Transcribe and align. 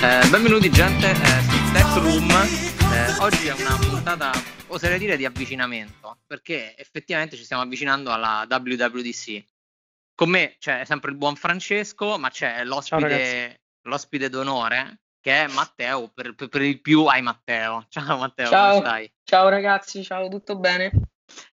Eh, 0.00 0.28
benvenuti 0.30 0.70
gente 0.70 1.10
eh, 1.10 1.14
su 1.16 1.72
Tech 1.72 1.94
Room. 1.96 2.30
Eh, 2.30 3.16
oggi 3.18 3.48
è 3.48 3.52
una 3.52 3.76
puntata, 3.76 4.30
oserei 4.68 4.96
dire, 4.96 5.16
di 5.16 5.24
avvicinamento, 5.24 6.20
perché 6.24 6.76
effettivamente 6.76 7.34
ci 7.34 7.42
stiamo 7.42 7.62
avvicinando 7.62 8.12
alla 8.12 8.46
WWDC. 8.48 9.44
Con 10.14 10.30
me 10.30 10.54
c'è 10.60 10.84
sempre 10.84 11.10
il 11.10 11.16
buon 11.16 11.34
Francesco, 11.34 12.16
ma 12.16 12.30
c'è 12.30 12.62
l'ospite, 12.62 13.62
l'ospite 13.88 14.28
d'onore 14.28 15.00
che 15.20 15.44
è 15.44 15.48
Matteo, 15.48 16.08
per, 16.14 16.36
per, 16.36 16.48
per, 16.48 16.62
il 16.62 16.80
più 16.80 17.06
hai 17.06 17.20
Matteo. 17.20 17.86
Ciao 17.90 18.18
Matteo, 18.18 18.48
ciao. 18.48 18.74
come 18.76 18.86
stai? 18.86 19.12
Ciao 19.24 19.48
ragazzi, 19.48 20.04
ciao, 20.04 20.28
tutto 20.28 20.56
bene? 20.58 20.92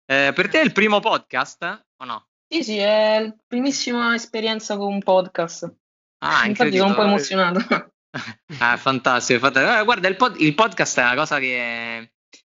Eh, 0.06 0.32
per 0.34 0.50
te 0.50 0.62
è 0.62 0.64
il 0.64 0.72
primo 0.72 1.00
podcast 1.00 1.86
o 1.98 2.06
no? 2.06 2.28
Sì, 2.48 2.64
sì, 2.64 2.78
è 2.80 3.22
la 3.22 3.36
primissima 3.46 4.16
esperienza 4.16 4.78
con 4.78 4.92
un 4.92 5.00
podcast. 5.00 5.72
Ah, 6.24 6.48
Infatti 6.48 6.78
sono 6.78 6.90
un 6.90 6.96
po' 6.96 7.04
emozionato. 7.04 7.92
Ah, 8.60 8.78
fantastico. 8.78 9.40
fantastico. 9.40 9.80
Eh, 9.80 9.84
guarda, 9.84 10.08
il, 10.08 10.16
pod- 10.16 10.40
il, 10.40 10.54
podcast 10.54 11.00
è 11.00 11.04
una 11.04 11.16
cosa 11.16 11.40
che, 11.40 12.14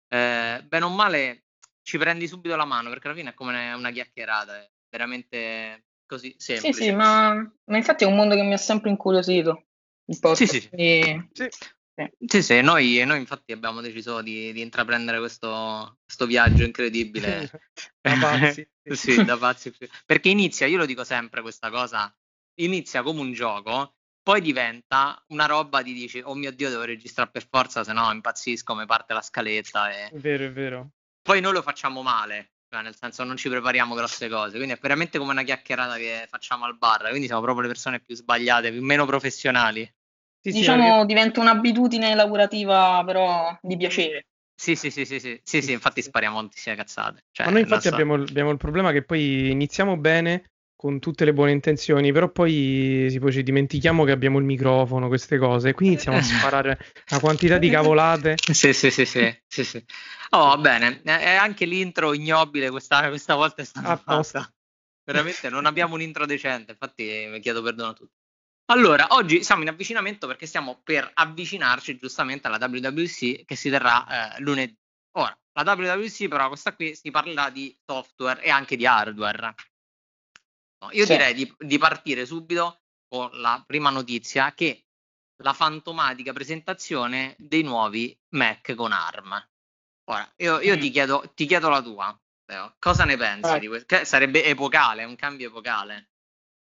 eh, 0.08 0.66
bene 0.68 0.86
o 0.86 0.90
male, 0.90 1.46
ci 1.84 1.98
prendi 1.98 2.28
subito 2.28 2.56
la 2.56 2.66
mano, 2.66 2.90
perché 2.90 3.08
alla 3.08 3.16
fine 3.16 3.30
è 3.32 3.34
come 3.34 3.74
una 3.74 3.92
chiacchierata, 3.92 4.58
è 4.58 4.70
veramente 4.90 5.86
così 6.06 6.36
semplice. 6.38 6.74
Sì, 6.74 6.84
sì, 6.84 6.92
ma, 6.92 7.34
ma 7.34 7.78
infatti 7.78 8.04
è 8.04 8.08
un 8.08 8.16
mondo 8.16 8.36
che 8.36 8.44
mi 8.44 8.54
ha 8.54 8.58
sempre 8.58 8.90
incuriosito. 8.90 9.66
Il 10.06 10.20
podcast. 10.20 10.52
Sì, 10.52 10.60
sì. 10.60 10.70
E... 10.72 11.30
sì. 11.32 11.48
Sì, 12.26 12.42
sì, 12.42 12.62
noi, 12.62 13.04
noi, 13.06 13.20
infatti 13.20 13.52
abbiamo 13.52 13.80
deciso 13.80 14.24
di, 14.24 14.52
di 14.52 14.62
intraprendere 14.62 15.20
questo, 15.20 16.00
questo, 16.04 16.26
viaggio 16.26 16.64
incredibile. 16.64 17.52
da 18.02 18.18
pazzi. 18.20 18.68
sì, 18.84 19.24
da 19.24 19.38
pazzi. 19.38 19.72
Perché 20.04 20.30
inizia, 20.30 20.66
io 20.66 20.78
lo 20.78 20.88
dico 20.88 21.04
sempre 21.04 21.42
questa 21.42 21.70
cosa, 21.70 22.12
inizia 22.62 23.04
come 23.04 23.20
un 23.20 23.32
gioco, 23.34 23.94
poi 24.24 24.40
diventa 24.40 25.22
una 25.28 25.46
roba 25.46 25.82
di 25.82 25.94
dici, 25.94 26.22
oh 26.24 26.34
mio 26.34 26.52
Dio, 26.52 26.70
devo 26.70 26.84
registrare 26.84 27.30
per 27.30 27.46
forza, 27.48 27.84
se 27.84 27.92
no 27.92 28.10
impazzisco, 28.12 28.74
mi 28.74 28.86
parte 28.86 29.14
la 29.14 29.22
scaletta. 29.22 29.92
E... 29.92 30.06
È 30.08 30.18
vero, 30.18 30.46
è 30.46 30.52
vero. 30.52 30.90
Poi 31.22 31.42
noi 31.42 31.52
lo 31.52 31.62
facciamo 31.62 32.02
male, 32.02 32.54
cioè 32.70 32.82
nel 32.82 32.96
senso 32.96 33.24
non 33.26 33.36
ci 33.36 33.50
prepariamo 33.50 33.94
grosse 33.94 34.30
cose, 34.30 34.56
quindi 34.56 34.74
è 34.74 34.80
veramente 34.82 35.18
come 35.20 35.32
una 35.32 35.44
chiacchierata 35.44 35.98
che 35.98 36.26
facciamo 36.30 36.64
al 36.66 36.78
bar, 36.78 37.10
quindi 37.10 37.28
siamo 37.28 37.42
proprio 37.42 37.64
le 37.64 37.74
persone 37.74 38.00
più 38.00 38.16
sbagliate, 38.16 38.72
più 38.72 38.82
meno 38.82 39.06
professionali. 39.06 39.90
Sì, 40.40 40.52
diciamo 40.52 41.02
sì, 41.02 41.06
diventa 41.06 41.40
un'abitudine 41.40 42.16
lavorativa 42.16 43.04
però 43.06 43.58
di 43.62 43.78
piacere. 43.78 44.26
Sì, 44.56 44.76
sì, 44.76 44.92
sì, 44.92 45.06
sì, 45.06 45.20
sì, 45.20 45.40
sì, 45.44 45.62
sì 45.62 45.72
infatti 45.72 46.02
spariamo 46.02 46.38
tantissime 46.38 46.76
cazzate. 46.76 47.26
Cioè, 47.32 47.46
Ma 47.46 47.52
noi 47.52 47.62
infatti 47.62 47.88
so. 47.88 47.94
abbiamo, 47.94 48.16
abbiamo, 48.16 48.52
il 48.52 48.58
problema 48.58 48.92
che 48.92 49.04
poi 49.04 49.50
iniziamo 49.52 49.98
bene 49.98 50.52
con 50.84 51.00
tutte 51.00 51.24
le 51.24 51.32
buone 51.32 51.52
intenzioni, 51.52 52.12
però 52.12 52.30
poi 52.30 53.08
tipo, 53.10 53.32
ci 53.32 53.42
dimentichiamo 53.42 54.04
che 54.04 54.12
abbiamo 54.12 54.38
il 54.38 54.44
microfono, 54.44 55.08
queste 55.08 55.38
cose, 55.38 55.70
e 55.70 55.74
quindi 55.74 55.94
iniziamo 55.94 56.18
a 56.18 56.22
sparare 56.22 56.78
una 57.10 57.22
quantità 57.22 57.58
di 57.58 57.70
cavolate. 57.70 58.36
Sì, 58.52 58.74
sì, 58.74 58.92
sì, 58.92 59.06
sì, 59.06 59.42
sì, 59.48 59.64
sì. 59.64 59.86
Oh, 60.32 60.48
va 60.48 60.58
bene, 60.58 61.02
è 61.02 61.36
anche 61.36 61.64
l'intro 61.64 62.14
ignobile 62.14 62.70
questa, 62.70 63.08
questa 63.08 63.36
volta 63.36 63.62
è 63.62 63.66
stata 63.66 63.96
fatta. 63.96 64.54
Veramente 65.06 65.48
non 65.48 65.66
abbiamo 65.66 65.94
un 65.94 66.02
intro 66.02 66.26
decente, 66.26 66.72
infatti 66.72 67.28
mi 67.30 67.40
chiedo 67.40 67.62
perdono 67.62 67.92
a 67.92 67.94
tutti. 67.94 68.12
Allora, 68.66 69.08
oggi 69.12 69.42
siamo 69.42 69.62
in 69.62 69.70
avvicinamento 69.70 70.28
perché 70.28 70.46
stiamo 70.46 70.82
per 70.84 71.10
avvicinarci 71.14 71.96
giustamente 71.96 72.48
alla 72.48 72.58
WWC 72.60 73.46
che 73.46 73.56
si 73.56 73.70
terrà 73.70 74.36
eh, 74.36 74.42
lunedì. 74.42 74.76
Ora, 75.18 75.34
la 75.54 75.74
WWC 75.74 76.28
però 76.28 76.50
questa 76.50 76.76
qui 76.76 76.94
si 76.94 77.10
parlerà 77.10 77.50
di 77.50 77.74
software 77.86 78.44
e 78.44 78.50
anche 78.50 78.76
di 78.76 78.86
hardware. 78.86 79.56
No, 80.84 80.90
io 80.92 81.06
sì. 81.06 81.14
direi 81.14 81.34
di, 81.34 81.56
di, 81.58 81.78
partire 81.78 82.26
subito 82.26 82.82
con 83.08 83.30
la 83.40 83.64
prima 83.66 83.90
notizia 83.90 84.54
che 84.54 84.84
la 85.42 85.54
fantomatica 85.54 86.34
presentazione 86.34 87.36
dei 87.38 87.64
nuovi 87.64 88.18
Mac 88.36 88.76
con 88.76 88.92
ARM. 88.92 89.48
Ora, 90.12 90.30
io, 90.38 90.60
io 90.60 90.76
mm. 90.76 90.80
ti, 90.80 90.90
chiedo, 90.90 91.32
ti, 91.34 91.46
chiedo, 91.46 91.70
la 91.70 91.82
tua, 91.82 92.20
Leo. 92.48 92.76
cosa 92.80 93.06
ne 93.06 93.16
pensi 93.16 93.54
eh. 93.54 93.60
di 93.60 93.68
questo? 93.68 94.04
Sarebbe 94.04 94.44
epocale, 94.44 95.06
un 95.06 95.16
cambio 95.16 95.48
epocale. 95.48 96.10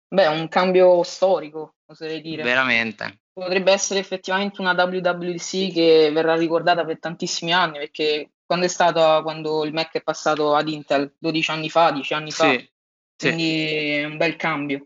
Beh, 0.07 0.29
un 0.29 0.47
cambio 0.49 1.03
storico, 1.03 1.75
oserei 1.87 2.21
dire. 2.21 2.45
Veramente. 2.45 3.23
Potrebbe 3.33 3.73
essere 3.73 3.99
effettivamente 3.99 4.61
una 4.61 4.75
WWDC 4.75 5.73
che 5.73 6.11
verrà 6.13 6.37
ricordata 6.37 6.85
per 6.85 7.01
tantissimi 7.01 7.53
anni, 7.53 7.79
perché 7.79 8.31
quando 8.47 8.67
è 8.67 8.69
stato 8.69 9.23
quando 9.25 9.65
il 9.65 9.73
Mac 9.73 9.93
è 9.95 10.03
passato 10.03 10.55
ad 10.55 10.69
Intel 10.69 11.13
12 11.19 11.51
anni 11.51 11.69
fa, 11.69 11.91
10 11.91 12.15
anni 12.15 12.31
fa, 12.31 12.51
sì, 12.51 12.71
quindi 13.17 13.43
sì. 13.43 13.75
è 13.75 14.05
un 14.05 14.17
bel 14.17 14.37
cambio. 14.37 14.85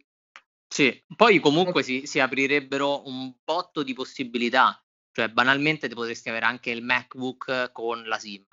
Sì, 0.69 1.03
poi 1.17 1.39
comunque 1.41 1.83
si, 1.83 2.07
si, 2.07 2.21
aprirebbero 2.21 3.07
un 3.09 3.33
botto 3.43 3.83
di 3.83 3.95
possibilità, 3.95 4.83
cioè 5.13 5.29
banalmente 5.29 5.89
potresti 5.89 6.29
avere 6.29 6.45
anche 6.45 6.71
il 6.71 6.83
MacBook 6.83 7.73
con 7.73 8.05
la 8.05 8.19
SIM, 8.19 8.45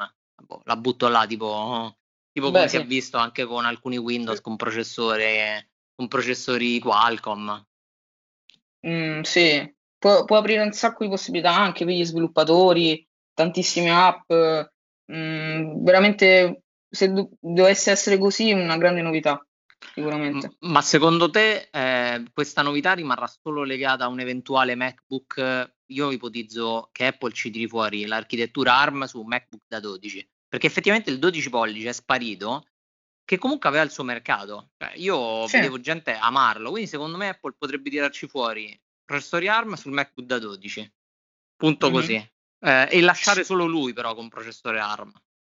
boh, 0.44 0.62
la 0.64 0.78
butto 0.78 1.10
là 1.10 1.26
tipo, 1.28 1.98
tipo 2.32 2.52
Beh, 2.52 2.58
come 2.58 2.70
sì. 2.70 2.78
si 2.78 2.82
è 2.82 2.86
visto 2.86 3.18
anche 3.18 3.46
con 3.46 3.66
alcuni 3.66 3.98
Windows 3.98 4.40
con 4.40 4.56
processore 4.56 5.70
con 5.96 6.08
processori 6.08 6.80
Qualcomm. 6.80 7.52
Mm, 8.88 9.22
sì, 9.22 9.76
può, 9.98 10.26
può, 10.26 10.38
aprire 10.38 10.62
un 10.62 10.72
sacco 10.74 11.04
di 11.04 11.10
possibilità 11.10 11.56
anche 11.56 11.86
per 11.86 11.94
gli 11.94 12.06
sviluppatori, 12.06 13.08
tantissime 13.34 13.90
app. 13.90 14.32
Mm, 15.12 15.84
veramente, 15.84 16.64
se 16.90 17.12
do- 17.12 17.30
dovesse 17.40 17.92
essere 17.92 18.18
così, 18.18 18.52
una 18.52 18.78
grande 18.78 19.02
novità. 19.02 19.44
Sicuramente. 19.94 20.56
Ma 20.60 20.82
secondo 20.82 21.30
te 21.30 21.70
eh, 21.72 22.24
questa 22.34 22.62
novità 22.62 22.94
rimarrà 22.94 23.28
solo 23.28 23.64
legata 23.64 24.06
a 24.06 24.08
un 24.08 24.20
eventuale 24.20 24.76
MacBook? 24.76 25.74
Io 25.90 26.12
ipotizzo 26.12 26.90
che 26.92 27.08
Apple 27.08 27.32
ci 27.32 27.52
tiri 27.52 27.68
fuori 27.68 28.06
l'architettura 28.06 28.78
ARM 28.78 29.06
su 29.06 29.20
un 29.20 29.28
MacBook 29.28 29.64
da 29.68 29.80
12, 29.80 30.28
perché 30.48 30.68
effettivamente 30.68 31.12
il 31.12 31.20
12 31.20 31.50
pollici 31.50 31.86
è 31.86 31.94
sparito 31.94 32.68
che 33.24 33.38
comunque 33.38 33.70
aveva 33.70 33.84
il 33.84 33.92
suo 33.92 34.04
mercato. 34.04 34.72
Cioè, 34.78 34.94
io 34.96 35.48
sì. 35.48 35.58
vedevo 35.58 35.80
gente 35.80 36.14
amarlo, 36.14 36.72
quindi 36.72 36.90
secondo 36.90 37.18
me 37.18 37.30
Apple 37.30 37.56
potrebbe 37.58 37.90
tirarci 37.90 38.28
fuori 38.28 38.80
processori 39.04 39.48
ARM 39.48 39.76
sul 39.76 39.94
MacBook 39.94 40.28
da 40.28 40.40
12. 40.40 40.94
Punto 41.56 41.86
mm-hmm. 41.88 41.96
così. 41.96 42.30
Eh, 42.60 42.88
e 42.90 43.02
lasciare 43.02 43.44
solo 43.44 43.66
lui 43.66 43.94
però 43.94 44.16
con 44.16 44.30
processore 44.30 44.80
ARM 44.80 45.12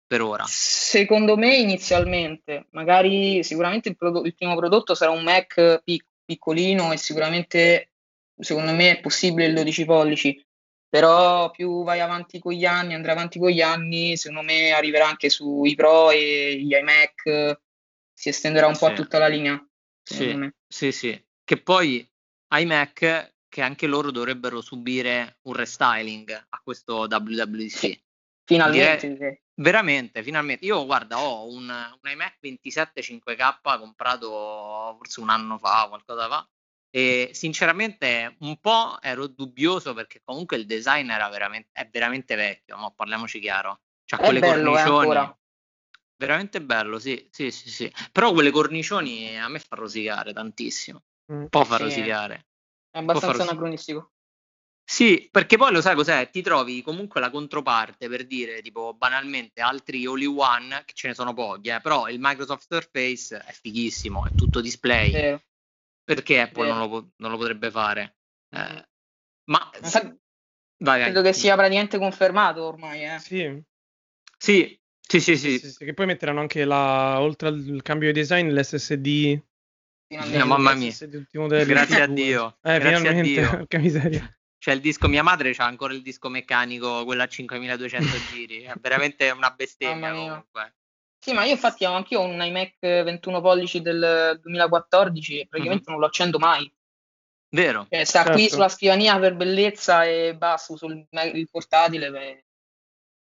per 0.09 0.22
ora. 0.22 0.44
Secondo 0.47 1.38
me 1.38 1.56
inizialmente, 1.56 2.66
magari 2.72 3.44
sicuramente 3.44 3.90
il, 3.90 3.96
prodotto, 3.96 4.25
il 4.25 4.34
primo 4.34 4.56
prodotto 4.56 4.96
sarà 4.96 5.12
un 5.12 5.22
Mac 5.22 5.84
pic- 5.84 6.08
piccolino 6.25 6.92
e 6.92 6.97
sicuramente 6.97 7.92
secondo 8.36 8.74
me 8.74 8.90
è 8.90 9.00
possibile 9.02 9.50
il 9.50 9.53
12 9.53 9.86
pollici, 9.86 10.44
però 10.90 11.52
più 11.52 11.84
vai 11.84 12.00
avanti 12.00 12.40
con 12.40 12.53
gli 12.53 12.66
anni, 12.66 12.96
andrai 12.96 13.14
avanti 13.14 13.38
con 13.38 13.52
gli 13.52 13.62
anni, 13.62 14.18
secondo 14.18 14.42
me 14.42 14.72
arriverà 14.72 15.08
anche 15.08 15.30
sui 15.30 15.75
Pro 15.75 16.09
e 16.09 16.58
gli 16.59 16.74
iMac, 16.74 17.59
si 18.12 18.30
estenderà 18.30 18.66
un 18.66 18.78
po' 18.78 18.88
a 18.88 18.94
tutta 18.94 19.19
la 19.19 19.28
linea. 19.28 19.64
Sì, 20.02 20.52
sì, 20.68 20.92
sì, 20.92 21.24
che 21.44 21.62
poi 21.62 22.03
iMac 22.50 23.34
che 23.48 23.62
anche 23.62 23.86
loro 23.86 24.09
dovrebbero 24.09 24.59
subire 24.62 25.38
un 25.44 25.53
restyling 25.53 26.31
a 26.31 26.62
questo 26.64 27.08
WWDC. 27.08 27.69
Sì, 27.69 28.03
finalmente. 28.44 29.08
Direi, 29.08 29.42
veramente, 29.59 30.24
finalmente. 30.24 30.66
Io 30.66 30.86
guarda, 30.86 31.20
ho 31.20 31.47
un, 31.47 31.70
un 31.70 32.09
iMac 32.09 32.38
27 32.40 33.02
5K 33.02 33.80
comprato 33.80 34.96
forse 34.97 35.20
un 35.20 35.30
anno 35.30 35.58
fa, 35.58 35.86
qualcosa 35.88 36.28
fa, 36.28 36.47
e 36.90 37.30
sinceramente 37.34 38.36
un 38.40 38.58
po' 38.58 39.00
ero 39.02 39.28
dubbioso 39.28 39.94
perché 39.94 40.22
comunque 40.24 40.58
il 40.58 40.66
design 40.66 41.09
era 41.09 41.30
veramente, 41.30 41.69
è 41.72 41.88
veramente 41.92 42.36
vecchio, 42.36 42.78
ma 42.78 42.92
parliamoci 42.92 43.40
chiaro. 43.40 43.81
C'ha 44.06 44.18
è 44.18 44.24
quelle 44.24 44.40
bello, 44.40 44.72
cornicioni. 44.72 45.38
Veramente 46.16 46.62
bello, 46.62 47.00
sì, 47.00 47.30
sì, 47.31 47.50
sì, 47.50 47.69
sì. 47.69 47.94
Però 48.12 48.34
quelle 48.34 48.52
cornicioni 48.52 49.40
a 49.40 49.48
me 49.48 49.59
fa 49.59 49.78
rosicare 49.78 50.34
tantissimo. 50.34 51.03
Un 51.28 51.48
po' 51.48 51.64
fa 51.64 51.78
sì, 51.78 51.84
rosicare. 51.84 52.48
È 52.90 52.98
abbastanza 52.98 53.44
anacronistico. 53.44 54.12
Sì, 54.91 55.30
perché 55.31 55.56
poi 55.56 55.71
lo 55.71 55.81
sai 55.81 55.94
cos'è? 55.94 56.31
Ti 56.31 56.41
trovi 56.41 56.81
comunque 56.81 57.21
la 57.21 57.30
controparte 57.30 58.09
per 58.09 58.25
dire, 58.25 58.63
tipo, 58.63 58.95
banalmente, 58.95 59.62
altri 59.62 60.03
all 60.07 60.25
one, 60.36 60.81
che 60.83 60.94
ce 60.95 61.09
ne 61.09 61.13
sono 61.13 61.36
pochi, 61.36 61.69
eh, 61.69 61.80
però 61.80 62.09
il 62.09 62.18
Microsoft 62.19 62.65
Surface 62.68 63.38
è 63.38 63.51
fighissimo, 63.51 64.25
è 64.25 64.33
tutto 64.33 64.62
display. 64.62 65.12
Sì. 65.12 65.45
Perché 66.03 66.41
Apple 66.41 66.68
non 66.69 66.89
lo, 66.89 67.12
non 67.18 67.30
lo, 67.30 67.38
potrebbe 67.38 67.69
fare? 67.69 68.18
Eh, 68.50 68.88
ma 69.44 69.69
sa... 69.80 70.12
vai, 70.80 71.03
credo 71.03 71.21
vai. 71.21 71.31
che 71.31 71.38
sia 71.38 71.56
praticamente 71.56 72.00
confermato 72.00 72.63
ormai. 72.63 73.06
Eh. 73.06 73.19
Sì. 73.19 73.63
Sì, 74.39 74.81
sì, 75.00 75.19
sì, 75.19 75.38
sì. 75.38 75.59
sì, 75.59 75.69
sì 75.69 75.86
che 75.86 75.94
poi 75.94 76.07
metteranno 76.07 76.39
anche 76.39 76.65
la, 76.65 77.21
oltre 77.21 77.50
al 77.50 77.81
cambio 77.83 78.12
di 78.12 78.19
design 78.19 78.50
l'SSD. 78.50 79.39
No, 80.07 80.45
mamma 80.47 80.74
mia. 80.74 80.91
Grazie 81.63 82.01
a 82.01 82.07
Dio. 82.07 82.57
Eh, 82.63 82.80
Grazie 82.80 82.97
finalmente, 82.97 83.39
a 83.39 83.51
Dio. 83.51 83.65
che 83.69 83.77
miseria. 83.77 84.33
C'è 84.60 84.74
il 84.74 84.82
disco, 84.82 85.08
mia 85.08 85.24
madre 85.24 85.54
c'ha 85.54 85.66
ancora 85.66 85.94
il 85.94 86.02
disco 86.02 86.28
meccanico, 86.28 87.06
quello 87.06 87.24
a 87.24 87.28
5200 87.28 88.06
giri. 88.32 88.64
È 88.64 88.74
veramente 88.80 89.30
una 89.32 89.52
bestemmia 89.52 90.12
comunque. 90.12 90.76
Sì, 91.18 91.34
ma 91.34 91.44
io 91.46 91.52
infatti 91.52 91.86
ho 91.86 91.94
anche 91.94 92.16
un 92.16 92.42
iMac 92.42 92.78
21 92.80 93.42
pollici 93.42 93.82
del 93.82 94.40
2014 94.42 95.40
e 95.40 95.48
praticamente 95.48 95.84
mm-hmm. 95.84 95.92
non 95.92 96.00
lo 96.00 96.06
accendo 96.06 96.40
mai. 96.40 96.72
Vero. 97.52 97.88
Cioè, 97.90 98.04
sta 98.04 98.20
certo. 98.20 98.34
qui 98.34 98.50
sulla 98.50 98.70
scrivania 98.70 99.18
per 99.20 99.36
bellezza 99.36 100.06
e 100.06 100.36
basta, 100.36 100.76
sul 100.76 101.06
il 101.12 101.50
portatile 101.50 102.12
per... 102.12 102.44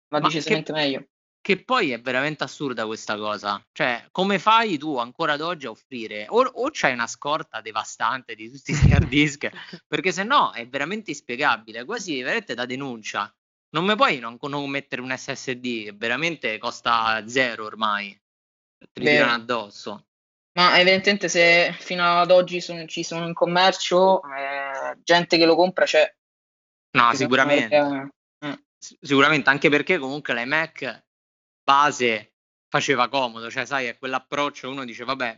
va 0.10 0.19
Ma 0.19 0.28
decisamente 0.28 0.74
che... 0.74 0.80
meglio. 0.80 1.07
Che 1.42 1.63
poi 1.63 1.92
è 1.92 2.01
veramente 2.01 2.44
assurda 2.44 2.86
questa 2.86 3.16
cosa. 3.16 3.63
Cioè, 3.72 4.07
come 4.12 4.38
fai 4.38 4.78
tu 4.78 4.98
ancora 4.98 5.34
ad 5.34 5.42
oggi 5.42 5.66
a 5.66 5.69
offrire? 5.69 6.25
O, 6.28 6.42
o 6.42 6.69
c'hai 6.72 6.94
una 6.94 7.07
scorta 7.07 7.62
devastante 7.62 8.36
di 8.36 8.51
tutti 8.51 8.74
questi 8.74 8.92
hard 8.92 9.07
disk, 9.07 9.50
perché 9.88 10.12
se 10.12 10.24
no 10.24 10.51
è 10.51 10.68
veramente 10.68 11.12
inspiegabile, 11.12 11.86
quasi 11.86 12.22
veramente 12.22 12.54
da 12.54 12.66
denuncia. 12.66 13.34
Non 13.69 13.86
mi 13.86 13.95
puoi 13.95 14.19
non, 14.19 14.38
non 14.39 14.69
mettere 14.69 15.01
un 15.01 15.16
SSD 15.16 15.84
che 15.86 15.94
veramente 15.95 16.57
costa 16.57 17.25
zero 17.28 17.66
ormai. 17.66 18.18
Ti 18.92 19.01
tirano 19.01 19.34
addosso. 19.34 20.07
Ma 20.57 20.80
evidentemente 20.80 21.30
se 21.30 21.75
fino 21.80 22.04
ad 22.04 22.31
oggi 22.31 22.62
sono, 22.62 22.86
ci 22.86 23.04
sono 23.04 23.28
in 23.28 23.34
commercio, 23.34 24.22
eh, 24.24 24.98
gente 25.04 25.38
che 25.38 25.45
lo 25.45 25.56
compra 25.56 25.86
c'è. 25.86 26.12
No, 26.98 27.13
sicuramente. 27.13 27.75
Eh. 27.75 28.66
Sicuramente, 28.80 29.50
anche 29.50 29.69
perché 29.69 29.98
comunque 29.98 30.34
l'iMac 30.34 31.06
base 31.67 32.35
faceva 32.69 33.09
comodo, 33.09 33.51
cioè 33.51 33.65
sai, 33.65 33.87
è 33.87 33.97
quell'approccio, 33.97 34.69
uno 34.69 34.85
dice 34.85 35.03
vabbè, 35.03 35.37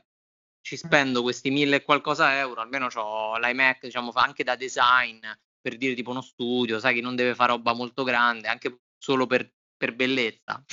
ci 0.62 0.78
spendo 0.78 1.24
questi 1.24 1.50
mille 1.50 1.78
e 1.78 1.84
qualcosa 1.84 2.38
euro, 2.38 2.62
almeno 2.62 2.88
ho 2.94 3.38
l'iMac, 3.40 3.82
diciamo, 3.82 4.12
fa 4.12 4.22
anche 4.22 4.44
da 4.44 4.56
design, 4.56 5.26
per 5.60 5.76
dire 5.78 5.96
tipo 5.96 6.12
uno 6.12 6.22
studio, 6.22 6.78
sai 6.80 6.94
che 6.94 7.02
non 7.02 7.16
deve 7.16 7.34
fare 7.34 7.54
roba 7.54 7.74
molto 7.74 8.04
grande, 8.04 8.48
anche 8.48 8.82
solo 8.96 9.26
per, 9.26 9.52
per 9.76 9.96
bellezza. 9.96 10.64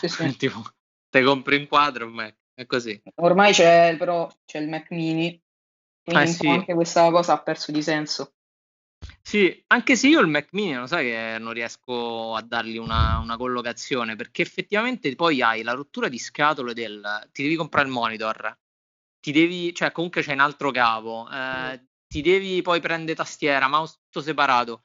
Sì, 0.00 0.08
sì. 0.08 0.34
tipo, 0.36 0.60
te 1.08 1.22
compri 1.22 1.56
un 1.56 1.68
quadro, 1.68 2.06
un 2.06 2.12
Mac, 2.12 2.36
è 2.54 2.66
così. 2.66 3.00
Ormai 3.16 3.52
c'è 3.52 3.94
però 3.96 4.28
c'è 4.44 4.58
il 4.58 4.68
Mac 4.68 4.90
mini, 4.90 5.40
quindi 6.02 6.24
eh, 6.24 6.32
sì. 6.32 6.48
anche 6.48 6.74
questa 6.74 7.08
cosa 7.12 7.34
ha 7.34 7.42
perso 7.42 7.70
di 7.70 7.82
senso. 7.82 8.34
Sì, 9.28 9.64
anche 9.66 9.96
se 9.96 10.06
io 10.06 10.20
il 10.20 10.28
Mac 10.28 10.50
mini 10.52 10.76
lo 10.76 10.86
sai 10.86 11.06
che 11.06 11.36
non 11.40 11.52
riesco 11.52 12.36
a 12.36 12.42
dargli 12.42 12.76
una, 12.76 13.18
una, 13.18 13.36
collocazione 13.36 14.14
perché 14.14 14.42
effettivamente 14.42 15.12
poi 15.16 15.42
hai 15.42 15.64
la 15.64 15.72
rottura 15.72 16.08
di 16.08 16.16
scatole 16.16 16.72
del 16.74 17.28
ti 17.32 17.42
devi 17.42 17.56
comprare 17.56 17.88
il 17.88 17.92
monitor, 17.92 18.56
ti 19.18 19.32
devi, 19.32 19.74
cioè 19.74 19.90
comunque 19.90 20.22
c'è 20.22 20.32
un 20.32 20.38
altro 20.38 20.70
cavo, 20.70 21.28
eh, 21.28 21.88
ti 22.06 22.22
devi 22.22 22.62
poi 22.62 22.78
prendere 22.80 23.16
tastiera, 23.16 23.66
mouse 23.66 23.96
tutto 24.04 24.20
separato. 24.20 24.84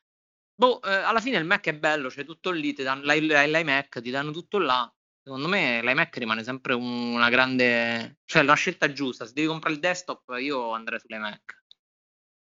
Boh, 0.56 0.82
eh, 0.82 0.92
alla 0.92 1.20
fine 1.22 1.38
il 1.38 1.46
Mac 1.46 1.68
è 1.68 1.76
bello, 1.76 2.10
c'è 2.10 2.26
tutto 2.26 2.50
lì, 2.50 2.74
ti 2.74 2.82
danno, 2.82 3.04
l'iMac, 3.04 4.02
ti 4.02 4.10
danno 4.10 4.32
tutto 4.32 4.58
là. 4.58 4.92
Secondo 5.24 5.50
me 5.50 5.82
l'iMac 5.84 6.18
rimane 6.18 6.44
sempre 6.44 6.74
una 6.74 7.30
grande, 7.30 8.18
cioè 8.26 8.42
una 8.42 8.56
scelta 8.56 8.92
giusta. 8.92 9.28
Se 9.28 9.34
devi 9.34 9.48
comprare 9.48 9.76
il 9.76 9.82
desktop, 9.82 10.36
io 10.40 10.72
andrei 10.72 11.00
sull'iMac. 11.00 11.61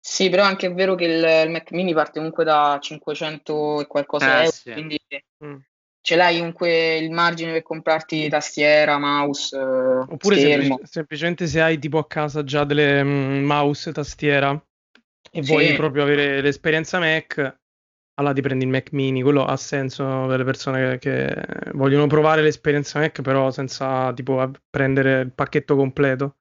Sì, 0.02 0.30
però 0.30 0.44
anche 0.44 0.66
è 0.66 0.72
vero 0.72 0.94
che 0.94 1.04
il, 1.04 1.44
il, 1.44 1.50
Mac 1.50 1.70
mini 1.72 1.92
parte 1.92 2.14
comunque 2.14 2.42
da 2.42 2.78
500 2.80 3.82
e 3.82 3.86
qualcosa 3.86 4.38
eh, 4.38 4.44
euro, 4.44 4.50
sì. 4.50 4.72
quindi 4.72 4.98
mm. 5.44 5.56
ce 6.00 6.16
l'hai 6.16 6.38
comunque 6.38 6.96
il 6.96 7.10
margine 7.10 7.52
per 7.52 7.62
comprarti 7.62 8.28
tastiera, 8.30 8.98
mouse, 8.98 9.56
Oppure 9.56 10.38
semplic- 10.38 10.86
semplicemente 10.86 11.46
se 11.46 11.60
hai 11.60 11.78
tipo 11.78 11.98
a 11.98 12.06
casa 12.06 12.42
già 12.42 12.64
delle 12.64 13.04
mm, 13.04 13.44
mouse, 13.44 13.92
tastiera 13.92 14.58
e 15.30 15.42
sì. 15.42 15.50
vuoi 15.50 15.74
proprio 15.74 16.02
avere 16.02 16.40
l'esperienza 16.40 16.98
Mac, 16.98 17.58
allora 18.14 18.32
ti 18.34 18.40
prendi 18.40 18.64
il 18.64 18.70
Mac 18.70 18.92
mini, 18.92 19.20
quello 19.20 19.44
ha 19.44 19.56
senso 19.58 20.24
per 20.26 20.38
le 20.38 20.44
persone 20.44 20.98
che, 20.98 20.98
che 20.98 21.70
vogliono 21.72 22.06
provare 22.06 22.40
l'esperienza 22.40 22.98
Mac 22.98 23.20
però 23.20 23.50
senza 23.50 24.14
tipo 24.14 24.50
prendere 24.70 25.20
il 25.20 25.32
pacchetto 25.32 25.76
completo. 25.76 26.36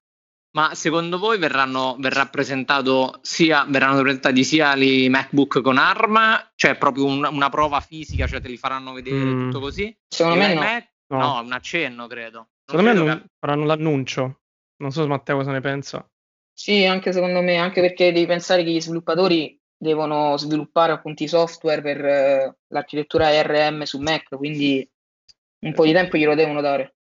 Ma 0.52 0.74
secondo 0.74 1.18
voi 1.18 1.38
verranno, 1.38 1.96
verrà 2.00 2.26
presentato 2.26 3.20
sia, 3.22 3.64
verranno 3.68 4.00
presentati 4.00 4.42
sia 4.42 4.74
i 4.74 5.08
MacBook 5.08 5.60
con 5.60 5.78
ARM, 5.78 6.50
cioè 6.56 6.76
proprio 6.76 7.04
un, 7.04 7.24
una 7.24 7.48
prova 7.48 7.80
fisica, 7.80 8.26
cioè 8.26 8.40
te 8.40 8.48
li 8.48 8.56
faranno 8.56 8.92
vedere 8.92 9.16
mm. 9.16 9.44
tutto 9.44 9.60
così? 9.60 9.96
Secondo 10.08 10.38
me 10.38 10.54
no. 10.54 10.60
Mac, 10.60 10.92
no. 11.08 11.18
no. 11.18 11.40
un 11.40 11.52
accenno 11.52 12.08
credo. 12.08 12.38
Non 12.38 12.48
secondo 12.66 12.90
credo 12.90 13.04
me 13.04 13.10
non, 13.10 13.22
che... 13.22 13.28
faranno 13.38 13.64
l'annuncio. 13.64 14.40
Non 14.78 14.90
so 14.90 15.02
se 15.02 15.08
Matteo 15.08 15.36
cosa 15.36 15.52
ne 15.52 15.60
pensa. 15.60 16.04
Sì, 16.52 16.84
anche 16.84 17.12
secondo 17.12 17.42
me, 17.42 17.56
anche 17.56 17.80
perché 17.80 18.12
devi 18.12 18.26
pensare 18.26 18.64
che 18.64 18.70
gli 18.70 18.80
sviluppatori 18.80 19.58
devono 19.76 20.36
sviluppare 20.36 20.92
appunto 20.92 21.22
i 21.22 21.28
software 21.28 21.80
per 21.80 21.98
uh, 22.04 22.54
l'architettura 22.68 23.28
ARM 23.28 23.82
su 23.84 23.98
Mac, 23.98 24.36
quindi 24.36 24.86
un 25.60 25.72
po' 25.72 25.84
di 25.84 25.92
tempo 25.92 26.16
glielo 26.16 26.34
devono 26.34 26.60
dare. 26.60 26.96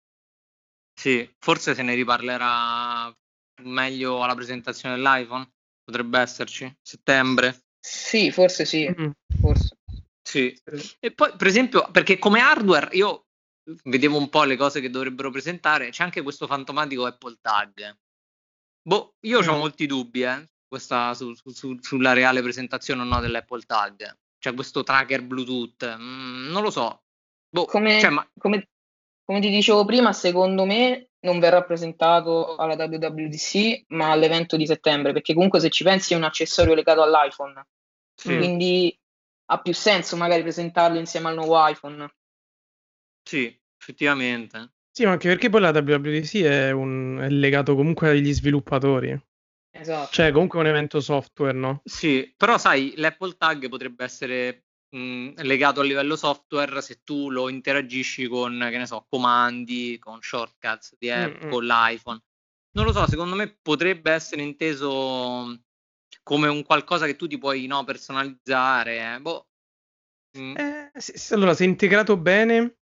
Sì, 0.92 1.28
forse 1.38 1.74
se 1.74 1.82
ne 1.82 1.94
riparlerà 1.94 3.14
meglio 3.62 4.22
alla 4.22 4.34
presentazione 4.34 4.96
dell'iPhone? 4.96 5.48
Potrebbe 5.84 6.18
esserci? 6.18 6.74
Settembre? 6.82 7.64
Sì, 7.78 8.30
forse 8.30 8.64
sì. 8.64 8.88
Mm-hmm. 8.88 9.10
Forse. 9.40 9.76
Sì. 10.22 10.58
E 11.00 11.12
poi, 11.12 11.32
per 11.36 11.46
esempio, 11.46 11.88
perché 11.90 12.18
come 12.18 12.40
hardware 12.40 12.88
io 12.92 13.26
vedevo 13.84 14.18
un 14.18 14.28
po' 14.28 14.44
le 14.44 14.56
cose 14.56 14.80
che 14.80 14.90
dovrebbero 14.90 15.30
presentare, 15.30 15.90
c'è 15.90 16.02
anche 16.02 16.22
questo 16.22 16.46
fantomatico 16.46 17.06
Apple 17.06 17.36
Tag. 17.40 17.96
Boh, 18.82 19.14
io 19.20 19.42
mm. 19.42 19.48
ho 19.48 19.56
molti 19.56 19.86
dubbi, 19.86 20.22
eh, 20.22 20.48
questa, 20.66 21.14
su, 21.14 21.34
su, 21.34 21.78
sulla 21.80 22.12
reale 22.12 22.42
presentazione 22.42 23.02
o 23.02 23.04
no 23.04 23.20
dell'Apple 23.20 23.62
Tag. 23.62 24.18
Cioè 24.38 24.54
questo 24.54 24.82
tracker 24.82 25.22
Bluetooth, 25.22 25.96
mm, 25.96 26.50
non 26.50 26.62
lo 26.62 26.70
so. 26.70 27.02
Boh, 27.48 27.64
come, 27.66 28.00
cioè, 28.00 28.10
ma... 28.10 28.28
come, 28.38 28.68
come 29.24 29.40
ti 29.40 29.48
dicevo 29.48 29.84
prima, 29.84 30.12
secondo 30.12 30.64
me 30.64 31.10
non 31.24 31.40
verrà 31.40 31.62
presentato 31.62 32.56
alla 32.56 32.74
WWDC, 32.74 33.84
ma 33.88 34.10
all'evento 34.10 34.56
di 34.56 34.66
settembre, 34.66 35.12
perché 35.12 35.34
comunque 35.34 35.60
se 35.60 35.70
ci 35.70 35.82
pensi 35.82 36.12
è 36.12 36.16
un 36.16 36.24
accessorio 36.24 36.74
legato 36.74 37.02
all'iPhone. 37.02 37.66
Sì. 38.14 38.36
Quindi 38.36 38.96
ha 39.46 39.60
più 39.60 39.74
senso 39.74 40.16
magari 40.16 40.42
presentarlo 40.42 40.98
insieme 40.98 41.28
al 41.28 41.34
nuovo 41.34 41.66
iPhone. 41.66 42.14
Sì, 43.22 43.58
effettivamente. 43.78 44.72
Sì, 44.90 45.04
ma 45.04 45.12
anche 45.12 45.28
perché 45.28 45.48
poi 45.48 45.60
la 45.60 45.70
WWDC 45.70 46.42
è, 46.42 46.70
un, 46.70 47.18
è 47.20 47.28
legato 47.28 47.74
comunque 47.74 48.10
agli 48.10 48.32
sviluppatori. 48.32 49.18
Esatto. 49.76 50.12
Cioè, 50.12 50.30
comunque 50.30 50.58
è 50.58 50.62
un 50.62 50.68
evento 50.68 51.00
software, 51.00 51.56
no? 51.56 51.80
Sì, 51.84 52.32
però 52.36 52.58
sai, 52.58 52.92
l'Apple 52.96 53.34
Tag 53.36 53.68
potrebbe 53.68 54.04
essere 54.04 54.63
mh, 54.94 55.42
legato 55.42 55.80
a 55.80 55.84
livello 55.84 56.16
software 56.16 56.80
se 56.80 57.00
tu 57.02 57.30
lo 57.30 57.48
interagisci 57.48 58.28
con, 58.28 58.66
che 58.70 58.78
ne 58.78 58.86
so, 58.86 59.06
comandi, 59.08 59.98
con 59.98 60.20
shortcuts 60.20 60.96
di 60.98 61.10
app, 61.10 61.40
mm-hmm. 61.40 61.50
con 61.50 61.64
l'iPhone. 61.64 62.22
Non 62.76 62.86
lo 62.86 62.92
so, 62.92 63.06
secondo 63.08 63.36
me 63.36 63.56
potrebbe 63.60 64.12
essere 64.12 64.42
inteso 64.42 65.60
come 66.22 66.48
un 66.48 66.62
qualcosa 66.64 67.06
che 67.06 67.16
tu 67.16 67.26
ti 67.26 67.38
puoi 67.38 67.66
no, 67.66 67.84
personalizzare. 67.84 69.14
Eh. 69.14 69.20
Boh. 69.20 69.48
Mm. 70.38 70.56
Eh, 70.56 70.90
sì, 70.96 71.34
allora, 71.34 71.54
se 71.54 71.64
integrato 71.64 72.16
bene, 72.16 72.78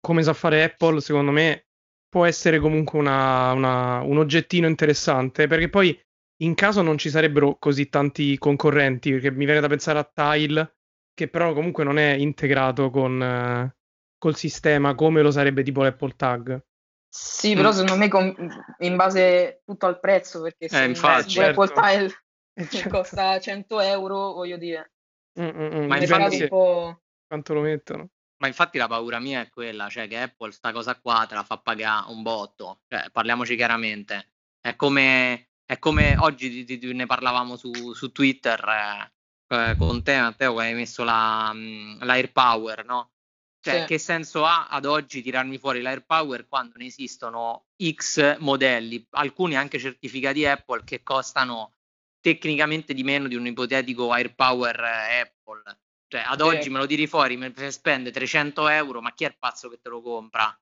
come 0.00 0.22
sa 0.22 0.32
fare 0.32 0.64
Apple, 0.64 1.00
secondo 1.00 1.30
me 1.30 1.66
può 2.08 2.24
essere 2.24 2.58
comunque 2.58 2.98
una, 2.98 3.52
una, 3.52 4.00
un 4.00 4.18
oggettino 4.18 4.66
interessante, 4.66 5.46
perché 5.46 5.68
poi 5.68 5.96
in 6.42 6.54
caso 6.54 6.82
non 6.82 6.98
ci 6.98 7.10
sarebbero 7.10 7.56
così 7.58 7.88
tanti 7.88 8.38
concorrenti, 8.38 9.10
perché 9.12 9.30
mi 9.30 9.44
viene 9.44 9.60
da 9.60 9.68
pensare 9.68 9.98
a 9.98 10.10
Tile, 10.12 10.77
che 11.18 11.26
però 11.26 11.52
comunque 11.52 11.82
non 11.82 11.98
è 11.98 12.12
integrato 12.12 12.90
con, 12.90 13.20
uh, 13.20 13.76
col 14.18 14.36
sistema 14.36 14.94
come 14.94 15.20
lo 15.20 15.32
sarebbe 15.32 15.64
tipo 15.64 15.82
l'Apple 15.82 16.14
Tag. 16.14 16.64
Sì, 17.08 17.54
però 17.54 17.70
mm. 17.70 17.72
secondo 17.72 17.96
me 17.96 18.08
com- 18.08 18.64
in 18.78 18.94
base 18.94 19.62
tutto 19.64 19.86
al 19.86 19.98
prezzo, 19.98 20.42
perché 20.42 20.68
se 20.68 20.80
eh, 20.80 20.86
infatti, 20.86 21.30
certo. 21.30 21.60
l'Apple 21.60 21.74
Tag 21.74 22.66
certo. 22.70 22.88
costa 22.88 23.40
100 23.40 23.80
euro, 23.80 24.32
voglio 24.34 24.56
dire. 24.56 24.92
Mm-mm, 25.40 25.86
ma 25.86 25.98
infatti, 25.98 26.42
un 26.42 26.48
po'... 26.48 27.00
quanto 27.26 27.54
lo 27.54 27.62
mettono? 27.62 28.10
Ma 28.36 28.46
infatti 28.46 28.78
la 28.78 28.86
paura 28.86 29.18
mia 29.18 29.40
è 29.40 29.50
quella, 29.50 29.88
cioè 29.88 30.06
che 30.06 30.20
Apple 30.20 30.52
sta 30.52 30.70
cosa 30.70 30.96
qua 31.00 31.26
te 31.28 31.34
la 31.34 31.42
fa 31.42 31.58
pagare 31.58 32.12
un 32.12 32.22
botto, 32.22 32.82
cioè, 32.86 33.10
parliamoci 33.10 33.56
chiaramente. 33.56 34.34
È 34.60 34.76
come, 34.76 35.48
è 35.64 35.80
come 35.80 36.16
oggi 36.16 36.64
di, 36.64 36.78
di, 36.78 36.94
ne 36.94 37.06
parlavamo 37.06 37.56
su, 37.56 37.92
su 37.92 38.12
Twitter, 38.12 38.60
eh, 38.60 39.12
eh, 39.48 39.74
con 39.76 40.02
te, 40.02 40.20
Matteo, 40.20 40.54
che 40.54 40.62
hai 40.62 40.74
messo 40.74 41.04
la, 41.04 41.50
mm, 41.52 42.02
l'AirPower, 42.02 42.84
no? 42.84 43.12
Cioè, 43.60 43.80
sì. 43.80 43.86
che 43.86 43.98
senso 43.98 44.44
ha 44.44 44.68
ad 44.68 44.84
oggi 44.84 45.20
tirarmi 45.20 45.58
fuori 45.58 45.80
l'AirPower 45.80 46.46
quando 46.46 46.74
ne 46.76 46.86
esistono 46.86 47.66
X 47.76 48.38
modelli, 48.38 49.04
alcuni 49.10 49.56
anche 49.56 49.78
certificati 49.78 50.46
Apple, 50.46 50.84
che 50.84 51.02
costano 51.02 51.74
tecnicamente 52.20 52.94
di 52.94 53.02
meno 53.02 53.26
di 53.26 53.34
un 53.34 53.46
ipotetico 53.46 54.12
AirPower 54.12 54.80
eh, 54.80 55.20
Apple? 55.20 55.62
Cioè, 56.06 56.22
ad 56.24 56.40
sì. 56.40 56.46
oggi 56.46 56.70
me 56.70 56.78
lo 56.78 56.86
tiri 56.86 57.06
fuori, 57.06 57.36
me 57.36 57.52
spende 57.70 58.10
300 58.10 58.68
euro, 58.68 59.00
ma 59.00 59.12
chi 59.12 59.24
è 59.24 59.28
il 59.28 59.36
pazzo 59.38 59.68
che 59.68 59.78
te 59.80 59.88
lo 59.88 60.00
compra? 60.00 60.56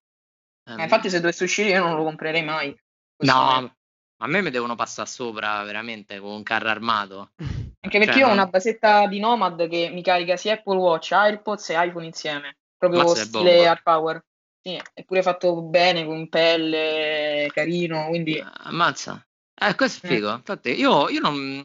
Um, 0.69 0.81
infatti, 0.81 1.09
se 1.09 1.21
dovesse 1.21 1.45
uscire, 1.45 1.71
io 1.71 1.85
non 1.85 1.95
lo 1.97 2.03
comprerei 2.03 2.43
mai. 2.43 2.77
No, 3.19 3.76
a 4.19 4.27
me 4.27 4.41
mi 4.41 4.51
devono 4.51 4.75
passare 4.75 5.09
sopra 5.09 5.63
veramente 5.63 6.19
con 6.19 6.33
un 6.33 6.43
carro 6.43 6.69
armato. 6.69 7.33
Anche 7.87 7.99
perché 7.99 8.15
cioè, 8.15 8.23
io 8.23 8.29
ho 8.29 8.33
una 8.33 8.47
basetta 8.47 9.07
di 9.07 9.21
Nomad 9.21 9.69
che 9.69 9.91
mi 9.93 10.03
carica 10.03 10.37
sia 10.37 10.55
Apple 10.55 10.77
Watch, 10.77 11.13
AirPods 11.13 11.71
e 11.71 11.87
iPhone 11.87 12.07
insieme. 12.07 12.57
Proprio 12.77 13.15
stile 13.15 13.67
Hard 13.67 13.83
Power. 13.83 14.25
Sì, 14.61 14.81
è 14.93 15.05
pure 15.05 15.23
fatto 15.23 15.63
bene, 15.63 16.05
con 16.05 16.29
pelle, 16.29 17.49
carino, 17.53 18.09
quindi... 18.09 18.45
Ammazza. 18.65 19.25
Eh, 19.55 19.77
questo 19.77 20.05
è 20.05 20.11
mm. 20.11 20.13
figo. 20.13 20.33
Infatti, 20.33 20.71
io, 20.71 21.09
io 21.09 21.21
non... 21.21 21.65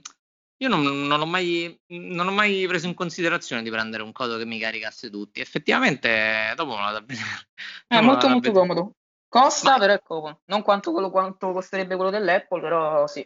io 0.57 0.69
non, 0.69 1.07
non, 1.07 1.19
ho 1.19 1.25
mai, 1.25 1.75
non, 1.87 2.27
ho 2.27 2.31
mai, 2.31 2.67
preso 2.67 2.85
in 2.85 2.93
considerazione 2.93 3.63
di 3.63 3.71
prendere 3.71 4.03
un 4.03 4.11
codo 4.11 4.37
che 4.37 4.45
mi 4.45 4.59
caricasse 4.59 5.09
tutti. 5.09 5.39
Effettivamente, 5.41 6.53
dopo 6.55 6.75
me 6.75 6.81
la 6.81 6.91
da 6.91 6.99
vedere. 6.99 7.49
È 7.87 7.99
molto, 8.01 8.29
molto 8.29 8.51
comodo. 8.51 8.93
Costa, 9.31 9.71
ma... 9.71 9.77
però 9.77 9.97
comodo. 10.01 10.41
Non 10.47 10.61
quanto, 10.61 10.91
quello, 10.91 11.09
quanto 11.09 11.53
costerebbe 11.53 11.95
quello 11.95 12.09
dell'Apple, 12.09 12.59
però 12.59 13.07
sì. 13.07 13.25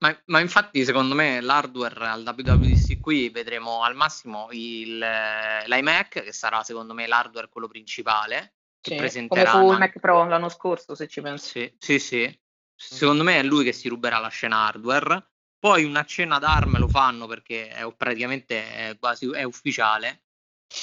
Ma, 0.00 0.14
ma, 0.26 0.40
infatti, 0.40 0.84
secondo 0.84 1.14
me, 1.14 1.40
l'hardware 1.40 2.06
al 2.06 2.22
WWDC 2.22 3.00
qui 3.00 3.30
vedremo 3.30 3.82
al 3.82 3.94
massimo 3.94 4.48
il, 4.50 4.98
l'iMac, 4.98 6.22
che 6.22 6.32
sarà 6.32 6.62
secondo 6.62 6.92
me 6.92 7.06
l'hardware 7.06 7.48
quello 7.48 7.66
principale. 7.66 8.56
Che 8.78 8.90
sì, 8.90 8.96
presenterà 8.96 9.52
come 9.52 9.64
fu 9.64 9.72
il 9.72 9.78
Mac 9.78 9.98
Pro 9.98 10.26
l'anno 10.26 10.50
scorso, 10.50 10.94
se 10.94 11.08
ci 11.08 11.22
pensi. 11.22 11.50
Sì, 11.78 11.98
sì, 11.98 11.98
sì. 11.98 12.40
Secondo 12.74 13.24
me 13.24 13.38
è 13.38 13.42
lui 13.42 13.64
che 13.64 13.72
si 13.72 13.88
ruberà 13.88 14.18
la 14.18 14.28
scena 14.28 14.66
hardware. 14.66 15.30
Poi 15.58 15.82
una 15.84 16.04
cena 16.04 16.38
d'arme 16.38 16.78
lo 16.78 16.88
fanno 16.88 17.26
perché 17.26 17.70
è 17.70 17.90
praticamente 17.96 18.90
è, 18.90 18.98
quasi, 18.98 19.30
è 19.30 19.44
ufficiale 19.44 20.24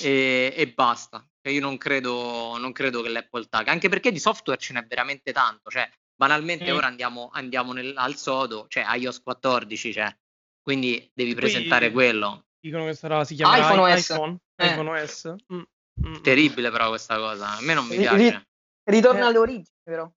e, 0.01 0.53
e 0.55 0.67
basta. 0.73 1.25
Io 1.43 1.61
non 1.61 1.77
credo, 1.77 2.57
non 2.57 2.71
credo, 2.71 3.01
che 3.01 3.09
l'Apple 3.09 3.45
Tag, 3.47 3.67
anche 3.67 3.87
perché 3.87 4.11
di 4.11 4.19
software 4.19 4.59
ce 4.59 4.73
n'è 4.73 4.85
veramente 4.85 5.31
tanto. 5.31 5.69
Cioè, 5.69 5.87
banalmente 6.15 6.71
mm. 6.71 6.75
ora 6.75 6.87
andiamo, 6.87 7.29
andiamo 7.31 7.71
nel, 7.73 7.93
al 7.95 8.15
sodo, 8.15 8.65
cioè 8.67 8.85
iOS 8.95 9.21
14, 9.21 9.93
cioè, 9.93 10.17
quindi 10.61 11.09
devi 11.13 11.33
Qui 11.33 11.41
presentare 11.41 11.91
quello. 11.91 12.45
Dicono 12.59 12.85
che 12.85 12.95
sarà, 12.95 13.23
si 13.23 13.35
chiama 13.35 13.57
iPhone 13.57 13.93
OS. 13.93 14.09
iPhone, 14.09 14.37
eh. 14.55 14.65
iPhone 14.65 15.01
OS. 15.01 15.35
Mm. 15.53 15.61
Mm. 16.07 16.21
Terribile 16.21 16.71
però 16.71 16.89
questa 16.89 17.17
cosa, 17.17 17.57
a 17.57 17.61
me 17.61 17.73
non 17.75 17.85
mi 17.85 17.97
piace. 17.97 18.47
Ritorna 18.83 19.19
eh. 19.19 19.27
alle 19.27 19.37
origini 19.37 19.77
però. 19.83 20.11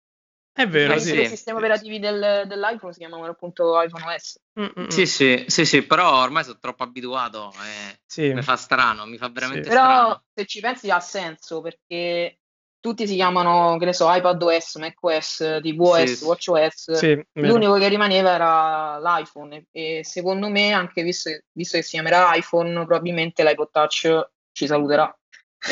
È 0.58 0.66
vero, 0.66 0.98
sì. 0.98 1.20
I 1.20 1.28
sistemi 1.28 1.58
operativi 1.58 2.00
del, 2.00 2.42
dell'iPhone 2.48 2.92
si 2.92 2.98
chiamano 2.98 3.24
appunto 3.26 3.80
iPhone 3.80 4.12
OS. 4.12 4.40
Mm-mm. 4.58 4.88
Sì, 4.88 5.06
sì, 5.06 5.44
sì, 5.46 5.64
sì, 5.64 5.82
però 5.82 6.20
ormai 6.20 6.42
sono 6.42 6.58
troppo 6.60 6.82
abituato 6.82 7.52
e 7.52 8.00
sì. 8.04 8.32
mi 8.32 8.42
fa 8.42 8.56
strano, 8.56 9.06
mi 9.06 9.18
fa 9.18 9.28
veramente 9.28 9.66
sì. 9.66 9.70
strano. 9.70 10.06
Però 10.08 10.22
se 10.34 10.46
ci 10.46 10.58
pensi 10.58 10.90
ha 10.90 10.98
senso 10.98 11.60
perché 11.60 12.40
tutti 12.80 13.06
si 13.06 13.14
chiamano, 13.14 13.76
che 13.78 13.84
ne 13.84 13.92
so, 13.92 14.12
iPadOS, 14.12 14.74
macOS, 14.78 15.60
tvOS, 15.62 16.12
sì, 16.12 16.24
WatchOS. 16.24 16.90
Sì, 16.90 17.24
L'unico 17.34 17.74
che 17.74 17.86
rimaneva 17.86 18.32
era 18.32 18.98
l'iPhone 18.98 19.66
e 19.70 20.00
secondo 20.02 20.48
me, 20.48 20.72
anche 20.72 21.04
visto, 21.04 21.30
visto, 21.52 21.76
che 21.76 21.84
si 21.84 21.90
chiamerà 21.90 22.34
iPhone, 22.34 22.72
probabilmente 22.84 23.44
l'iPod 23.44 23.70
Touch 23.70 24.28
ci 24.50 24.66
saluterà. 24.66 25.16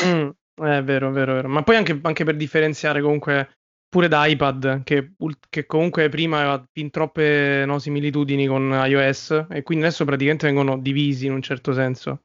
Mm, 0.05 0.29
è 0.63 0.81
vero, 0.81 1.11
vero, 1.11 1.33
vero. 1.33 1.49
Ma 1.49 1.61
poi 1.63 1.75
anche, 1.75 1.99
anche 2.01 2.23
per 2.23 2.37
differenziare 2.37 3.01
comunque 3.01 3.57
pure 3.89 4.07
da 4.07 4.25
iPad, 4.25 4.83
che, 4.83 5.13
che, 5.49 5.65
comunque 5.65 6.09
prima 6.09 6.39
aveva 6.39 6.63
fin 6.71 6.89
troppe 6.89 7.63
no, 7.65 7.79
similitudini 7.79 8.45
con 8.45 8.69
iOS 8.85 9.45
e 9.49 9.63
quindi 9.63 9.85
adesso 9.85 10.05
praticamente 10.05 10.45
vengono 10.45 10.77
divisi 10.77 11.25
in 11.25 11.33
un 11.33 11.41
certo 11.41 11.73
senso. 11.73 12.23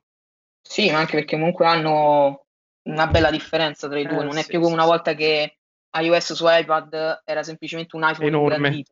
Sì, 0.61 0.91
ma 0.91 0.99
anche 0.99 1.17
perché 1.17 1.37
comunque 1.37 1.67
hanno 1.67 2.47
una 2.89 3.07
bella 3.07 3.31
differenza 3.31 3.89
tra 3.89 3.99
i 3.99 4.07
due, 4.07 4.21
eh, 4.21 4.25
non 4.25 4.39
è 4.39 4.45
più 4.45 4.61
come 4.61 4.73
una 4.73 4.85
volta 4.85 5.15
che 5.15 5.59
iOS 5.99 6.33
su 6.33 6.45
iPad 6.49 7.23
era 7.25 7.43
semplicemente 7.43 7.97
un 7.97 8.03
iPhone 8.09 8.27
enorme. 8.27 8.85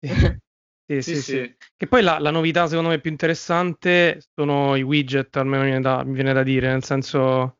Sì. 0.88 1.02
Sì, 1.02 1.16
sì, 1.16 1.20
sì, 1.20 1.56
Che 1.76 1.86
poi 1.86 2.00
la, 2.00 2.18
la, 2.18 2.30
novità 2.30 2.66
secondo 2.66 2.88
me 2.88 2.98
più 2.98 3.10
interessante 3.10 4.22
sono 4.34 4.74
i 4.74 4.80
widget, 4.80 5.36
almeno 5.36 5.64
mi 5.64 5.68
viene 5.68 5.82
da, 5.82 6.02
mi 6.02 6.14
viene 6.14 6.32
da 6.32 6.42
dire, 6.42 6.68
nel 6.68 6.82
senso 6.82 7.58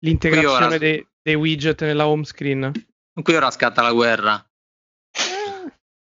l'integrazione 0.00 0.78
dei, 0.78 1.06
dei 1.22 1.36
widget 1.36 1.82
nella 1.82 2.08
home 2.08 2.24
screen. 2.24 2.72
Qui 3.22 3.34
ora 3.34 3.50
scatta 3.50 3.80
la 3.82 3.92
guerra. 3.92 4.44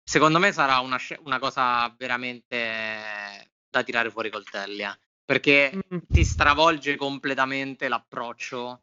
Secondo 0.02 0.38
me 0.38 0.52
sarà 0.52 0.80
una, 0.80 0.98
una 1.24 1.38
cosa 1.38 1.94
veramente 1.96 3.52
da 3.70 3.82
tirare 3.82 4.10
fuori 4.10 4.28
coltelli, 4.28 4.82
eh? 4.82 4.98
perché 5.24 5.72
mm. 5.72 5.98
ti 6.08 6.24
stravolge 6.24 6.96
completamente 6.96 7.88
l'approccio 7.88 8.82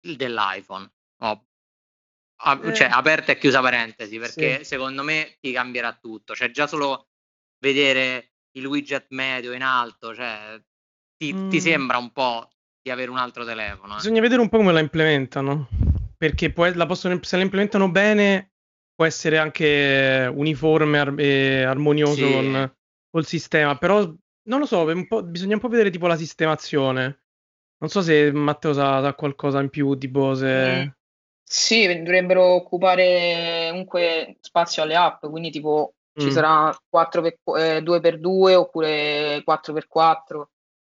dell'iPhone. 0.00 0.90
Oh. 1.18 1.44
A, 2.44 2.60
eh. 2.64 2.74
Cioè, 2.74 2.88
aperta 2.90 3.32
e 3.32 3.38
chiusa 3.38 3.60
parentesi, 3.60 4.18
perché 4.18 4.58
sì. 4.58 4.64
secondo 4.64 5.02
me 5.02 5.36
ti 5.38 5.52
cambierà 5.52 5.92
tutto. 5.92 6.34
Cioè, 6.34 6.50
già 6.50 6.66
solo 6.66 7.08
vedere 7.58 8.32
il 8.52 8.64
widget 8.64 9.06
medio 9.10 9.52
in 9.52 9.62
alto, 9.62 10.14
cioè, 10.14 10.58
ti, 11.16 11.32
mm. 11.32 11.50
ti 11.50 11.60
sembra 11.60 11.98
un 11.98 12.10
po' 12.10 12.50
di 12.80 12.90
avere 12.90 13.10
un 13.10 13.18
altro 13.18 13.44
telefono. 13.44 13.92
Eh. 13.92 13.96
Bisogna 13.96 14.22
vedere 14.22 14.40
un 14.40 14.48
po' 14.48 14.56
come 14.56 14.72
la 14.72 14.80
implementano 14.80 15.68
perché 16.22 16.52
può, 16.52 16.70
la 16.72 16.86
possono, 16.86 17.18
se 17.20 17.34
la 17.34 17.42
implementano 17.42 17.90
bene 17.90 18.52
può 18.94 19.04
essere 19.04 19.38
anche 19.38 20.30
uniforme 20.32 21.00
ar- 21.00 21.18
e 21.18 21.64
armonioso 21.64 22.14
sì. 22.14 22.32
con 22.32 22.74
col 23.10 23.26
sistema, 23.26 23.76
però 23.76 24.08
non 24.44 24.60
lo 24.60 24.64
so, 24.64 24.84
un 24.84 25.04
bisogna 25.24 25.54
un 25.54 25.60
po' 25.60 25.66
vedere 25.66 25.90
tipo 25.90 26.06
la 26.06 26.14
sistemazione. 26.14 27.24
Non 27.78 27.90
so 27.90 28.02
se 28.02 28.30
Matteo 28.30 28.72
sa, 28.72 29.02
sa 29.02 29.14
qualcosa 29.14 29.60
in 29.60 29.68
più, 29.68 29.98
tipo 29.98 30.34
se... 30.34 30.84
Mm. 30.84 30.88
Sì, 31.42 31.86
dovrebbero 31.88 32.54
occupare 32.54 33.66
comunque 33.70 34.36
spazio 34.42 34.84
alle 34.84 34.94
app, 34.94 35.26
quindi 35.26 35.50
tipo 35.50 35.94
ci 36.14 36.26
mm. 36.26 36.30
sarà 36.30 36.72
4 36.88 37.20
per, 37.20 37.38
eh, 37.58 37.80
2x2 37.80 38.54
oppure 38.54 39.42
4x4, 39.44 40.42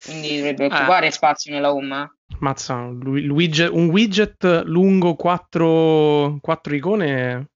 quindi 0.04 0.36
dovrebbero 0.36 0.72
eh. 0.72 0.76
occupare 0.78 1.10
spazio 1.10 1.52
nella 1.52 1.74
home. 1.74 2.10
Eh. 2.36 2.44
Mazza, 2.44 2.76
widget, 2.84 3.70
un 3.70 3.88
widget 3.88 4.62
lungo 4.64 5.14
4, 5.14 6.38
4 6.40 6.74
icone 6.74 7.48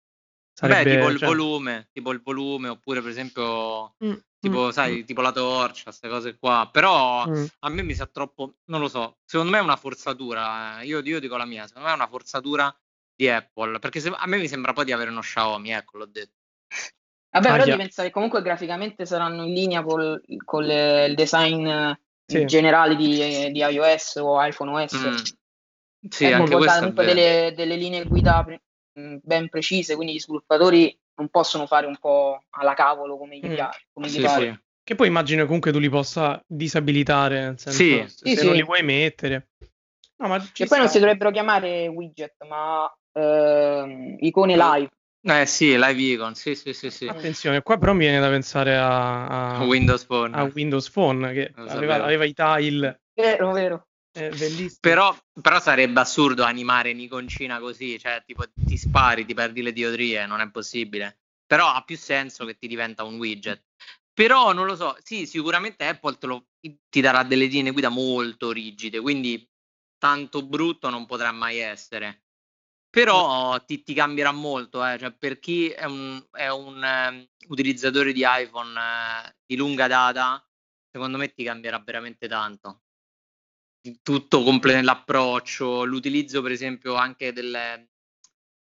sarebbe... 0.61 0.85
Beh, 0.85 0.97
tipo 0.97 1.09
il 1.09 1.19
cioè... 1.19 1.29
volume, 1.29 1.89
tipo 1.93 2.13
il 2.13 2.21
volume, 2.23 2.69
oppure 2.69 3.01
per 3.01 3.11
esempio, 3.11 3.95
mm, 4.05 4.13
tipo, 4.39 4.67
mm, 4.67 4.71
sai, 4.71 4.99
mm. 4.99 5.05
tipo 5.05 5.21
la 5.23 5.33
torcia, 5.33 5.85
queste 5.85 6.09
cose 6.09 6.37
qua. 6.39 6.69
Però 6.71 7.27
mm. 7.27 7.45
a 7.61 7.69
me 7.71 7.83
mi 7.83 7.95
sa 7.95 8.07
troppo, 8.07 8.57
non 8.67 8.81
lo 8.81 8.89
so, 8.89 9.19
secondo 9.25 9.53
me 9.53 9.59
è 9.59 9.63
una 9.63 9.77
forzatura, 9.77 10.81
eh. 10.81 10.87
io, 10.87 11.01
io, 11.01 11.21
dico 11.21 11.37
la 11.37 11.47
mia, 11.47 11.67
secondo 11.67 11.89
me 11.89 11.95
è 11.95 11.97
una 11.97 12.09
forzatura 12.09 12.75
di 13.15 13.29
Apple, 13.29 13.79
perché 13.79 14.01
se, 14.01 14.11
a 14.11 14.27
me 14.27 14.39
mi 14.39 14.49
sembra 14.49 14.73
poi 14.73 14.85
di 14.85 14.93
avere 14.93 15.11
uno 15.11 15.21
Xiaomi, 15.21 15.71
ecco, 15.71 15.99
l'ho 15.99 16.07
detto. 16.07 16.39
Vabbè, 17.33 17.49
ah, 17.49 17.53
però 17.53 17.65
devi 17.65 17.77
pensare 17.77 18.09
che 18.09 18.15
comunque 18.15 18.43
graficamente 18.43 19.07
saranno 19.07 19.45
in 19.45 19.55
linea 19.55 19.83
col, 19.83 20.21
con 20.45 20.65
le, 20.65 21.07
il 21.07 21.15
design 21.15 21.65
sì. 22.31 22.45
generali 22.47 22.97
di, 22.97 23.53
di, 23.53 23.61
iOS 23.61 24.17
o 24.17 24.45
iPhone 24.45 24.83
OS. 24.83 24.97
Mm. 24.97 25.15
Sì, 26.09 26.27
Apple 26.27 26.37
anche 26.37 26.57
può 26.57 26.65
comunque 26.65 27.05
delle, 27.05 27.53
delle, 27.55 27.77
linee 27.77 28.05
guida 28.05 28.47
mm, 28.99 29.17
ben 29.23 29.49
precise, 29.49 29.97
quindi 29.97 30.15
gli 30.15 30.21
sviluppatori 30.21 30.99
non 31.17 31.29
possono 31.29 31.67
fare 31.67 31.87
un 31.87 31.99
po' 31.99 32.43
alla 32.51 32.75
cavolo 32.75 33.19
come 33.19 33.39
gli, 33.39 33.47
mm. 33.47 33.57
come 33.93 34.07
gli 34.07 34.11
sì, 34.11 34.21
pare. 34.21 34.53
Sì. 34.53 34.69
Che 34.83 34.95
poi 34.95 35.09
immagino 35.09 35.45
comunque 35.45 35.73
tu 35.73 35.79
li 35.79 35.91
possa 35.91 36.43
disabilitare, 36.47 37.41
nel 37.41 37.59
senso, 37.59 37.79
sì, 37.79 38.05
se, 38.07 38.37
se 38.37 38.45
non 38.45 38.55
li 38.55 38.65
vuoi 38.65 38.83
mettere. 38.83 39.51
No, 40.17 40.29
ma 40.29 40.37
e 40.37 40.67
poi 40.67 40.79
non 40.79 40.89
si 40.89 40.99
dovrebbero 40.99 41.31
chiamare 41.31 41.87
widget, 41.87 42.45
ma 42.47 42.91
eh, 43.13 44.17
icone 44.21 44.57
live. 44.57 44.91
Eh 45.23 45.45
sì, 45.45 45.77
live 45.77 46.01
icon, 46.01 46.35
sì, 46.35 46.55
sì, 46.55 46.73
sì, 46.73 46.91
sì. 46.91 47.07
Attenzione, 47.07 47.61
qua 47.61 47.77
però 47.77 47.93
mi 47.93 48.01
viene 48.01 48.21
da 48.21 48.31
pensare 48.31 48.77
a, 48.77 49.59
a 49.59 49.65
Windows 49.65 50.05
Phone. 50.07 50.35
A 50.35 50.45
Windows 50.45 50.89
Phone 50.91 51.33
che 51.33 51.53
aveva, 51.55 52.03
aveva, 52.03 52.25
i 52.25 52.33
tile. 52.33 53.03
Vero, 53.13 53.53
vero. 53.53 53.87
Eh, 54.13 54.31
bellissimo. 54.31 54.79
Però, 54.81 55.17
però, 55.41 55.61
sarebbe 55.61 56.01
assurdo 56.01 56.43
animare 56.43 56.93
un'iconcina 56.93 57.61
così, 57.61 57.99
cioè 57.99 58.23
tipo 58.25 58.45
ti 58.49 58.77
spari, 58.79 59.27
ti 59.27 59.35
perdi 59.35 59.61
le 59.61 59.73
diodrie, 59.73 60.25
non 60.27 60.41
è 60.41 60.51
possibile. 60.51 61.19
Però 61.47 61.71
ha 61.71 61.83
più 61.83 61.99
senso 61.99 62.47
che 62.47 62.57
ti 62.57 62.67
diventa 62.67 63.05
un 63.05 63.19
widget. 63.19 63.63
Però 64.13 64.53
non 64.53 64.67
lo 64.67 64.75
so, 64.75 64.97
sì, 65.03 65.27
sicuramente 65.27 65.85
Apple 65.87 66.17
lo, 66.23 66.47
ti 66.89 67.01
darà 67.01 67.23
delle 67.25 67.47
linee 67.47 67.73
guida 67.73 67.89
molto 67.89 68.53
rigide, 68.53 69.01
quindi 69.01 69.47
tanto 69.99 70.45
brutto 70.47 70.89
non 70.89 71.07
potrà 71.07 71.31
mai 71.31 71.59
essere. 71.59 72.23
Però 72.91 73.65
ti, 73.65 73.83
ti 73.85 73.95
cambierà 73.95 74.33
molto, 74.33 74.85
eh. 74.85 74.99
cioè, 74.99 75.13
per 75.13 75.39
chi 75.39 75.69
è 75.69 75.85
un, 75.85 76.21
è 76.33 76.49
un 76.49 76.83
um, 76.83 77.29
utilizzatore 77.49 78.13
di 78.13 78.25
iPhone 78.25 78.73
uh, 78.77 79.33
di 79.47 79.55
lunga 79.55 79.87
data, 79.87 80.45
secondo 80.91 81.17
me 81.17 81.33
ti 81.33 81.45
cambierà 81.45 81.79
veramente 81.79 82.27
tanto. 82.27 82.83
Tutto 84.03 84.43
completo 84.43 84.83
l'approccio, 84.83 85.85
l'utilizzo 85.85 86.43
per 86.43 86.51
esempio 86.51 86.97
anche 86.97 87.33
delle, 87.33 87.91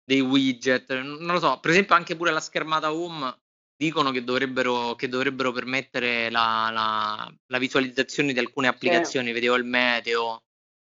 dei 0.04 0.20
widget, 0.20 0.92
non 1.00 1.34
lo 1.34 1.40
so, 1.40 1.60
per 1.60 1.72
esempio 1.72 1.96
anche 1.96 2.18
pure 2.18 2.32
la 2.32 2.42
schermata 2.42 2.94
home 2.94 3.34
dicono 3.82 4.12
che 4.12 4.24
dovrebbero, 4.24 4.94
che 4.94 5.08
dovrebbero 5.08 5.52
permettere 5.52 6.30
la, 6.30 6.70
la, 6.72 7.34
la, 7.48 7.58
visualizzazione 7.58 8.32
di 8.32 8.38
alcune 8.38 8.68
applicazioni, 8.68 9.28
sì. 9.28 9.34
vedevo 9.34 9.56
il 9.56 9.64
meteo, 9.64 10.44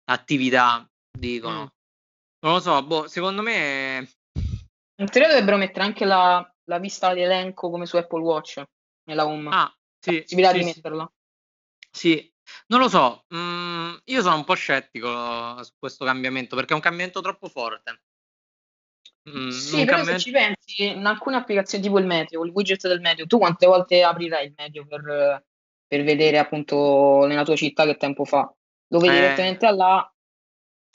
attività, 0.03 0.87
dicono. 1.17 1.63
Mm. 1.63 1.74
Non 2.39 2.53
lo 2.53 2.59
so, 2.59 2.83
boh, 2.83 3.07
secondo 3.07 3.41
me... 3.41 4.07
In 4.97 5.09
teoria 5.09 5.29
dovrebbero 5.29 5.57
mettere 5.57 5.83
anche 5.83 6.05
la, 6.05 6.47
la 6.65 6.79
vista 6.79 7.13
di 7.13 7.21
elenco 7.21 7.69
come 7.69 7.85
su 7.85 7.97
Apple 7.97 8.21
Watch 8.21 8.63
nella 9.05 9.25
home. 9.25 9.49
Ah, 9.51 9.75
sì. 9.99 10.15
La 10.15 10.21
possibilità 10.21 10.51
sì, 10.51 10.57
di 10.57 10.63
metterla. 10.63 11.13
Sì, 11.91 12.33
non 12.67 12.79
lo 12.79 12.89
so, 12.89 13.25
mm, 13.33 13.95
io 14.05 14.21
sono 14.21 14.35
un 14.35 14.43
po' 14.43 14.53
scettico 14.53 15.63
su 15.63 15.71
questo 15.79 16.05
cambiamento 16.05 16.55
perché 16.55 16.73
è 16.73 16.75
un 16.75 16.81
cambiamento 16.81 17.21
troppo 17.21 17.47
forte. 17.47 18.03
Mm, 19.29 19.49
sì, 19.49 19.83
però 19.83 19.97
cambiamento... 19.97 20.19
se 20.19 20.19
ci 20.19 20.31
pensi, 20.31 20.85
in 20.85 21.05
alcune 21.05 21.37
applicazioni 21.37 21.83
tipo 21.83 21.97
il 21.97 22.05
meteo, 22.05 22.45
il 22.45 22.51
widget 22.51 22.87
del 22.87 23.01
meteo, 23.01 23.25
tu 23.25 23.37
quante 23.37 23.65
volte 23.65 24.03
aprirai 24.03 24.45
il 24.45 24.53
meteo 24.55 24.85
per, 24.85 25.45
per 25.87 26.03
vedere 26.03 26.37
appunto 26.37 27.25
nella 27.25 27.43
tua 27.43 27.55
città 27.55 27.85
che 27.85 27.97
tempo 27.97 28.23
fa. 28.23 28.53
Lo 28.89 28.99
vedi 28.99 29.15
Eh. 29.15 29.19
direttamente 29.21 29.71
là, 29.71 30.14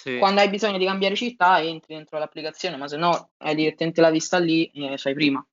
Sì. 0.00 0.16
quando 0.16 0.40
hai 0.40 0.48
bisogno 0.48 0.78
di 0.78 0.86
cambiare 0.86 1.14
città 1.14 1.60
entri 1.60 1.94
dentro 1.94 2.18
l'applicazione, 2.18 2.78
ma 2.78 2.88
se 2.88 2.96
no 2.96 3.32
hai 3.36 3.54
direttamente 3.54 4.00
la 4.00 4.10
vista 4.10 4.38
lì 4.38 4.64
e 4.70 4.96
fai 4.96 5.12
prima. 5.12 5.46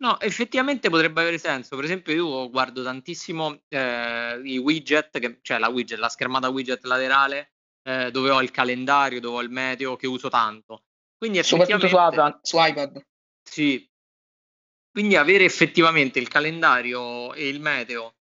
No, 0.00 0.18
effettivamente 0.18 0.90
potrebbe 0.90 1.20
avere 1.20 1.38
senso. 1.38 1.76
Per 1.76 1.84
esempio, 1.84 2.12
io 2.12 2.50
guardo 2.50 2.82
tantissimo 2.82 3.60
eh, 3.68 4.40
i 4.42 4.58
widget, 4.58 5.20
che, 5.20 5.38
cioè 5.42 5.58
la 5.58 5.68
widget, 5.68 5.98
la 5.98 6.08
schermata 6.08 6.48
widget 6.48 6.84
laterale, 6.84 7.52
eh, 7.84 8.10
dove 8.10 8.30
ho 8.30 8.42
il 8.42 8.50
calendario, 8.50 9.20
dove 9.20 9.36
ho 9.36 9.42
il 9.42 9.50
meteo, 9.50 9.94
che 9.94 10.08
uso 10.08 10.28
tanto. 10.28 10.82
Quindi 11.16 11.40
Soprattutto 11.44 11.86
su 11.86 11.96
effettivamente, 11.96 12.38
su 12.42 12.56
iPad. 12.58 13.06
sì. 13.42 13.88
Quindi 14.90 15.14
avere 15.14 15.44
effettivamente 15.44 16.18
il 16.18 16.26
calendario 16.26 17.32
e 17.34 17.48
il 17.48 17.60
meteo 17.60 18.16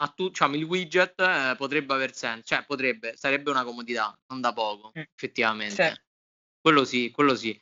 a 0.00 0.08
tu, 0.08 0.28
diciamo, 0.28 0.54
il 0.56 0.64
widget 0.64 1.20
eh, 1.20 1.54
potrebbe 1.56 1.94
aver 1.94 2.14
senso, 2.14 2.42
cioè 2.44 2.64
potrebbe, 2.64 3.16
sarebbe 3.16 3.50
una 3.50 3.64
comodità, 3.64 4.16
non 4.28 4.40
da 4.40 4.52
poco, 4.52 4.92
Mm. 4.98 5.02
effettivamente. 5.14 5.88
Sì. 5.88 6.00
Quello 6.60 6.84
sì, 6.84 7.10
quello 7.10 7.34
sì. 7.34 7.60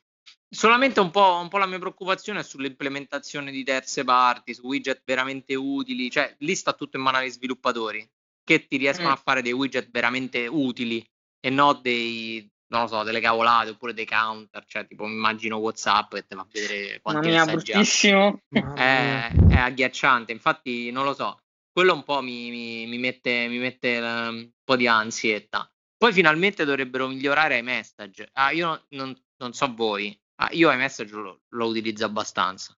Solamente 0.49 1.01
un 1.01 1.11
po', 1.11 1.39
un 1.41 1.49
po' 1.49 1.59
la 1.59 1.67
mia 1.67 1.79
preoccupazione 1.79 2.41
è 2.41 2.43
sull'implementazione 2.43 3.51
di 3.51 3.65
terze 3.65 4.05
parti, 4.05 4.55
su 4.55 4.67
widget 4.67 5.03
veramente 5.05 5.55
utili, 5.55 6.11
cioè 6.11 6.35
lì 6.39 6.55
sta 6.55 6.73
tutto 6.73 6.97
in 6.97 7.03
mano 7.03 7.19
agli 7.19 7.31
sviluppatori 7.31 8.09
che 8.45 8.67
ti 8.67 8.77
riescono 8.77 9.09
Mm. 9.09 9.13
a 9.13 9.17
fare 9.17 9.43
dei 9.43 9.53
widget 9.53 9.91
veramente 9.91 10.47
utili 10.47 11.05
e 11.41 11.51
non 11.51 11.81
dei, 11.83 12.49
non 12.69 12.83
lo 12.83 12.87
so, 12.87 13.03
delle 13.03 13.21
cavolate 13.21 13.71
oppure 13.71 13.93
dei 13.93 14.07
counter, 14.07 14.65
cioè 14.67 14.87
tipo 14.87 15.05
mi 15.07 15.15
immagino 15.15 15.57
WhatsApp 15.57 16.15
che 16.15 16.27
ti 16.27 16.35
fa 16.37 16.47
vedere 16.51 16.85
Mamma 16.85 17.01
quanti 17.03 17.29
mia, 17.29 17.45
messaggi 17.45 17.73
ha. 17.73 17.75
bruttissimo. 17.75 18.43
Mamma 18.49 18.75
È, 18.75 19.33
è 19.49 19.57
agghiacciante, 19.57 20.33
infatti 20.33 20.91
non 20.93 21.05
lo 21.05 21.13
so, 21.15 21.41
quello 21.77 21.93
un 21.93 22.05
po' 22.05 22.23
mi, 22.23 22.49
mi- 22.49 22.87
mi 22.87 22.97
mette, 22.97 23.49
mi 23.49 23.59
mette 23.59 23.97
eh, 23.97 24.29
un 24.29 24.51
po' 24.65 24.77
di 24.77 24.87
ansietta. 24.87 25.71
Poi 25.95 26.11
finalmente 26.11 26.65
dovrebbero 26.65 27.07
migliorare 27.07 27.59
i 27.59 27.63
message. 27.63 28.31
Ah, 28.33 28.51
io 28.51 28.87
non, 28.91 29.15
non- 29.37 29.53
so 29.53 29.75
voi, 29.75 30.19
ah, 30.37 30.49
io 30.53 30.73
iMessage 30.73 31.13
lo, 31.15 31.43
lo 31.49 31.67
utilizzo 31.67 32.07
abbastanza 32.07 32.75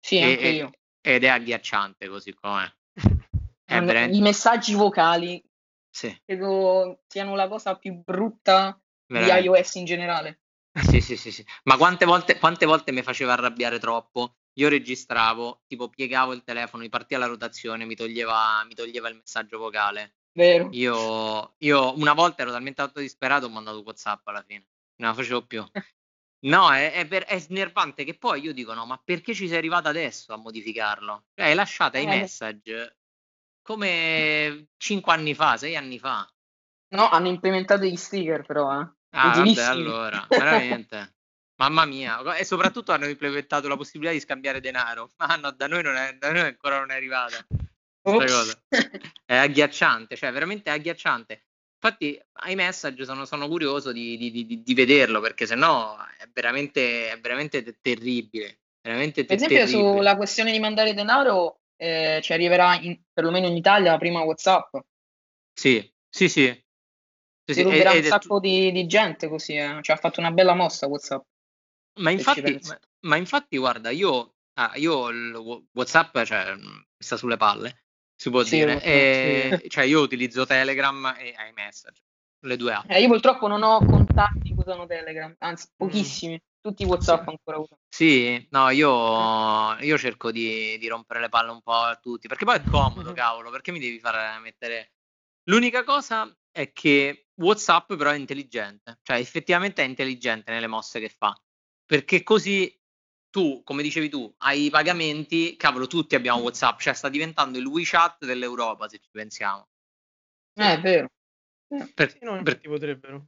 Sì, 0.00 0.16
E- 0.16 0.22
anche 0.30 0.48
io. 0.48 0.70
ed 1.02 1.24
è 1.24 1.28
agghiacciante 1.28 2.08
così 2.08 2.32
com'è. 2.32 2.64
È 2.64 2.94
Non- 3.76 3.84
veramente- 3.84 4.16
I 4.16 4.20
messaggi 4.22 4.72
vocali 4.72 5.42
sì, 5.90 6.18
credo 6.24 7.02
siano 7.08 7.34
la 7.34 7.48
cosa 7.48 7.76
più 7.76 8.00
brutta 8.02 8.80
veramente. 9.08 9.42
di 9.42 9.46
iOS 9.46 9.74
in 9.74 9.84
generale. 9.84 10.40
Sì, 10.88 11.02
sì, 11.02 11.18
sì, 11.18 11.30
sì. 11.30 11.44
Ma 11.64 11.76
quante 11.76 12.06
volte, 12.06 12.38
quante 12.38 12.64
volte 12.64 12.92
mi 12.92 13.02
faceva 13.02 13.34
arrabbiare 13.34 13.78
troppo? 13.78 14.36
Io 14.54 14.68
registravo, 14.68 15.62
tipo 15.66 15.88
piegavo 15.88 16.32
il 16.32 16.42
telefono, 16.44 16.82
mi 16.82 16.88
partiva 16.88 17.20
la 17.20 17.26
rotazione, 17.26 17.84
mi 17.84 17.94
toglieva, 17.94 18.62
mi 18.64 18.74
toglieva 18.74 19.08
il 19.08 19.16
messaggio 19.16 19.58
vocale. 19.58 20.16
Vero? 20.32 20.68
Io, 20.72 21.54
io 21.58 21.96
una 21.98 22.12
volta 22.12 22.42
ero 22.42 22.50
talmente 22.50 22.82
tanto 22.82 23.00
disperato 23.00 23.46
ho 23.46 23.50
mandato 23.50 23.80
WhatsApp 23.80 24.26
alla 24.28 24.42
fine, 24.42 24.66
non 24.96 25.10
la 25.10 25.14
facevo 25.14 25.46
più. 25.46 25.64
No, 26.44 26.72
è, 26.72 26.92
è 26.92 27.06
per- 27.06 27.24
è 27.24 27.38
snervante 27.38 28.04
che 28.04 28.18
poi 28.18 28.40
io 28.42 28.52
dico 28.52 28.74
no, 28.74 28.84
ma 28.84 29.00
perché 29.02 29.32
ci 29.34 29.46
sei 29.48 29.58
arrivato 29.58 29.88
adesso 29.88 30.32
a 30.32 30.36
modificarlo? 30.36 31.26
Cioè, 31.34 31.46
hai 31.46 31.54
lasciato 31.54 31.98
i 31.98 32.02
Eh. 32.02 32.06
message 32.06 32.96
come 33.62 34.68
5 34.76 35.12
anni 35.12 35.34
fa, 35.34 35.56
6 35.56 35.76
anni 35.76 35.98
fa. 35.98 36.28
No, 36.88 37.08
hanno 37.08 37.28
implementato 37.28 37.84
gli 37.84 37.96
sticker 37.96 38.44
però, 38.44 38.80
eh. 38.80 38.88
Ah, 39.10 39.44
vabbè, 39.44 39.62
allora, 39.62 40.26
veramente. 40.28 41.14
Mamma 41.62 41.84
mia, 41.84 42.34
e 42.34 42.44
soprattutto 42.44 42.90
hanno 42.90 43.06
implementato 43.06 43.68
la 43.68 43.76
possibilità 43.76 44.12
di 44.12 44.20
scambiare 44.20 44.60
denaro. 44.60 45.10
Ma 45.18 45.36
no, 45.36 45.52
da 45.52 45.68
noi, 45.68 45.82
non 45.84 45.94
è, 45.94 46.14
da 46.14 46.32
noi 46.32 46.40
ancora 46.40 46.80
non 46.80 46.90
è 46.90 46.96
arrivata 46.96 47.36
cosa. 48.02 48.60
È 49.24 49.36
agghiacciante, 49.36 50.16
cioè 50.16 50.32
veramente 50.32 50.70
agghiacciante. 50.70 51.44
Infatti, 51.80 52.20
ai 52.44 52.56
message 52.56 53.04
sono, 53.04 53.24
sono 53.24 53.46
curioso 53.46 53.92
di, 53.92 54.16
di- 54.16 54.30
di- 54.30 54.62
di 54.62 54.74
vederlo 54.74 55.20
perché 55.20 55.46
sennò 55.46 55.96
è 56.18 56.28
veramente, 56.32 57.10
è 57.12 57.20
veramente 57.20 57.62
te- 57.62 57.78
terribile. 57.80 58.58
Veramente 58.80 59.24
Per 59.24 59.36
esempio, 59.36 59.58
terribile. 59.64 59.96
sulla 59.96 60.16
questione 60.16 60.50
di 60.50 60.58
mandare 60.58 60.94
denaro, 60.94 61.60
eh, 61.76 62.18
ci 62.22 62.32
arriverà 62.32 62.76
in- 62.80 63.00
perlomeno 63.12 63.46
in 63.46 63.56
Italia 63.56 63.96
prima 63.98 64.22
WhatsApp. 64.22 64.76
Sì, 65.52 65.92
sì, 66.08 66.28
sì. 66.28 66.46
Sì, 67.44 67.54
sì, 67.54 67.62
un 67.62 68.02
sacco 68.04 68.40
di, 68.40 68.70
di 68.72 68.86
gente 68.86 69.28
così, 69.28 69.54
eh. 69.54 69.78
Ci 69.80 69.90
ha 69.92 69.96
fatto 69.96 70.20
una 70.20 70.30
bella 70.30 70.54
mossa 70.54 70.86
WhatsApp. 70.86 71.24
Ma 72.00 72.10
infatti, 72.10 72.58
ma, 72.62 72.78
ma 73.00 73.16
infatti, 73.16 73.56
guarda, 73.58 73.90
io, 73.90 74.34
ah, 74.54 74.72
io 74.76 75.08
il 75.08 75.34
Wh- 75.34 75.64
WhatsApp, 75.72 76.22
cioè, 76.24 76.54
mh, 76.54 76.60
mi 76.62 76.84
sta 76.98 77.16
sulle 77.16 77.36
palle, 77.36 77.84
si 78.14 78.30
può 78.30 78.42
Sì, 78.42 78.58
dire. 78.58 78.82
E- 78.82 79.58
sì. 79.60 79.68
Cioè, 79.68 79.84
io 79.84 80.00
utilizzo 80.00 80.46
Telegram 80.46 81.14
e 81.18 81.34
iMessage, 81.50 82.00
le 82.44 82.56
due 82.56 82.72
app. 82.72 82.90
Eh, 82.90 83.00
io 83.00 83.08
purtroppo 83.08 83.46
non 83.46 83.62
ho 83.62 83.84
contatti 83.84 84.54
che 84.54 84.54
usano 84.56 84.86
Telegram, 84.86 85.34
anzi 85.38 85.68
pochissimi. 85.76 86.40
Tutti 86.60 86.84
WhatsApp 86.84 87.24
Sì. 87.24 87.28
ancora 87.30 87.58
usano. 87.58 87.80
Sì, 87.88 88.46
no, 88.50 88.70
io, 88.70 89.76
io 89.80 89.98
cerco 89.98 90.30
di, 90.30 90.78
di 90.78 90.86
rompere 90.86 91.18
le 91.20 91.28
palle 91.28 91.50
un 91.50 91.60
po' 91.60 91.72
a 91.74 91.96
tutti, 91.96 92.28
perché 92.28 92.44
poi 92.44 92.56
è 92.56 92.64
comodo, 92.64 93.08
Mhm. 93.10 93.14
cavolo, 93.14 93.50
perché 93.50 93.72
mi 93.72 93.80
devi 93.80 93.98
far 93.98 94.40
mettere... 94.40 94.92
L'unica 95.44 95.82
cosa 95.82 96.32
è 96.52 96.72
che 96.72 97.26
WhatsApp 97.34 97.94
però 97.94 98.10
è 98.10 98.16
intelligente, 98.16 99.00
cioè 99.02 99.16
effettivamente 99.16 99.82
è 99.82 99.86
intelligente 99.86 100.52
nelle 100.52 100.68
mosse 100.68 101.00
che 101.00 101.08
fa, 101.08 101.36
perché 101.84 102.22
così 102.22 102.74
tu, 103.30 103.62
come 103.64 103.82
dicevi 103.82 104.08
tu, 104.08 104.32
hai 104.38 104.66
i 104.66 104.70
pagamenti, 104.70 105.56
cavolo, 105.56 105.86
tutti 105.86 106.14
abbiamo 106.14 106.40
WhatsApp, 106.42 106.78
cioè 106.80 106.92
sta 106.94 107.08
diventando 107.08 107.58
il 107.58 107.66
WeChat 107.66 108.24
dell'Europa, 108.26 108.88
se 108.88 108.98
ci 108.98 109.08
pensiamo. 109.10 109.68
Eh, 110.54 110.72
è 110.74 110.80
vero. 110.80 111.10
Eh, 111.68 111.90
Per- 111.94 112.10
Sì, 112.10 112.18
no, 112.22 112.42
per- 112.42 112.60
potrebbero. 112.60 113.26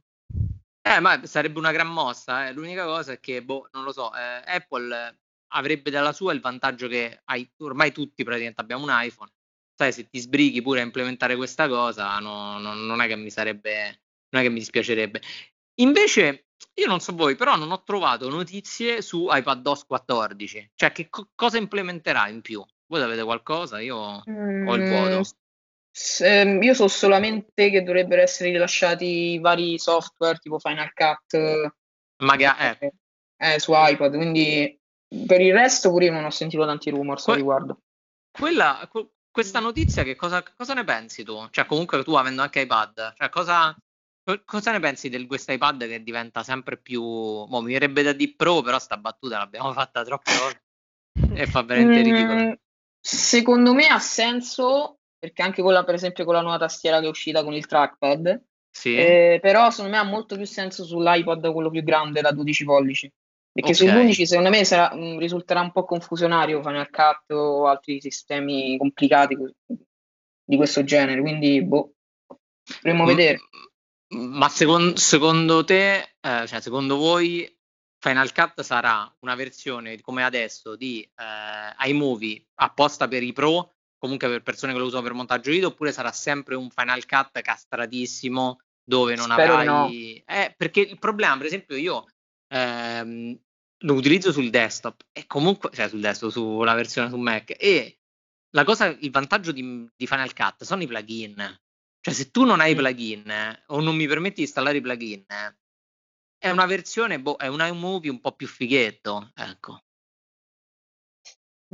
Eh, 0.81 0.99
ma 0.99 1.25
sarebbe 1.25 1.57
una 1.57 1.71
gran 1.71 1.87
mossa. 1.87 2.47
eh. 2.47 2.53
L'unica 2.53 2.85
cosa 2.85 3.13
è 3.13 3.19
che, 3.19 3.43
boh, 3.43 3.69
non 3.71 3.83
lo 3.83 3.91
so, 3.91 4.13
eh, 4.15 4.43
Apple 4.45 5.17
avrebbe 5.53 5.89
dalla 5.89 6.13
sua 6.13 6.33
il 6.33 6.41
vantaggio 6.41 6.87
che 6.87 7.21
hai, 7.25 7.49
ormai 7.57 7.91
tutti 7.91 8.23
praticamente 8.23 8.61
abbiamo 8.61 8.83
un 8.83 8.91
iPhone. 8.93 9.31
Sai, 9.73 9.91
se 9.91 10.07
ti 10.07 10.19
sbrighi 10.19 10.61
pure 10.61 10.81
a 10.81 10.83
implementare 10.83 11.35
questa 11.35 11.67
cosa, 11.67 12.19
no- 12.19 12.59
no- 12.59 12.75
non 12.75 13.01
è 13.01 13.07
che 13.07 13.15
mi 13.15 13.31
sarebbe, 13.31 14.03
non 14.29 14.41
è 14.41 14.45
che 14.45 14.51
mi 14.51 14.59
dispiacerebbe. 14.59 15.21
Invece, 15.81 16.44
io 16.75 16.87
non 16.87 16.99
so 16.99 17.13
voi, 17.13 17.35
però 17.35 17.55
non 17.55 17.71
ho 17.71 17.83
trovato 17.83 18.29
notizie 18.29 19.01
su 19.01 19.27
iPadOS 19.29 19.85
14. 19.85 20.71
Cioè, 20.75 20.91
che 20.91 21.09
co- 21.09 21.29
cosa 21.35 21.57
implementerà 21.57 22.27
in 22.27 22.41
più? 22.41 22.63
Voi 22.87 23.01
avete 23.01 23.23
qualcosa? 23.23 23.79
Io 23.79 23.95
ho 23.97 24.73
il 24.75 24.81
Mm, 24.81 24.85
vuoto. 24.87 25.23
s- 25.91 26.19
ehm, 26.21 26.61
io 26.61 26.73
so 26.73 26.87
solamente 26.87 27.69
che 27.69 27.81
dovrebbero 27.83 28.21
essere 28.21 28.51
rilasciati 28.51 29.39
vari 29.39 29.79
software 29.79 30.37
tipo 30.37 30.59
Final 30.59 30.91
Cut 30.93 31.33
eh, 31.33 31.73
Magari, 32.17 32.77
eh, 32.79 32.93
eh, 33.37 33.59
su 33.59 33.71
iPad, 33.73 34.15
quindi 34.15 34.77
per 35.25 35.39
il 35.41 35.53
resto 35.53 35.89
pure 35.89 36.05
io 36.05 36.11
non 36.11 36.25
ho 36.25 36.29
sentito 36.29 36.65
tanti 36.65 36.89
rumors 36.89 37.23
a 37.23 37.31
Que- 37.31 37.35
riguardo. 37.35 37.79
Quella, 38.31 38.87
que- 38.91 39.09
questa 39.31 39.59
notizia, 39.59 40.03
che 40.03 40.15
cosa, 40.15 40.43
cosa 40.55 40.73
ne 40.73 40.83
pensi 40.83 41.23
tu? 41.23 41.47
Cioè, 41.49 41.65
comunque 41.65 42.03
tu 42.03 42.13
avendo 42.15 42.41
anche 42.41 42.61
iPad, 42.61 43.13
cioè, 43.17 43.29
cosa, 43.29 43.73
co- 43.73 43.81
cosa 44.45 44.71
ne 44.71 44.79
pensi 44.79 45.09
di 45.09 45.25
questo 45.27 45.51
iPad 45.51 45.87
che 45.87 46.03
diventa 46.03 46.43
sempre 46.43 46.77
più. 46.77 47.01
Mo, 47.03 47.61
mi 47.61 47.73
verrebbe 47.73 48.01
da 48.03 48.13
di 48.13 48.33
pro, 48.33 48.61
però 48.61 48.79
sta 48.79 48.97
battuta 48.97 49.37
l'abbiamo 49.37 49.71
fatta 49.73 50.03
troppe 50.03 50.31
volte 50.35 50.63
e 51.35 51.45
fa 51.45 51.61
veramente 51.63 52.01
ridicolo. 52.01 52.35
Mm, 52.35 52.51
secondo 52.99 53.73
me 53.73 53.87
ha 53.87 53.99
senso 53.99 54.99
perché 55.17 55.41
anche 55.41 55.61
con 55.61 55.73
la, 55.73 55.83
per 55.83 55.95
esempio 55.95 56.23
con 56.23 56.35
la 56.35 56.41
nuova 56.41 56.57
tastiera 56.57 56.99
che 56.99 57.05
è 57.05 57.09
uscita 57.09 57.43
con 57.43 57.53
il 57.53 57.65
trackpad, 57.65 58.41
Sì, 58.71 58.95
eh, 58.95 59.39
però 59.41 59.69
secondo 59.71 59.91
me 59.91 59.97
ha 59.97 60.03
molto 60.03 60.35
più 60.35 60.45
senso 60.45 60.83
sull'iPad 60.83 61.51
quello 61.51 61.69
più 61.69 61.83
grande 61.83 62.21
da 62.21 62.31
12 62.31 62.63
pollici. 62.63 63.11
Perché 63.51 63.71
Ok. 63.71 63.75
sull'11 63.79 64.25
secondo 64.25 64.49
me 64.49 64.65
sarà- 64.65 64.93
mm, 64.93 65.17
risulterà 65.17 65.61
un 65.61 65.71
po' 65.71 65.85
confusionario 65.85 66.61
Final 66.61 66.89
Cut 66.89 67.31
o 67.31 67.67
altri 67.67 68.01
sistemi 68.01 68.77
complicati 68.77 69.35
di 70.43 70.57
questo 70.57 70.83
genere, 70.83 71.21
quindi 71.21 71.63
boh, 71.63 71.93
dovremmo 72.81 73.05
M- 73.05 73.07
vedere. 73.07 73.39
Ma 74.07 74.49
secondo, 74.49 74.97
secondo 74.97 75.63
te, 75.63 76.15
eh, 76.19 76.47
cioè, 76.47 76.61
secondo 76.61 76.97
voi, 76.97 77.51
Final 77.99 78.31
Cut 78.33 78.61
sarà 78.61 79.11
una 79.21 79.35
versione 79.35 79.99
come 80.01 80.23
adesso 80.23 80.75
di 80.75 81.01
eh, 81.01 81.87
iMovie 81.89 82.49
apposta 82.55 83.07
per 83.07 83.23
i 83.23 83.33
pro, 83.33 83.73
comunque 83.97 84.27
per 84.27 84.43
persone 84.43 84.73
che 84.73 84.77
lo 84.77 84.85
usano 84.85 85.01
per 85.01 85.13
montaggio 85.13 85.49
video, 85.49 85.69
oppure 85.69 85.91
sarà 85.91 86.11
sempre 86.11 86.55
un 86.55 86.69
Final 86.69 87.05
Cut 87.07 87.41
castratissimo 87.41 88.59
dove 88.83 89.15
non 89.15 89.31
Spero 89.31 89.55
avrai. 89.55 90.23
Eh, 90.23 90.53
perché 90.55 90.81
il 90.81 90.99
problema, 90.99 91.35
per 91.37 91.47
esempio, 91.47 91.75
io 91.75 92.05
ehm, 92.53 93.39
lo 93.79 93.93
utilizzo 93.93 94.31
sul 94.31 94.51
desktop 94.51 95.01
e 95.11 95.25
comunque, 95.25 95.71
cioè 95.73 95.89
sul 95.89 96.01
desktop, 96.01 96.29
sulla 96.29 96.75
versione 96.75 97.09
su 97.09 97.17
Mac, 97.17 97.55
e 97.57 97.97
la 98.51 98.63
cosa, 98.63 98.85
il 98.85 99.09
vantaggio 99.09 99.51
di, 99.51 99.89
di 99.95 100.07
Final 100.07 100.33
Cut 100.33 100.63
sono 100.63 100.83
i 100.83 100.87
plugin. 100.87 101.59
Cioè, 102.05 102.13
se 102.13 102.29
tu 102.29 102.43
non 102.45 102.59
hai 102.59 102.75
plugin 102.75 103.27
eh, 103.27 103.63
o 103.69 103.79
non 103.79 103.95
mi 103.95 104.05
permetti 104.05 104.35
di 104.35 104.41
installare 104.43 104.77
i 104.77 104.81
plugin, 104.81 105.25
eh, 105.27 105.55
è 106.37 106.51
una 106.51 106.67
versione, 106.67 107.19
boh, 107.19 107.35
è 107.35 107.47
un 107.47 107.65
iMovie 107.65 108.11
un 108.11 108.19
po' 108.19 108.33
più 108.33 108.45
fighetto, 108.45 109.31
ecco. 109.33 109.81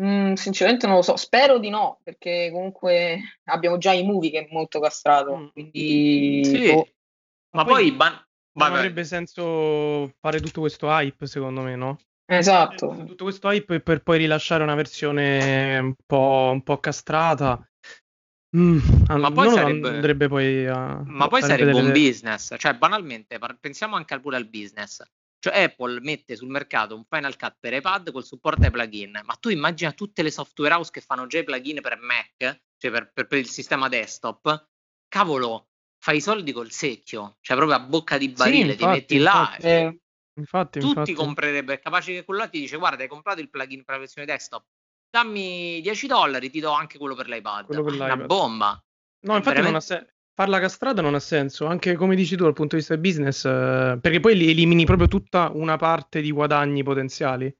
Mm, 0.01 0.35
sinceramente 0.35 0.87
non 0.87 0.95
lo 0.95 1.01
so, 1.01 1.17
spero 1.17 1.59
di 1.59 1.67
no, 1.67 1.99
perché 2.01 2.49
comunque 2.49 3.39
abbiamo 3.49 3.77
già 3.77 3.91
i 3.91 4.05
movie 4.05 4.31
che 4.31 4.45
è 4.45 4.47
molto 4.51 4.79
castrato, 4.79 5.35
mm. 5.35 5.47
quindi... 5.47 6.45
Sì, 6.45 6.67
oh. 6.69 6.87
ma, 7.49 7.65
poi, 7.65 7.89
poi 7.89 7.91
ban- 7.91 8.25
non 8.53 8.73
avrebbe 8.73 9.03
senso 9.03 10.13
fare 10.21 10.39
tutto 10.39 10.61
questo 10.61 10.87
hype, 10.87 11.27
secondo 11.27 11.59
me, 11.59 11.75
no? 11.75 11.97
Esatto. 12.25 13.03
Tutto 13.05 13.25
questo 13.25 13.49
hype 13.49 13.81
per 13.81 14.01
poi 14.01 14.19
rilasciare 14.19 14.63
una 14.63 14.75
versione 14.75 15.77
un 15.77 15.93
po', 16.05 16.51
un 16.53 16.63
po 16.63 16.77
castrata. 16.77 17.61
Mm, 18.55 18.79
ma 19.07 19.31
poi 19.31 19.49
sarebbe, 19.49 19.87
andrebbe 19.87 20.27
poi 20.27 20.67
a, 20.67 21.01
ma 21.05 21.27
poi 21.27 21.41
sarebbe 21.41 21.71
delle... 21.71 21.87
un 21.87 21.91
business, 21.93 22.53
cioè 22.57 22.73
banalmente 22.73 23.39
pensiamo 23.59 23.95
anche 23.95 24.19
pure 24.19 24.35
al 24.35 24.47
business. 24.47 25.01
Cioè 25.39 25.63
Apple 25.63 26.01
mette 26.01 26.35
sul 26.35 26.49
mercato 26.49 26.95
un 26.95 27.03
Final 27.09 27.35
Cut 27.35 27.55
per 27.59 27.73
iPad 27.73 28.11
col 28.11 28.23
supporto 28.23 28.61
ai 28.63 28.69
plugin, 28.69 29.21
ma 29.23 29.33
tu 29.39 29.49
immagina 29.49 29.91
tutte 29.91 30.21
le 30.21 30.29
software 30.29 30.75
house 30.75 30.91
che 30.91 31.01
fanno 31.01 31.25
già 31.25 31.39
i 31.39 31.43
plugin 31.43 31.81
per 31.81 31.97
Mac, 31.99 32.61
cioè 32.77 32.91
per, 32.91 33.11
per, 33.11 33.25
per 33.25 33.39
il 33.39 33.47
sistema 33.47 33.87
desktop, 33.87 34.69
cavolo, 35.07 35.69
fai 35.97 36.17
i 36.17 36.21
soldi 36.21 36.51
col 36.51 36.69
secchio, 36.69 37.37
cioè 37.41 37.57
proprio 37.57 37.77
a 37.77 37.79
bocca 37.79 38.19
di 38.19 38.29
barile, 38.29 38.75
sì, 38.75 38.83
infatti, 38.83 39.05
ti 39.05 39.15
metti 39.15 39.17
là. 39.17 39.39
Infatti, 39.39 39.65
eh, 39.65 39.99
infatti 40.35 40.79
tutti 40.79 40.99
infatti. 40.99 41.13
comprerebbero, 41.13 41.77
è 41.79 41.81
capace 41.81 42.13
che 42.13 42.23
quello 42.23 42.41
là 42.41 42.47
ti 42.47 42.59
dice 42.59 42.77
guarda 42.77 43.01
hai 43.01 43.09
comprato 43.09 43.41
il 43.41 43.49
plugin 43.49 43.83
per 43.83 43.95
la 43.95 44.01
versione 44.01 44.27
desktop, 44.27 44.63
dammi 45.11 45.81
10 45.81 46.07
dollari, 46.07 46.49
ti 46.49 46.59
do 46.59 46.71
anche 46.71 46.97
quello 46.97 47.15
per 47.15 47.27
l'iPad. 47.27 47.65
Quello 47.65 47.83
per 47.83 47.93
l'iPad. 47.93 48.11
Una 48.11 48.25
bomba. 48.25 48.83
No, 49.23 49.35
infatti 49.35 49.61
veramente... 49.61 49.69
non 49.69 49.75
ha 49.75 49.81
senso 49.81 50.19
farla 50.33 50.59
castrata 50.59 51.01
non 51.01 51.13
ha 51.13 51.19
senso, 51.19 51.67
anche 51.67 51.95
come 51.95 52.15
dici 52.15 52.35
tu 52.35 52.43
dal 52.43 52.53
punto 52.53 52.75
di 52.75 52.81
vista 52.81 52.95
del 52.95 53.03
business, 53.03 53.45
eh, 53.45 53.99
perché 54.01 54.19
poi 54.19 54.35
li 54.35 54.49
elimini 54.49 54.85
proprio 54.85 55.07
tutta 55.07 55.51
una 55.53 55.77
parte 55.77 56.21
di 56.21 56.31
guadagni 56.31 56.81
potenziali. 56.81 57.55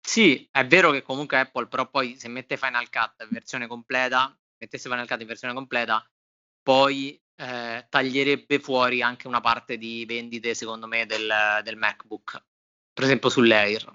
Sì, 0.00 0.48
è 0.50 0.64
vero 0.66 0.92
che 0.92 1.02
comunque 1.02 1.40
Apple 1.40 1.66
però 1.66 1.88
poi 1.88 2.16
se 2.16 2.28
mette 2.28 2.56
Final 2.56 2.88
Cut 2.88 3.22
in 3.22 3.28
versione 3.30 3.66
completa, 3.66 4.36
mettesse 4.58 4.88
Final 4.88 5.08
Cut 5.08 5.20
in 5.20 5.26
versione 5.26 5.54
completa, 5.54 6.08
poi 6.62 7.20
eh, 7.34 7.86
taglierebbe 7.88 8.60
fuori 8.60 9.02
anche 9.02 9.26
una 9.26 9.40
parte 9.40 9.76
di 9.76 10.04
vendite 10.06 10.54
secondo 10.54 10.86
me 10.86 11.04
del, 11.04 11.30
del 11.64 11.76
MacBook, 11.76 12.44
per 12.92 13.04
esempio 13.04 13.28
sull'Air. 13.28 13.86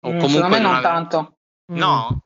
O 0.00 0.12
mm, 0.12 0.18
comunque 0.18 0.28
secondo 0.28 0.56
me 0.56 0.62
non 0.62 0.70
una... 0.70 0.80
tanto. 0.80 1.37
No? 1.72 2.24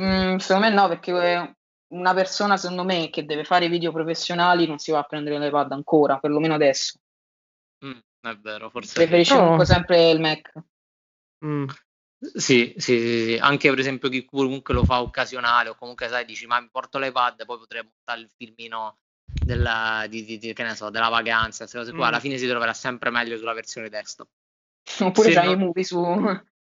Mm, 0.00 0.36
secondo 0.36 0.68
me 0.68 0.74
no, 0.74 0.88
perché 0.88 1.56
una 1.88 2.14
persona, 2.14 2.56
secondo 2.56 2.84
me, 2.84 3.10
che 3.10 3.24
deve 3.24 3.44
fare 3.44 3.68
video 3.68 3.92
professionali 3.92 4.66
non 4.66 4.78
si 4.78 4.90
va 4.90 4.98
a 4.98 5.04
prendere 5.04 5.38
l'iPad 5.38 5.72
ancora, 5.72 6.18
perlomeno 6.18 6.54
adesso. 6.54 6.98
Mm, 7.84 7.98
è 8.20 8.36
vero, 8.36 8.70
forse. 8.70 8.94
Preferisce 8.94 9.34
no. 9.34 9.40
comunque 9.40 9.66
sempre 9.66 10.10
il 10.10 10.20
Mac. 10.20 10.52
Mm. 11.44 11.66
Sì, 12.20 12.74
sì, 12.76 12.98
sì, 12.98 13.24
sì, 13.24 13.38
anche 13.40 13.70
per 13.70 13.78
esempio 13.78 14.08
chi 14.08 14.24
comunque 14.24 14.74
lo 14.74 14.84
fa 14.84 15.00
occasionale 15.00 15.68
o 15.68 15.76
comunque 15.76 16.08
sai, 16.08 16.24
dici 16.24 16.46
ma 16.46 16.60
mi 16.60 16.68
porto 16.68 16.98
l'iPad 16.98 17.44
poi 17.44 17.58
potrei 17.58 17.82
montare 17.82 18.20
il 18.20 18.30
filmino 18.36 18.98
della, 19.24 20.04
di, 20.08 20.24
di, 20.24 20.36
di, 20.36 20.52
che 20.52 20.64
ne 20.64 20.74
so, 20.74 20.90
della 20.90 21.10
vacanza, 21.10 21.58
queste 21.58 21.78
cose 21.78 21.92
qua, 21.92 22.06
mm. 22.06 22.08
alla 22.08 22.20
fine 22.20 22.36
si 22.36 22.48
troverà 22.48 22.72
sempre 22.74 23.10
meglio 23.10 23.36
sulla 23.36 23.52
versione 23.52 23.88
desktop. 23.88 24.28
Oppure 25.00 25.32
c'hai 25.32 25.44
non... 25.46 25.60
i 25.60 25.64
movie 25.64 25.84
su 25.84 26.00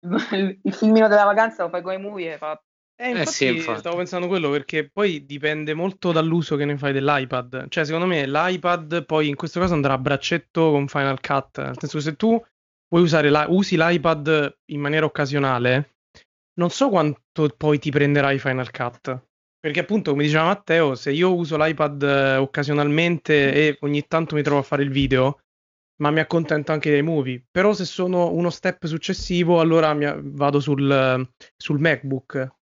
il 0.62 0.74
filmino 0.74 1.08
della 1.08 1.24
vacanza, 1.24 1.62
lo 1.62 1.68
fai 1.68 1.82
con 1.82 1.92
i 1.92 1.98
movie 1.98 2.34
e 2.34 2.38
fa 2.38 2.60
eh, 3.02 3.08
infatti, 3.08 3.28
eh 3.28 3.32
sì, 3.32 3.46
infatti, 3.46 3.78
stavo 3.80 3.96
pensando 3.96 4.28
quello 4.28 4.48
perché 4.50 4.88
poi 4.88 5.26
dipende 5.26 5.74
molto 5.74 6.12
dall'uso 6.12 6.54
che 6.54 6.64
ne 6.64 6.78
fai 6.78 6.92
dell'iPad. 6.92 7.68
Cioè, 7.68 7.84
secondo 7.84 8.06
me 8.06 8.28
l'iPad 8.28 9.04
poi 9.04 9.28
in 9.28 9.34
questo 9.34 9.58
caso 9.58 9.74
andrà 9.74 9.94
a 9.94 9.98
braccetto 9.98 10.70
con 10.70 10.86
Final 10.86 11.20
Cut. 11.20 11.58
Nel 11.58 11.78
senso 11.78 11.96
che 11.96 12.04
se 12.04 12.16
tu 12.16 12.40
vuoi 12.88 13.02
usare 13.02 13.28
la, 13.28 13.46
usi 13.48 13.76
l'iPad 13.76 14.58
in 14.66 14.80
maniera 14.80 15.04
occasionale, 15.04 15.96
non 16.54 16.70
so 16.70 16.90
quanto 16.90 17.48
poi 17.56 17.80
ti 17.80 17.90
prenderai 17.90 18.38
Final 18.38 18.70
Cut. 18.70 19.20
Perché 19.58 19.80
appunto, 19.80 20.10
come 20.12 20.22
diceva 20.22 20.44
Matteo, 20.44 20.94
se 20.94 21.10
io 21.10 21.34
uso 21.34 21.56
l'iPad 21.56 22.02
eh, 22.02 22.36
occasionalmente 22.36 23.52
e 23.52 23.78
ogni 23.80 24.06
tanto 24.06 24.34
mi 24.36 24.42
trovo 24.42 24.60
a 24.60 24.64
fare 24.64 24.82
il 24.82 24.90
video, 24.90 25.40
ma 26.02 26.10
mi 26.10 26.20
accontento 26.20 26.72
anche 26.72 26.90
dei 26.90 27.02
movie. 27.02 27.44
Però 27.50 27.72
se 27.72 27.84
sono 27.84 28.32
uno 28.32 28.50
step 28.50 28.86
successivo, 28.86 29.60
allora 29.60 29.94
mi, 29.94 30.06
vado 30.16 30.60
sul, 30.60 31.26
sul 31.56 31.78
MacBook 31.78 32.60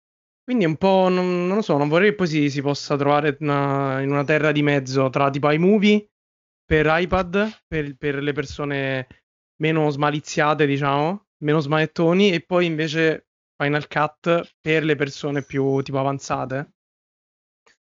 quindi 0.46 0.66
è 0.66 0.68
un 0.68 0.78
po', 0.78 1.10
non, 1.10 1.48
non, 1.48 1.56
lo 1.56 1.62
so, 1.64 1.76
non 1.76 1.90
vorrei 1.90 2.10
che 2.12 2.16
poi 2.16 2.28
si, 2.28 2.52
si 2.52 2.62
possa 2.62 2.96
trovare 2.96 3.36
una, 3.40 4.00
in 4.02 4.12
una 4.12 4.24
terra 4.24 4.52
di 4.52 4.62
mezzo 4.62 5.10
tra 5.10 5.32
tipo 5.32 5.50
iMovie 5.50 6.12
per 6.64 6.86
iPad, 6.88 7.64
per, 7.68 7.96
per 7.98 8.22
le 8.22 8.32
persone 8.32 9.08
meno 9.60 9.90
smaliziate, 9.90 10.68
diciamo, 10.68 11.30
meno 11.44 11.60
smanettoni, 11.60 12.32
e 12.32 12.42
poi 12.42 12.68
invece 12.68 13.30
Final 13.58 13.88
Cut 13.88 14.56
per 14.62 14.84
le 14.84 14.96
persone 14.96 15.44
più 15.44 15.82
tipo 15.82 15.98
avanzate. 15.98 16.74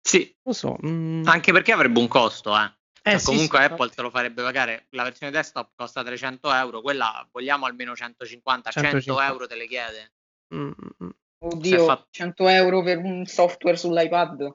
Sì, 0.01 0.33
lo 0.45 0.53
so. 0.53 0.77
Mm. 0.87 1.25
Anche 1.25 1.51
perché 1.51 1.73
avrebbe 1.73 1.99
un 1.99 2.07
costo, 2.07 2.57
eh. 2.57 2.73
Eh 3.03 3.11
cioè, 3.11 3.19
sì, 3.19 3.25
comunque 3.27 3.59
sì, 3.59 3.65
Apple 3.65 3.91
te 3.91 4.03
lo 4.03 4.11
farebbe 4.11 4.43
pagare. 4.43 4.87
La 4.91 5.03
versione 5.03 5.33
desktop 5.33 5.73
costa 5.75 6.05
300 6.05 6.53
euro, 6.53 6.81
quella 6.81 7.29
vogliamo 7.33 7.67
almeno 7.67 7.97
150, 7.97 8.71
150. 8.71 9.13
100 9.13 9.33
euro 9.33 9.47
te 9.47 9.57
le 9.57 9.67
chiede. 9.67 10.13
Mm, 10.55 10.69
mm, 10.69 11.05
mm. 11.05 11.11
Oddio, 11.45 11.85
fatto... 11.85 12.07
100 12.11 12.49
euro 12.49 12.83
per 12.83 12.99
un 12.99 13.27
software 13.27 13.77
sull'iPad? 13.77 14.55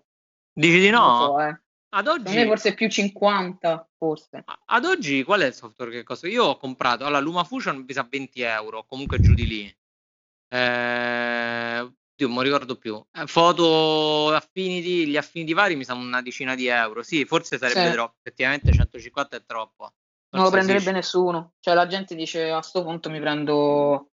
Dici 0.54 0.80
di 0.80 0.90
no? 0.90 1.20
So, 1.20 1.42
eh. 1.42 1.60
Ad 1.90 2.08
oggi... 2.08 2.46
forse 2.46 2.74
più 2.74 2.90
50, 2.90 3.90
forse. 3.98 4.44
Ad 4.66 4.86
oggi 4.86 5.24
qual 5.24 5.42
è 5.42 5.48
il 5.48 5.54
software 5.54 5.92
che 5.92 6.04
costa? 6.04 6.28
Io 6.28 6.46
ho 6.46 6.58
comprato, 6.58 7.06
allora 7.06 7.22
LumaFusion 7.22 7.84
mi 7.86 7.94
sa 7.94 8.08
20 8.10 8.42
euro, 8.42 8.86
comunque 8.86 9.20
giù 9.20 9.34
di 9.34 9.48
lì. 9.48 9.78
Eh, 10.50 11.87
Dio, 12.18 12.28
non 12.28 12.42
ricordo 12.42 12.76
più. 12.76 13.02
Eh, 13.14 13.28
foto 13.28 14.34
Affinity, 14.34 15.06
gli 15.06 15.18
Affinity 15.18 15.54
vari 15.54 15.76
mi 15.76 15.84
sa 15.84 15.94
una 15.94 16.22
decina 16.22 16.56
di 16.56 16.68
euro. 16.68 17.04
Sì, 17.04 17.24
forse 17.26 17.60
sarebbe 17.60 17.90
sì. 17.90 17.94
troppo, 17.94 18.16
effettivamente 18.24 18.72
150 18.72 19.38
è 19.38 19.44
troppo. 19.46 19.84
Forse 19.86 19.96
non 20.32 20.44
lo 20.44 20.50
prenderebbe 20.50 20.86
sì. 20.86 20.92
nessuno. 20.92 21.54
Cioè 21.60 21.76
la 21.76 21.86
gente 21.86 22.16
dice 22.16 22.50
a 22.50 22.60
questo 22.60 22.84
punto 22.84 23.10
mi 23.10 23.20
prendo 23.20 24.10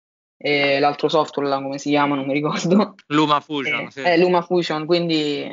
e 0.45 0.79
l'altro 0.79 1.07
software 1.07 1.47
là, 1.47 1.61
come 1.61 1.77
si 1.77 1.89
chiama, 1.89 2.15
non 2.15 2.25
mi 2.25 2.33
ricordo. 2.33 2.95
Luma 3.07 3.39
Fusion, 3.39 3.85
eh, 3.85 3.91
sì. 3.91 4.01
eh, 4.01 4.17
Luma 4.17 4.41
Fusion, 4.41 4.85
quindi 4.85 5.49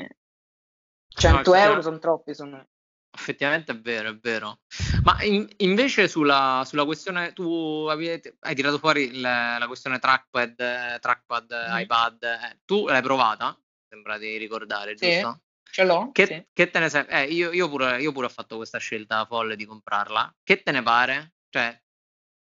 100 1.07 1.51
no, 1.51 1.57
euro 1.57 1.83
sono 1.83 1.99
troppi, 2.01 2.35
sono... 2.35 2.67
Effettivamente 3.13 3.73
è 3.73 3.79
vero, 3.79 4.11
è 4.11 4.17
vero. 4.17 4.61
Ma 5.03 5.23
in, 5.25 5.49
invece 5.59 6.07
sulla, 6.09 6.63
sulla, 6.65 6.85
questione, 6.85 7.33
tu 7.33 7.87
avete, 7.91 8.37
hai 8.41 8.55
tirato 8.55 8.79
fuori 8.79 9.21
la, 9.21 9.59
la 9.59 9.67
questione 9.67 9.99
trackpad, 9.99 11.01
trackpad 11.01 11.69
mm. 11.71 11.79
iPad, 11.79 12.23
eh, 12.23 12.59
tu 12.65 12.87
l'hai 12.87 13.03
provata? 13.03 13.59
Sembra 13.89 14.17
di 14.17 14.37
ricordare, 14.37 14.95
giusto? 14.95 15.41
Sì, 15.65 15.73
ce 15.73 15.85
l'ho. 15.85 16.11
Che, 16.13 16.27
sì. 16.27 16.47
che 16.53 16.71
te 16.71 16.79
ne 16.79 16.89
sei? 16.89 17.05
Eh, 17.09 17.25
io, 17.25 17.51
io, 17.51 17.69
pure, 17.69 18.01
io 18.01 18.13
pure 18.13 18.27
ho 18.27 18.31
fatto 18.31 18.57
questa 18.57 18.79
scelta 18.79 19.25
folle 19.27 19.57
di 19.57 19.65
comprarla. 19.65 20.37
Che 20.43 20.63
te 20.63 20.71
ne 20.71 20.83
pare? 20.83 21.35
Cioè, 21.49 21.81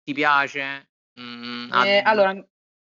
ti 0.04 0.14
piace? 0.14 0.90
Mm, 1.20 1.72
eh, 1.72 2.00
allora, 2.00 2.34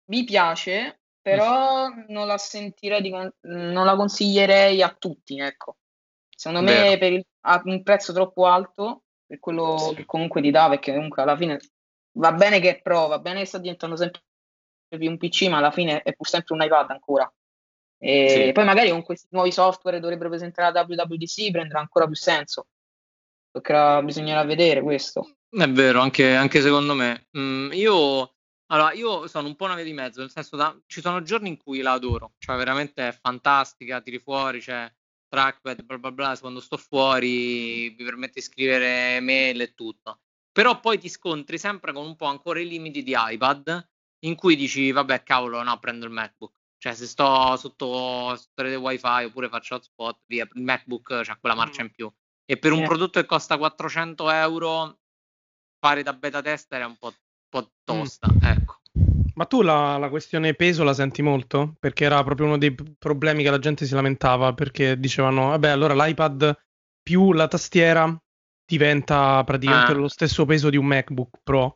mi 0.06 0.24
piace, 0.24 1.02
però 1.22 1.88
non 2.08 2.28
la 2.28 2.38
sentirei 2.38 3.02
di 3.02 3.10
non 3.10 3.86
la 3.86 3.96
consiglierei 3.96 4.82
a 4.82 4.94
tutti, 4.94 5.40
ecco. 5.40 5.78
Secondo 6.36 6.70
Vero. 6.70 6.90
me 6.90 6.98
per 6.98 7.14
il, 7.14 7.26
ha 7.48 7.62
un 7.66 7.84
prezzo 7.84 8.14
troppo 8.14 8.46
alto 8.46 9.04
per 9.26 9.40
quello 9.40 9.78
sì. 9.78 9.96
che 9.96 10.06
comunque 10.06 10.42
ti 10.42 10.52
dà, 10.52 10.70
perché 10.70 10.94
comunque 10.94 11.22
alla 11.22 11.36
fine 11.36 11.60
va 12.18 12.32
bene 12.32 12.60
che 12.60 12.78
è 12.78 12.82
pro, 12.82 13.08
va 13.08 13.20
bene 13.20 13.40
che 13.40 13.46
sta 13.46 13.58
diventando 13.58 13.96
sempre 13.96 14.22
più 14.88 15.10
un 15.10 15.18
PC, 15.18 15.48
ma 15.48 15.58
alla 15.58 15.72
fine 15.72 16.02
è 16.02 16.14
pur 16.14 16.28
sempre 16.28 16.56
un 16.56 16.62
iPad 16.62 16.92
ancora. 16.92 17.32
E 17.98 18.44
sì. 18.46 18.52
poi 18.52 18.66
magari 18.66 18.90
con 18.90 19.04
questi 19.04 19.28
nuovi 19.32 19.52
software 19.52 20.00
dovrebbero 20.00 20.30
presentare 20.30 20.72
la 20.72 20.86
WWDC 20.88 21.52
prenderà 21.52 21.80
ancora 21.80 22.06
più 22.06 22.16
senso. 22.16 22.68
Toccherà, 23.52 24.02
bisognerà 24.02 24.44
vedere 24.44 24.82
questo. 24.82 25.38
È 25.50 25.70
vero, 25.70 26.02
anche, 26.02 26.36
anche 26.36 26.62
secondo 26.62 26.94
me. 26.94 27.28
Mm, 27.38 27.72
io, 27.72 28.36
allora, 28.68 28.92
io 28.94 29.28
sono 29.28 29.48
un 29.48 29.56
po' 29.56 29.66
una 29.66 29.76
via 29.76 29.86
di 29.86 29.94
mezzo, 29.94 30.20
nel 30.20 30.30
senso 30.30 30.56
da, 30.56 30.78
ci 30.86 31.02
sono 31.02 31.22
giorni 31.22 31.50
in 31.50 31.58
cui 31.58 31.82
la 31.82 31.94
adoro, 31.94 32.34
cioè 32.38 32.58
veramente 32.58 33.08
è 33.08 33.12
fantastica, 33.12 34.02
tiri 34.02 34.20
fuori, 34.20 34.60
c'è 34.60 34.92
trackpad, 35.28 35.84
bla 35.84 35.98
bla 35.98 36.12
bla, 36.12 36.38
quando 36.40 36.60
sto 36.60 36.78
fuori 36.78 37.94
mi 37.98 38.04
permette 38.04 38.40
di 38.40 38.42
scrivere 38.42 39.20
mail 39.20 39.62
e 39.62 39.74
tutto. 39.74 40.20
Però 40.52 40.80
poi 40.80 40.98
ti 40.98 41.10
scontri 41.10 41.58
sempre 41.58 41.92
con 41.92 42.06
un 42.06 42.16
po' 42.16 42.28
ancora 42.28 42.60
i 42.60 42.68
limiti 42.68 43.04
di 43.04 43.14
iPad, 43.16 43.90
in 44.20 44.36
cui 44.36 44.56
dici, 44.56 44.92
vabbè, 44.92 45.24
cavolo, 45.24 45.62
no, 45.62 45.78
prendo 45.80 46.06
il 46.06 46.12
MacBook. 46.12 46.58
Cioè, 46.78 46.94
se 46.94 47.08
sto 47.08 47.58
sotto, 47.58 48.36
sotto 48.36 48.62
rete 48.62 48.76
wifi 48.76 49.26
oppure 49.26 49.50
faccio 49.50 49.76
hotspot, 49.76 50.22
via, 50.28 50.48
il 50.54 50.62
MacBook 50.62 51.22
c'ha 51.24 51.38
quella 51.38 51.56
marcia 51.56 51.82
mm. 51.82 51.86
in 51.86 51.92
più. 51.92 52.14
E 52.46 52.58
per 52.58 52.72
un 52.72 52.84
prodotto 52.86 53.20
che 53.20 53.26
costa 53.26 53.58
400 53.58 54.30
euro 54.32 55.00
fare 55.80 56.04
da 56.04 56.14
beta 56.14 56.42
tester 56.42 56.82
è 56.82 56.86
un 56.86 56.96
po', 56.98 57.14
po 57.50 57.62
mm. 57.62 57.84
tosta, 57.84 58.28
mm. 58.32 58.44
ecco. 58.44 58.80
Ma 59.36 59.46
tu 59.46 59.62
la, 59.62 59.98
la, 59.98 60.10
questione 60.10 60.54
peso 60.54 60.84
la 60.84 60.94
senti 60.94 61.22
molto? 61.22 61.76
Perché 61.80 62.06
era 62.06 62.24
proprio 62.24 62.48
uno 62.48 62.58
dei 62.58 62.74
problemi 62.98 63.44
che 63.44 63.50
la 63.50 63.60
gente 63.60 63.86
si 63.86 63.94
lamentava, 63.94 64.54
perché 64.54 64.98
dicevano, 64.98 65.50
vabbè, 65.50 65.70
allora 65.70 65.94
l'iPad 65.94 66.58
più 67.04 67.34
la 67.34 67.48
tastiera 67.48 68.18
diventa 68.66 69.44
praticamente 69.44 69.92
ah. 69.92 69.96
lo 69.96 70.08
stesso 70.08 70.46
peso 70.46 70.70
di 70.70 70.78
un 70.78 70.86
MacBook 70.86 71.40
Pro. 71.44 71.76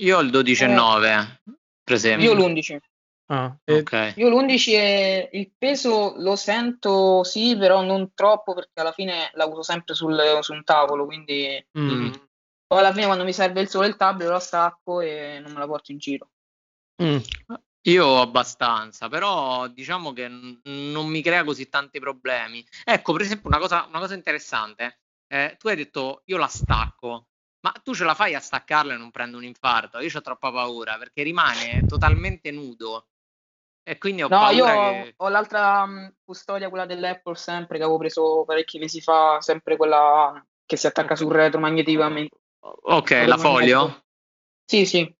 Io 0.00 0.18
ho 0.18 0.20
il 0.20 0.30
12,9, 0.30 1.04
eh, 1.04 1.40
per 1.82 1.96
esempio. 1.96 2.32
Io 2.32 2.34
l'11. 2.34 2.78
Ah, 3.26 3.56
e... 3.64 3.78
okay. 3.78 4.12
Io 4.16 4.28
l'11 4.28 4.72
è 4.74 5.30
il 5.32 5.50
peso 5.56 6.14
lo 6.18 6.36
sento 6.36 7.24
sì, 7.24 7.56
però 7.56 7.82
non 7.82 8.12
troppo 8.14 8.52
perché 8.52 8.80
alla 8.80 8.92
fine 8.92 9.30
la 9.34 9.46
uso 9.46 9.62
sempre 9.62 9.94
sul, 9.94 10.38
su 10.42 10.52
un 10.52 10.64
tavolo, 10.64 11.06
quindi 11.06 11.64
mm. 11.78 12.10
poi 12.66 12.78
alla 12.78 12.92
fine 12.92 13.06
quando 13.06 13.24
mi 13.24 13.32
serve 13.32 13.62
il 13.62 13.68
sole 13.68 13.86
il 13.86 13.96
tablet 13.96 14.28
la 14.28 14.38
stacco 14.38 15.00
e 15.00 15.40
non 15.42 15.52
me 15.52 15.58
la 15.58 15.66
porto 15.66 15.92
in 15.92 15.98
giro. 15.98 16.31
Mm. 17.02 17.18
Io 17.86 18.20
abbastanza, 18.20 19.08
però 19.08 19.66
diciamo 19.66 20.12
che 20.12 20.28
n- 20.28 20.60
non 20.64 21.08
mi 21.08 21.20
crea 21.20 21.42
così 21.42 21.68
tanti 21.68 21.98
problemi. 21.98 22.64
Ecco, 22.84 23.12
per 23.12 23.22
esempio, 23.22 23.48
una 23.48 23.58
cosa, 23.58 23.84
una 23.88 23.98
cosa 23.98 24.14
interessante. 24.14 25.00
Eh, 25.26 25.56
tu 25.58 25.68
hai 25.68 25.76
detto 25.76 26.22
io 26.26 26.36
la 26.36 26.46
stacco, 26.46 27.26
ma 27.60 27.72
tu 27.82 27.94
ce 27.94 28.04
la 28.04 28.14
fai 28.14 28.34
a 28.34 28.40
staccarla 28.40 28.94
e 28.94 28.96
non 28.98 29.10
prendo 29.10 29.36
un 29.36 29.44
infarto? 29.44 29.98
Io 29.98 30.10
ho 30.14 30.20
troppa 30.20 30.52
paura 30.52 30.96
perché 30.96 31.22
rimane 31.22 31.84
totalmente 31.86 32.50
nudo. 32.52 33.08
E 33.82 33.98
quindi 33.98 34.22
ho 34.22 34.28
no, 34.28 34.50
io 34.50 34.64
che... 34.64 35.14
ho 35.16 35.28
l'altra 35.28 35.82
um, 35.82 36.14
custodia, 36.22 36.68
quella 36.68 36.86
dell'Apple 36.86 37.34
sempre, 37.34 37.78
che 37.78 37.82
avevo 37.82 37.98
preso 37.98 38.44
parecchi 38.44 38.78
mesi 38.78 39.00
fa, 39.00 39.40
sempre 39.40 39.76
quella 39.76 40.44
che 40.64 40.76
si 40.76 40.86
attacca 40.86 41.16
sul 41.16 41.32
retro 41.32 41.58
magneticamente. 41.58 42.36
Ok, 42.60 43.10
la 43.26 43.36
folio? 43.36 44.04
Sì, 44.64 44.86
sì. 44.86 45.16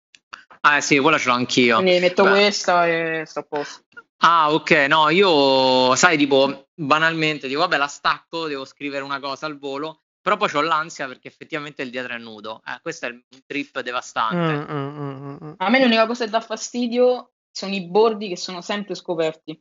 Ah 0.64 0.80
sì, 0.80 0.98
quella 0.98 1.18
ce 1.18 1.28
l'ho 1.28 1.34
anch'io. 1.34 1.76
Quindi 1.76 1.98
metto 1.98 2.22
Beh. 2.22 2.30
questa 2.30 2.86
e 2.86 3.24
sto 3.26 3.40
a 3.40 3.46
posto. 3.48 3.82
Ah, 4.18 4.52
ok, 4.52 4.70
no, 4.88 5.08
io, 5.08 5.96
sai, 5.96 6.16
tipo, 6.16 6.68
banalmente, 6.72 7.48
dico, 7.48 7.60
vabbè, 7.60 7.76
la 7.76 7.88
stacco, 7.88 8.46
devo 8.46 8.64
scrivere 8.64 9.02
una 9.02 9.18
cosa 9.18 9.46
al 9.46 9.58
volo, 9.58 10.02
però 10.20 10.36
poi 10.36 10.48
ho 10.54 10.60
l'ansia 10.60 11.08
perché 11.08 11.26
effettivamente 11.26 11.82
il 11.82 11.90
dietro 11.90 12.14
è 12.14 12.18
nudo. 12.18 12.62
Eh, 12.64 12.78
questo 12.80 13.06
è 13.06 13.10
un 13.10 13.22
trip 13.44 13.80
devastante. 13.80 14.72
Mm, 14.72 14.78
mm, 14.78 15.00
mm, 15.00 15.36
mm, 15.44 15.52
A 15.56 15.68
me 15.68 15.80
l'unica 15.80 16.06
cosa 16.06 16.24
che 16.24 16.30
dà 16.30 16.40
fastidio 16.40 17.32
sono 17.50 17.74
i 17.74 17.84
bordi 17.84 18.28
che 18.28 18.36
sono 18.36 18.60
sempre 18.60 18.94
scoperti. 18.94 19.60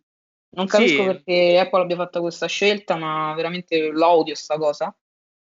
Non 0.53 0.67
capisco 0.67 1.01
sì. 1.01 1.05
perché 1.05 1.57
Apple 1.57 1.81
abbia 1.81 1.95
fatto 1.95 2.21
questa 2.21 2.45
scelta, 2.45 2.95
ma 2.95 3.33
veramente 3.33 3.89
l'odio 3.89 4.35
sta 4.35 4.57
cosa. 4.57 4.95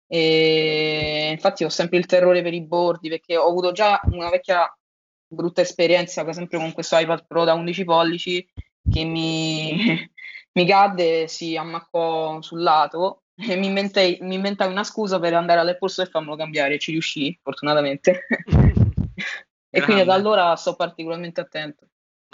E 0.06 1.30
infatti 1.32 1.64
ho 1.64 1.70
sempre 1.70 1.98
il 1.98 2.06
terrore 2.06 2.44
per 2.44 2.54
i 2.54 2.62
bordi 2.62 3.10
perché 3.10 3.36
ho 3.36 3.48
avuto 3.48 3.72
già 3.72 4.00
una 4.12 4.30
vecchia 4.30 4.72
brutta 5.28 5.62
esperienza, 5.62 6.22
per 6.22 6.32
esempio 6.32 6.60
con 6.60 6.72
questo 6.72 6.98
iPad 6.98 7.26
Pro 7.28 7.44
da 7.44 7.54
11 7.54 7.84
pollici 7.84 8.48
che 8.90 9.04
mi, 9.04 9.76
mi 10.54 10.66
cadde 10.66 11.24
e 11.24 11.28
si 11.28 11.56
ammaccò 11.56 12.42
sul 12.42 12.62
lato 12.62 13.24
e 13.36 13.56
mi 13.56 13.68
inventai, 13.68 14.18
mi 14.22 14.36
inventai 14.36 14.70
una 14.70 14.84
scusa 14.84 15.20
per 15.20 15.34
andare 15.34 15.60
all'Apple 15.60 15.90
Store 15.90 16.08
e 16.08 16.12
farmelo 16.12 16.36
cambiare 16.36 16.80
ci 16.80 16.92
riuscì, 16.92 17.38
fortunatamente. 17.42 18.26
e 19.70 19.82
quindi 19.82 20.04
da 20.04 20.14
allora 20.14 20.56
sto 20.56 20.76
particolarmente 20.76 21.42
attento. 21.42 21.88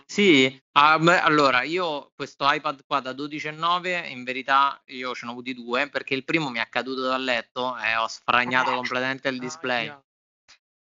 Sì, 0.05 0.61
ah, 0.73 0.97
beh, 0.99 1.19
allora 1.19 1.63
io 1.63 2.11
questo 2.15 2.45
iPad 2.49 2.83
qua 2.85 2.99
da 2.99 3.11
12,9 3.11 4.09
in 4.09 4.23
verità 4.23 4.81
io 4.87 5.13
ce 5.13 5.25
ne 5.25 5.31
ho 5.31 5.33
avuti 5.33 5.53
due 5.53 5.89
perché 5.89 6.13
il 6.13 6.23
primo 6.23 6.49
mi 6.49 6.59
è 6.59 6.67
caduto 6.69 7.01
dal 7.01 7.23
letto 7.23 7.77
e 7.77 7.95
ho 7.95 8.07
sfragnato 8.07 8.71
ah, 8.71 8.75
completamente 8.75 9.29
il 9.29 9.39
display. 9.39 9.93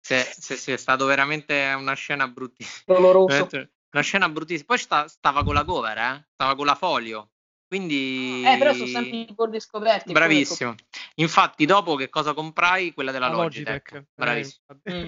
Sì, 0.07 0.23
sì, 0.39 0.55
sì, 0.55 0.71
è 0.71 0.77
stato 0.77 1.05
veramente 1.05 1.73
una 1.77 1.93
scena 1.93 2.29
bruttissima. 2.29 2.97
Doloroso. 2.97 3.49
Una 3.91 4.01
scena 4.01 4.29
bruttissima. 4.29 4.67
Poi 4.67 4.77
sta, 4.77 5.07
stava 5.09 5.43
con 5.43 5.53
la 5.53 5.65
cover, 5.65 5.97
eh? 5.97 6.27
Stava 6.31 6.55
con 6.55 6.65
la 6.65 6.75
folio. 6.75 7.31
Quindi... 7.67 8.41
Eh, 8.45 8.57
però 8.57 8.71
sono 8.71 8.85
sempre 8.85 9.17
i 9.17 9.33
bordi 9.33 9.59
scoperti. 9.59 10.13
Bravissimo. 10.13 10.75
Infatti, 11.15 11.65
dopo 11.65 11.95
che 11.95 12.07
cosa 12.07 12.33
comprai? 12.33 12.93
Quella 12.93 13.11
della 13.11 13.27
Logitech. 13.27 13.91
Logitech. 13.91 14.13
Bravissimo. 14.15 14.79
Eh, 14.83 14.93
mm. 14.93 15.07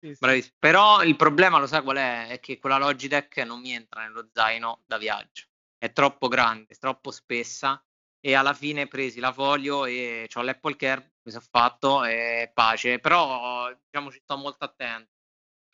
sì, 0.00 0.12
sì. 0.12 0.16
Bravissimo. 0.18 0.54
Però 0.58 1.02
il 1.02 1.16
problema, 1.16 1.58
lo 1.58 1.66
sai 1.66 1.82
qual 1.82 1.96
è? 1.96 2.26
È 2.28 2.38
che 2.38 2.58
quella 2.58 2.76
Logitech 2.76 3.38
non 3.38 3.60
mi 3.60 3.72
entra 3.72 4.02
nello 4.02 4.28
zaino 4.30 4.82
da 4.84 4.98
viaggio. 4.98 5.46
È 5.78 5.90
troppo 5.92 6.28
grande, 6.28 6.74
è 6.74 6.76
troppo 6.76 7.10
spessa 7.10 7.82
e 8.26 8.34
alla 8.34 8.54
fine 8.54 8.88
presi 8.88 9.20
la 9.20 9.30
folio 9.30 9.84
e 9.84 10.28
ho 10.34 10.42
l'Apple 10.42 10.74
Care, 10.74 11.12
mi 11.22 11.30
sono 11.30 11.44
fatto 11.48 12.02
e 12.02 12.50
pace, 12.52 12.98
però 12.98 13.72
diciamo 13.72 14.10
ci 14.10 14.18
sto 14.20 14.36
molto 14.36 14.64
attento. 14.64 15.10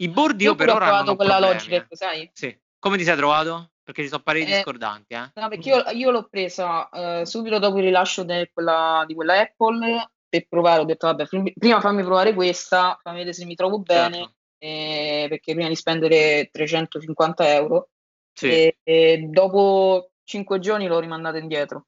I 0.02 0.10
bordi 0.10 0.44
io, 0.44 0.50
io 0.50 0.56
per 0.56 0.68
ora 0.68 1.00
ho 1.00 1.16
quella 1.16 1.38
problemi, 1.38 1.54
Logitech, 1.54 1.86
eh. 1.88 1.96
sai? 1.96 2.30
Sì. 2.34 2.54
Come 2.78 2.98
ti 2.98 3.04
sei 3.04 3.16
trovato? 3.16 3.70
Perché 3.82 4.02
ci 4.02 4.08
sono 4.08 4.22
pareri 4.22 4.50
eh, 4.50 4.56
discordanti, 4.56 5.14
eh? 5.14 5.30
No, 5.34 5.48
perché 5.48 5.68
io, 5.70 5.82
io 5.92 6.10
l'ho 6.10 6.28
presa 6.28 6.90
eh, 6.90 7.24
subito 7.24 7.58
dopo 7.58 7.78
il 7.78 7.84
rilascio 7.84 8.22
de 8.22 8.50
quella, 8.52 9.04
di 9.06 9.14
quella 9.14 9.40
Apple 9.40 10.10
per 10.28 10.46
provare, 10.46 10.80
ho 10.82 10.84
detto 10.84 11.06
vabbè, 11.06 11.26
prima 11.58 11.80
fammi 11.80 12.02
provare 12.02 12.34
questa, 12.34 12.98
fammi 13.00 13.16
vedere 13.16 13.34
se 13.34 13.46
mi 13.46 13.54
trovo 13.54 13.78
bene, 13.78 14.16
certo. 14.16 14.34
eh, 14.58 15.26
perché 15.30 15.54
prima 15.54 15.68
di 15.68 15.76
spendere 15.76 16.50
350 16.52 17.54
euro, 17.54 17.88
sì. 18.34 18.50
e, 18.50 18.76
e 18.82 19.26
dopo 19.30 20.10
5 20.24 20.58
giorni 20.58 20.86
l'ho 20.86 21.00
rimandata 21.00 21.38
indietro. 21.38 21.86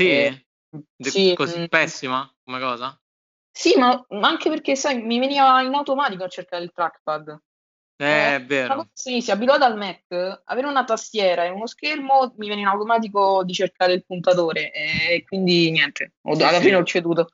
Sì? 0.00 0.10
Eh, 0.10 0.46
sì 0.98 1.34
così 1.34 1.58
mh, 1.58 1.62
mm. 1.62 1.66
pessima 1.66 2.34
come 2.42 2.58
cosa? 2.58 2.98
Sì, 3.52 3.76
ma, 3.76 4.02
ma, 4.10 4.28
anche 4.28 4.48
perché, 4.48 4.76
sai, 4.76 5.02
mi 5.02 5.18
veniva 5.18 5.60
in 5.60 5.74
automatico 5.74 6.24
a 6.24 6.28
cercare 6.28 6.62
il 6.62 6.72
trackpad. 6.72 7.42
Eh, 7.96 8.06
eh 8.06 8.34
è 8.36 8.44
vero. 8.44 8.88
Sì, 8.92 9.20
si 9.20 9.30
abituata 9.30 9.66
al 9.66 9.76
Mac, 9.76 10.42
avere 10.44 10.66
una 10.66 10.84
tastiera 10.84 11.44
e 11.44 11.50
uno 11.50 11.66
schermo 11.66 12.32
mi 12.36 12.46
viene 12.46 12.62
in 12.62 12.68
automatico 12.68 13.44
di 13.44 13.52
cercare 13.52 13.92
il 13.92 14.06
puntatore 14.06 14.72
e 14.72 15.24
quindi 15.26 15.70
niente, 15.70 16.14
ho, 16.22 16.34
sì, 16.34 16.42
alla 16.42 16.58
sì. 16.58 16.64
fine 16.64 16.76
ho 16.76 16.84
ceduto. 16.84 17.28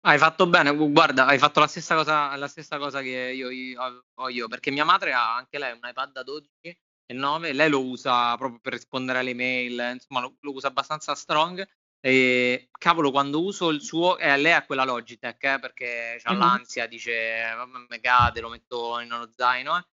Hai 0.00 0.16
fatto 0.16 0.46
bene, 0.46 0.74
guarda, 0.74 1.26
hai 1.26 1.38
fatto 1.38 1.60
la 1.60 1.66
stessa 1.66 1.94
cosa, 1.94 2.34
la 2.36 2.48
stessa 2.48 2.78
cosa 2.78 3.02
che 3.02 3.32
io, 3.34 3.50
io, 3.50 4.04
ho 4.14 4.28
io, 4.30 4.48
perché 4.48 4.70
mia 4.70 4.84
madre 4.84 5.12
ha 5.12 5.34
anche 5.34 5.58
lei 5.58 5.72
un 5.72 5.86
iPad 5.86 6.12
da 6.12 6.22
12 6.22 6.78
e 7.10 7.14
9, 7.14 7.54
lei 7.54 7.70
lo 7.70 7.82
usa 7.82 8.36
proprio 8.36 8.60
per 8.60 8.74
rispondere 8.74 9.20
alle 9.20 9.32
mail, 9.32 9.92
insomma 9.94 10.20
lo, 10.20 10.36
lo 10.40 10.52
usa 10.52 10.68
abbastanza 10.68 11.14
strong. 11.14 11.66
E 12.00 12.68
cavolo, 12.70 13.10
quando 13.10 13.42
uso 13.42 13.70
il 13.70 13.80
suo, 13.80 14.18
eh, 14.18 14.36
lei 14.36 14.52
ha 14.52 14.66
quella 14.66 14.84
Logitech 14.84 15.42
eh, 15.42 15.58
perché 15.58 16.20
ha 16.22 16.32
mm-hmm. 16.32 16.40
l'ansia, 16.40 16.86
dice 16.86 17.44
mi 17.88 18.00
cade, 18.00 18.40
lo 18.42 18.50
metto 18.50 19.00
in 19.00 19.10
uno 19.10 19.30
zaino. 19.34 19.78
Eh. 19.78 19.86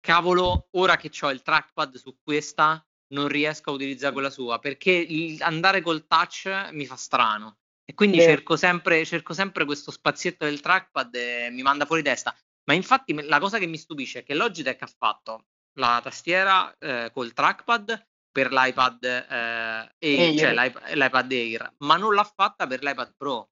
Cavolo, 0.00 0.66
ora 0.72 0.96
che 0.96 1.10
ho 1.20 1.30
il 1.30 1.42
trackpad 1.42 1.94
su 1.94 2.18
questa, 2.20 2.84
non 3.12 3.28
riesco 3.28 3.70
a 3.70 3.74
utilizzare 3.74 4.12
quella 4.12 4.30
sua 4.30 4.58
perché 4.58 5.36
andare 5.40 5.82
col 5.82 6.06
touch 6.08 6.46
mi 6.72 6.84
fa 6.84 6.96
strano. 6.96 7.58
E 7.84 7.94
quindi 7.94 8.18
cerco 8.18 8.56
sempre, 8.56 9.04
cerco 9.04 9.34
sempre 9.34 9.64
questo 9.64 9.92
spazietto 9.92 10.44
del 10.44 10.60
trackpad 10.60 11.14
e 11.14 11.50
mi 11.50 11.62
manda 11.62 11.86
fuori 11.86 12.02
testa. 12.02 12.36
Ma 12.64 12.74
infatti 12.74 13.14
la 13.22 13.38
cosa 13.38 13.58
che 13.58 13.66
mi 13.66 13.78
stupisce 13.78 14.20
è 14.20 14.22
che 14.24 14.34
Logitech 14.34 14.82
ha 14.82 14.92
fatto 14.96 15.46
la 15.74 16.00
tastiera 16.02 16.76
eh, 16.78 17.10
col 17.12 17.32
trackpad 17.32 18.06
per 18.30 18.52
l'iPad 18.52 19.04
eh, 19.04 19.94
Air, 19.98 20.38
cioè 20.38 20.52
l'iPad, 20.54 20.92
l'iPad 20.94 21.32
Air, 21.32 21.74
ma 21.78 21.96
non 21.96 22.14
l'ha 22.14 22.24
fatta 22.24 22.66
per 22.66 22.82
l'iPad 22.82 23.14
Pro. 23.16 23.50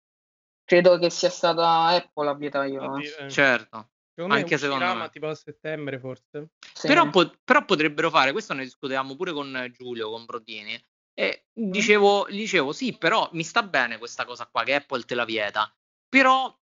Credo 0.65 0.99
che 0.99 1.11
sia 1.11 1.31
stata 1.31 1.87
Apple 1.87 2.29
a 2.29 2.35
vietarglielo. 2.35 2.99
Eh. 2.99 3.31
Certo. 3.31 3.91
Secondo 4.15 4.37
anche 4.37 4.59
secondo 4.59 4.95
me. 4.95 5.09
tipo 5.11 5.29
a 5.29 5.35
settembre 5.35 5.99
forse. 5.99 6.51
Sì. 6.73 6.89
Però, 6.89 7.09
po- 7.09 7.33
però, 7.45 7.65
potrebbero 7.65 8.11
fare, 8.11 8.33
questo 8.33 8.53
ne 8.53 8.65
discutevamo 8.65 9.15
pure 9.15 9.33
con 9.33 9.69
Giulio, 9.73 10.11
con 10.11 10.25
Brodini, 10.25 10.75
e 11.15 11.47
mm. 11.61 11.71
dicevo, 11.71 12.29
gli 12.29 12.39
dicevo 12.39 12.73
sì, 12.73 12.97
però 12.99 13.29
mi 13.33 13.45
sta 13.45 13.63
bene 13.63 13.97
questa 13.97 14.25
cosa 14.25 14.47
qua 14.47 14.65
che 14.65 14.75
Apple 14.75 15.05
te 15.05 15.15
la 15.15 15.25
vieta, 15.25 15.73
però 16.09 16.53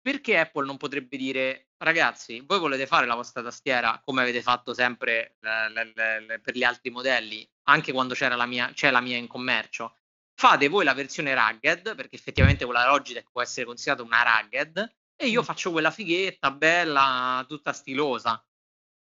perché 0.00 0.38
Apple 0.38 0.66
non 0.66 0.76
potrebbe 0.76 1.16
dire 1.16 1.68
ragazzi, 1.84 2.40
voi 2.40 2.58
volete 2.58 2.86
fare 2.86 3.06
la 3.06 3.14
vostra 3.14 3.42
tastiera 3.42 4.00
come 4.04 4.22
avete 4.22 4.42
fatto 4.42 4.74
sempre 4.74 5.36
le, 5.40 5.92
le, 5.94 6.20
le, 6.20 6.40
per 6.40 6.56
gli 6.56 6.64
altri 6.64 6.90
modelli, 6.90 7.48
anche 7.64 7.92
quando 7.92 8.14
c'era 8.14 8.34
la 8.34 8.46
mia, 8.46 8.72
c'è 8.72 8.90
la 8.90 9.00
mia 9.00 9.16
in 9.16 9.26
commercio? 9.26 9.96
Fate 10.34 10.68
voi 10.68 10.84
la 10.84 10.94
versione 10.94 11.34
rugged, 11.34 11.94
perché 11.94 12.16
effettivamente 12.16 12.64
quella 12.64 12.86
Logitech 12.86 13.30
può 13.30 13.40
essere 13.40 13.66
considerata 13.66 14.02
una 14.02 14.22
rugged, 14.22 14.94
e 15.16 15.28
io 15.28 15.42
mm. 15.42 15.44
faccio 15.44 15.70
quella 15.70 15.90
fighetta, 15.90 16.50
bella, 16.50 17.44
tutta 17.46 17.72
stilosa. 17.72 18.44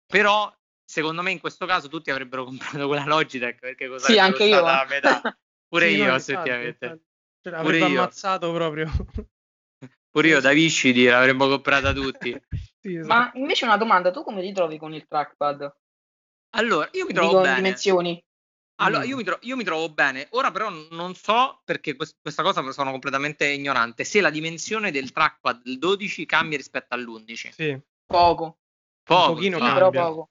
Però, 0.05 0.53
secondo 0.85 1.23
me, 1.23 1.31
in 1.31 1.39
questo 1.39 1.65
caso 1.65 1.87
tutti 1.87 2.11
avrebbero 2.11 2.43
comprato 2.43 2.85
quella 2.85 3.05
Logitech, 3.05 3.59
perché 3.59 3.87
cosa 3.87 4.05
sì, 4.05 4.19
anche 4.19 4.43
io. 4.43 4.63
a 4.63 4.85
metà. 4.87 5.21
Pure 5.67 5.89
sì, 5.89 5.95
io, 5.95 6.15
effettivamente. 6.15 7.01
Cioè, 7.41 7.53
avrebbe 7.53 7.85
ammazzato 7.85 8.51
proprio. 8.53 8.89
Pure 10.09 10.27
io 10.27 10.39
da 10.41 10.51
Viscidi 10.51 11.05
l'avremmo 11.05 11.47
comprata 11.47 11.93
tutti. 11.93 12.31
sì, 12.81 12.95
esatto. 12.95 13.07
Ma 13.07 13.31
invece 13.35 13.65
una 13.65 13.77
domanda, 13.77 14.11
tu 14.11 14.23
come 14.23 14.41
ti 14.41 14.51
trovi 14.51 14.77
con 14.77 14.93
il 14.93 15.05
trackpad? 15.07 15.75
Allora, 16.55 16.89
io 16.93 17.05
mi 17.05 17.13
trovo 17.13 17.29
Dico, 17.29 17.41
bene. 17.41 17.55
dimensioni. 17.55 18.23
Allora, 18.79 19.03
mm. 19.03 19.09
io, 19.09 19.15
mi 19.15 19.23
tro- 19.23 19.39
io, 19.41 19.55
mi 19.55 19.63
trovo 19.63 19.89
bene. 19.89 20.27
Ora 20.31 20.51
però 20.51 20.69
non 20.91 21.15
so, 21.15 21.61
perché 21.63 21.95
quest- 21.95 22.17
questa 22.21 22.43
cosa 22.43 22.69
sono 22.71 22.91
completamente 22.91 23.47
ignorante, 23.47 24.03
se 24.03 24.21
la 24.21 24.29
dimensione 24.29 24.91
del 24.91 25.11
trackpad 25.11 25.63
del 25.63 25.79
12 25.79 26.25
cambia 26.25 26.57
rispetto 26.57 26.93
all'11. 26.93 27.51
Sì. 27.51 27.79
Poco. 28.05 28.59
Poco. 29.03 29.29
Un 29.29 29.35
pochino 29.35 29.57
sì, 29.57 29.63
cambia. 29.63 29.89
però 29.89 30.05
poco. 30.09 30.29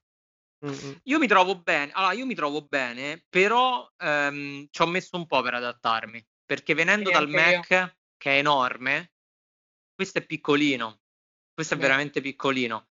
Mm-hmm. 0.64 0.92
Io 1.04 1.18
mi 1.18 1.26
trovo 1.26 1.58
bene, 1.60 1.92
allora 1.92 2.12
io 2.12 2.24
mi 2.24 2.34
trovo 2.34 2.62
bene, 2.62 3.24
però 3.28 3.88
ehm, 3.98 4.66
ci 4.70 4.82
ho 4.82 4.86
messo 4.86 5.16
un 5.16 5.26
po' 5.26 5.42
per 5.42 5.54
adattarmi, 5.54 6.24
perché 6.44 6.74
venendo 6.74 7.10
sì, 7.10 7.14
dal 7.14 7.28
Mac, 7.28 7.70
io. 7.70 7.92
che 8.16 8.30
è 8.30 8.38
enorme, 8.38 9.12
questo 9.96 10.18
è 10.18 10.26
piccolino, 10.26 11.00
questo 11.52 11.74
è 11.74 11.78
veramente 11.78 12.20
piccolino. 12.20 12.88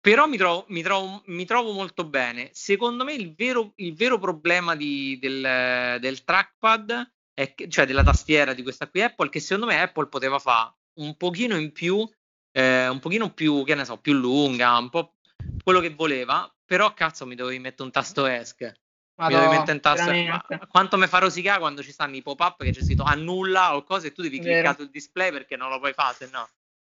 però 0.00 0.26
mi 0.26 0.36
trovo, 0.36 0.66
mi, 0.68 0.82
trovo, 0.82 1.22
mi 1.26 1.46
trovo, 1.46 1.72
molto 1.72 2.04
bene. 2.04 2.50
Secondo 2.52 3.04
me 3.04 3.14
il 3.14 3.34
vero, 3.34 3.72
il 3.76 3.94
vero 3.94 4.18
problema 4.18 4.76
di, 4.76 5.18
del, 5.18 5.98
del, 5.98 6.24
trackpad, 6.24 7.12
è 7.32 7.54
che, 7.54 7.68
cioè 7.68 7.86
della 7.86 8.02
tastiera 8.02 8.52
di 8.52 8.62
questa 8.62 8.88
qui 8.88 9.02
Apple, 9.02 9.30
che 9.30 9.40
secondo 9.40 9.66
me 9.66 9.80
Apple 9.80 10.08
poteva 10.08 10.38
fare 10.38 10.74
un 11.00 11.16
pochino 11.16 11.56
in 11.56 11.72
più, 11.72 12.06
eh, 12.52 12.88
un 12.88 12.98
pochino 12.98 13.32
più, 13.32 13.64
che 13.64 13.74
ne 13.74 13.84
so, 13.84 13.98
più 13.98 14.12
lunga, 14.12 14.76
un 14.76 14.90
po' 14.90 15.16
quello 15.62 15.80
che 15.80 15.90
voleva, 15.90 16.52
però 16.64 16.92
cazzo 16.92 17.24
mi 17.24 17.34
dovevi 17.34 17.60
mettere 17.60 17.84
un 17.84 17.90
tasto 17.90 18.26
ESC. 18.26 18.72
Madonna, 19.14 19.48
mi 19.50 19.70
un 19.70 19.80
tasto. 19.80 20.66
quanto 20.68 20.96
mi 20.96 21.06
fa 21.06 21.18
rosicare 21.18 21.60
quando 21.60 21.82
ci 21.82 21.92
stanno 21.92 22.16
i 22.16 22.22
pop-up 22.22 22.62
che 22.62 22.72
c'è 22.72 22.82
scritto 22.82 23.02
annulla 23.02 23.76
o 23.76 23.84
cose 23.84 24.08
e 24.08 24.12
tu 24.12 24.22
devi 24.22 24.40
cliccare 24.40 24.76
sul 24.76 24.90
display 24.90 25.30
perché 25.30 25.56
non 25.56 25.68
lo 25.68 25.78
puoi 25.78 25.92
fare, 25.92 26.14
se 26.14 26.28
no. 26.32 26.48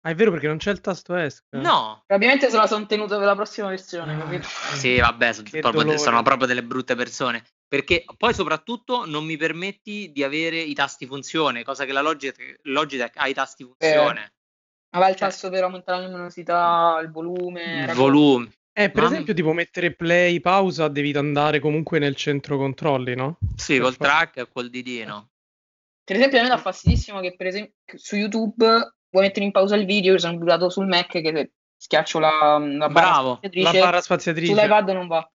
Ah, 0.04 0.10
è 0.10 0.14
vero 0.16 0.32
perché 0.32 0.48
non 0.48 0.56
c'è 0.56 0.72
il 0.72 0.80
tasto 0.80 1.14
ESC. 1.14 1.44
No. 1.50 2.02
Probabilmente 2.06 2.50
se 2.50 2.56
la 2.56 2.66
sono 2.66 2.86
tenuta 2.86 3.16
per 3.18 3.26
la 3.26 3.36
prossima 3.36 3.68
versione, 3.68 4.18
capito? 4.18 4.48
Sì, 4.74 4.98
vabbè, 4.98 5.32
sono 5.32 5.48
proprio, 5.60 5.96
sono 5.96 6.22
proprio 6.22 6.46
delle 6.48 6.64
brutte 6.64 6.96
persone. 6.96 7.44
Perché 7.68 8.04
poi 8.16 8.34
soprattutto 8.34 9.06
non 9.06 9.24
mi 9.24 9.36
permetti 9.36 10.10
di 10.12 10.24
avere 10.24 10.58
i 10.58 10.74
tasti 10.74 11.06
funzione, 11.06 11.62
cosa 11.62 11.84
che 11.84 11.92
la 11.92 12.02
Logitech, 12.02 12.58
Logitech 12.64 13.16
ha 13.16 13.28
i 13.28 13.32
tasti 13.32 13.62
funzione. 13.62 14.24
Eh. 14.24 14.32
Aveva 14.94 15.10
il 15.10 15.16
cioè 15.16 15.28
tasto 15.28 15.48
per 15.48 15.62
aumentare 15.62 16.00
la 16.00 16.08
luminosità, 16.08 16.98
il 17.00 17.10
volume. 17.10 17.84
Il 17.84 17.94
volume. 17.94 18.50
Eh, 18.74 18.90
per 18.90 19.02
Mamma... 19.02 19.14
esempio, 19.14 19.34
tipo 19.34 19.52
mettere 19.52 19.94
play, 19.94 20.40
pausa, 20.40 20.88
devi 20.88 21.12
andare 21.12 21.60
comunque 21.60 21.98
nel 21.98 22.16
centro 22.16 22.56
controlli, 22.56 23.14
no? 23.14 23.38
Sì, 23.54 23.74
per 23.74 23.82
col 23.82 23.94
fare... 23.94 24.10
track 24.10 24.36
e 24.38 24.48
col 24.50 24.70
didino. 24.70 25.30
Per 26.04 26.16
esempio, 26.16 26.38
a 26.38 26.42
me 26.42 26.48
dà 26.48 26.58
fastidissimo 26.58 27.20
che 27.20 27.34
per 27.36 27.46
esempio 27.46 27.74
su 27.94 28.16
YouTube 28.16 28.64
vuoi 29.10 29.24
mettere 29.24 29.44
in 29.44 29.52
pausa 29.52 29.76
il 29.76 29.84
video, 29.84 30.12
io 30.12 30.18
sono 30.18 30.36
buttato 30.38 30.68
sul 30.70 30.86
Mac 30.86 31.10
che 31.10 31.52
schiaccio 31.76 32.18
la, 32.18 32.58
la 32.58 32.88
barra 32.88 33.36
spaziatrice. 33.36 33.72
La 33.72 33.84
barra 33.84 34.00
spaziatrice. 34.00 34.52
Sull'iPad 34.54 34.88
non 34.90 35.06
va. 35.06 35.30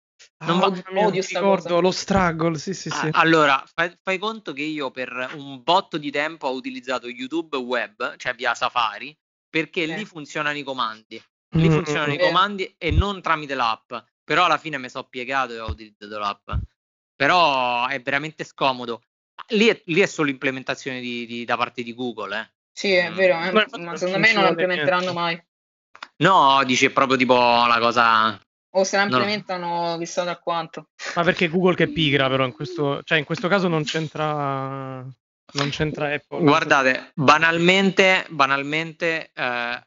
Non 0.45 0.63
ah, 0.63 0.69
va, 0.69 1.07
odio 1.07 1.23
sta 1.23 1.41
ricordo 1.41 1.69
cosa. 1.69 1.81
lo 1.81 1.91
struggle, 1.91 2.59
sì, 2.59 2.73
sì, 2.73 2.89
sì. 2.89 3.09
Ah, 3.11 3.21
allora, 3.21 3.63
fai, 3.75 3.95
fai, 4.03 4.19
conto 4.19 4.53
che 4.53 4.63
io 4.63 4.91
per 4.91 5.33
un 5.35 5.63
botto 5.63 5.99
di 5.99 6.11
tempo 6.11 6.47
ho 6.47 6.53
utilizzato 6.53 7.09
YouTube 7.09 7.57
web, 7.57 8.17
cioè 8.17 8.35
via 8.35 8.55
Safari, 8.55 9.17
perché 9.51 9.83
eh. 9.83 9.97
lì 9.97 10.05
funzionano 10.05 10.57
i 10.57 10.63
comandi. 10.63 11.21
Lì 11.55 11.69
mm, 11.69 11.73
funzionano 11.73 12.13
mm, 12.13 12.15
i 12.15 12.19
comandi 12.19 12.75
e 12.79 12.91
non 12.91 13.21
tramite 13.21 13.55
l'app. 13.55 13.93
Però 14.23 14.45
alla 14.45 14.59
fine 14.59 14.79
mi 14.79 14.89
sono 14.89 15.05
piegato 15.05 15.53
e 15.53 15.61
ho 15.61 15.69
utilizzato 15.69 16.19
l'app. 16.19 16.51
Però 17.15 17.87
è 17.87 18.01
veramente 18.01 18.45
scomodo. 18.45 19.03
Lì 19.49 19.67
è, 19.67 19.81
lì 19.87 20.01
è 20.01 20.07
solo 20.07 20.31
implementazione 20.31 21.01
di, 21.01 21.27
di, 21.27 21.45
da 21.45 21.57
parte 21.57 21.83
di 21.83 21.95
Google, 21.95 22.39
eh. 22.39 22.53
Sì, 22.73 22.93
è 22.93 23.11
mm. 23.11 23.15
vero, 23.15 23.41
eh, 23.41 23.53
ma, 23.53 23.67
ma 23.79 23.97
secondo 23.97 24.19
me 24.19 24.33
non 24.33 24.43
la 24.43 24.49
implementeranno 24.49 25.13
mai. 25.13 25.41
No, 26.17 26.63
dici 26.65 26.87
è 26.87 26.91
proprio 26.91 27.17
tipo 27.17 27.35
la 27.35 27.79
cosa. 27.81 28.41
O 28.77 28.83
se 28.83 28.97
la 28.97 29.05
implementano, 29.05 29.91
no. 29.91 29.99
chissà 29.99 30.25
da 30.25 30.39
quanto. 30.39 30.89
Ma 31.15 31.23
perché 31.23 31.49
Google 31.49 31.77
che 31.77 31.89
pigra, 31.89 32.29
però 32.29 32.45
in 32.45 32.53
questo, 32.53 33.03
cioè 33.05 33.19
in 33.19 33.25
questo 33.25 33.47
caso 33.47 33.69
non 33.69 33.85
c'entra, 33.85 35.05
non 35.53 35.69
c'entra 35.71 36.13
Apple. 36.13 36.41
Guardate, 36.41 37.13
banalmente, 37.15 38.27
banalmente 38.31 39.31
eh, 39.33 39.87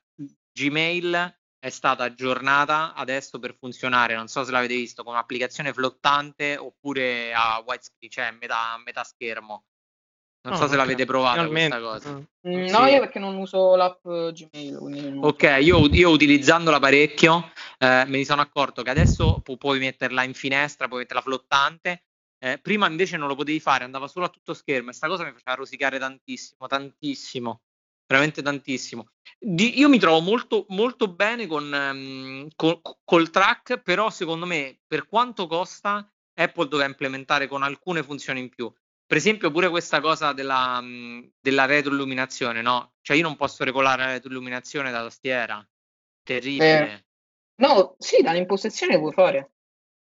Gmail 0.53 1.37
è 1.59 1.69
stata 1.69 2.03
aggiornata 2.03 2.93
adesso 2.93 3.39
per 3.39 3.55
funzionare, 3.57 4.15
non 4.15 4.27
so 4.27 4.43
se 4.43 4.51
l'avete 4.51 4.75
visto, 4.75 5.03
con 5.03 5.13
un'applicazione 5.13 5.73
flottante 5.73 6.57
oppure 6.57 7.33
a 7.33 7.63
widescreen, 7.65 8.11
cioè 8.11 8.31
metà, 8.31 8.81
metà 8.83 9.03
schermo. 9.03 9.65
Non 10.41 10.53
no, 10.53 10.61
so 10.61 10.67
se 10.67 10.77
l'avete 10.77 11.05
provata 11.05 11.45
questa 11.47 11.79
cosa. 11.79 12.13
Mm, 12.47 12.67
no, 12.69 12.85
sì. 12.85 12.91
io 12.91 12.99
perché 12.99 13.19
non 13.19 13.35
uso 13.35 13.75
l'app 13.75 14.07
Gmail. 14.07 15.19
Ok, 15.21 15.57
io, 15.59 15.85
io, 15.87 16.09
utilizzandola 16.09 16.79
parecchio 16.79 17.51
eh, 17.79 18.05
ne 18.07 18.23
sono 18.23 18.41
accorto 18.41 18.81
che 18.81 18.89
adesso 18.89 19.41
pu- 19.41 19.57
puoi 19.57 19.79
metterla 19.79 20.23
in 20.23 20.33
finestra, 20.33 20.87
puoi 20.87 21.01
metterla 21.01 21.21
flottante. 21.21 22.03
Eh, 22.39 22.59
prima 22.59 22.87
invece 22.87 23.17
non 23.17 23.27
lo 23.27 23.35
potevi 23.35 23.59
fare, 23.59 23.83
andava 23.83 24.07
solo 24.07 24.25
a 24.25 24.29
tutto 24.29 24.53
schermo 24.53 24.83
e 24.83 24.85
questa 24.85 25.07
cosa 25.07 25.23
mi 25.23 25.31
faceva 25.31 25.55
rosicare 25.55 25.97
tantissimo, 25.97 26.67
tantissimo, 26.67 27.61
veramente 28.07 28.41
tantissimo. 28.41 29.09
Di, 29.37 29.77
io 29.77 29.89
mi 29.89 29.99
trovo 29.99 30.21
molto, 30.21 30.65
molto 30.69 31.07
bene 31.07 31.45
con, 31.45 31.71
um, 31.71 32.47
col, 32.55 32.81
col 33.03 33.29
track, 33.29 33.79
però 33.79 34.09
secondo 34.09 34.45
me 34.45 34.79
per 34.87 35.07
quanto 35.07 35.45
costa 35.45 36.09
Apple 36.33 36.67
doveva 36.67 36.89
implementare 36.89 37.47
con 37.47 37.61
alcune 37.61 38.01
funzioni 38.03 38.39
in 38.39 38.49
più. 38.49 38.71
Per 39.05 39.17
esempio, 39.17 39.51
pure 39.51 39.69
questa 39.69 40.01
cosa 40.01 40.33
della, 40.33 40.83
della 41.39 41.65
retroilluminazione, 41.65 42.61
no? 42.61 42.95
Cioè, 43.01 43.15
io 43.15 43.23
non 43.23 43.37
posso 43.37 43.63
regolare 43.63 44.03
la 44.03 44.11
retroilluminazione 44.11 44.91
da 44.91 45.01
tastiera. 45.01 45.65
Terribile. 46.23 46.91
Eh, 46.91 47.05
no, 47.61 47.95
sì, 47.97 48.21
dalle 48.21 48.39
impostazioni 48.39 48.97
puoi 48.99 49.13
fare. 49.13 49.51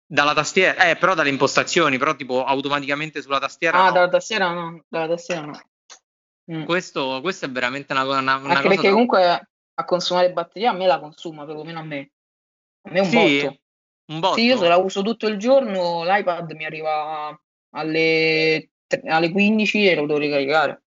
Dalla 0.06 0.34
tastiera, 0.34 0.90
eh, 0.90 0.96
però 0.96 1.16
dalle 1.16 1.30
impostazioni, 1.30 1.98
però 1.98 2.16
tipo 2.16 2.46
automaticamente 2.46 3.22
sulla 3.22 3.40
tastiera. 3.40 3.78
Ah, 3.78 3.88
no. 3.88 3.92
dalla 3.92 4.10
tastiera 4.10 4.54
no, 4.54 4.86
dalla 4.88 5.08
tastiera 5.08 5.42
no. 5.42 5.62
Mm. 6.52 6.64
Questo, 6.64 7.20
questo, 7.22 7.46
è 7.46 7.50
veramente 7.50 7.94
una, 7.94 8.04
una, 8.04 8.20
una 8.20 8.34
Anche 8.34 8.54
cosa. 8.54 8.68
perché 8.68 8.88
da... 8.88 8.92
comunque 8.92 9.50
a 9.74 9.86
consumare 9.86 10.32
batteria 10.32 10.72
a 10.72 10.74
me 10.74 10.88
la 10.88 11.00
consuma, 11.00 11.46
perlomeno 11.46 11.80
a 11.80 11.84
me. 11.84 12.12
A 12.84 12.92
me 12.92 12.98
è 12.98 13.02
un 13.02 13.10
sì, 13.10 13.42
botto. 13.42 13.60
Un 14.12 14.20
botto. 14.20 14.36
Sì, 14.36 14.46
io 14.46 14.58
se 14.58 14.68
la 14.68 14.78
uso 14.78 15.02
tutto 15.02 15.28
il 15.28 15.38
giorno, 15.38 16.04
l'iPad 16.04 16.52
mi 16.52 16.66
arriva 16.66 17.38
alle 17.72 18.70
alle 19.06 19.32
15 19.32 19.88
e 19.88 19.96
lo 19.96 20.06
devo 20.06 20.20
ricaricare. 20.20 20.84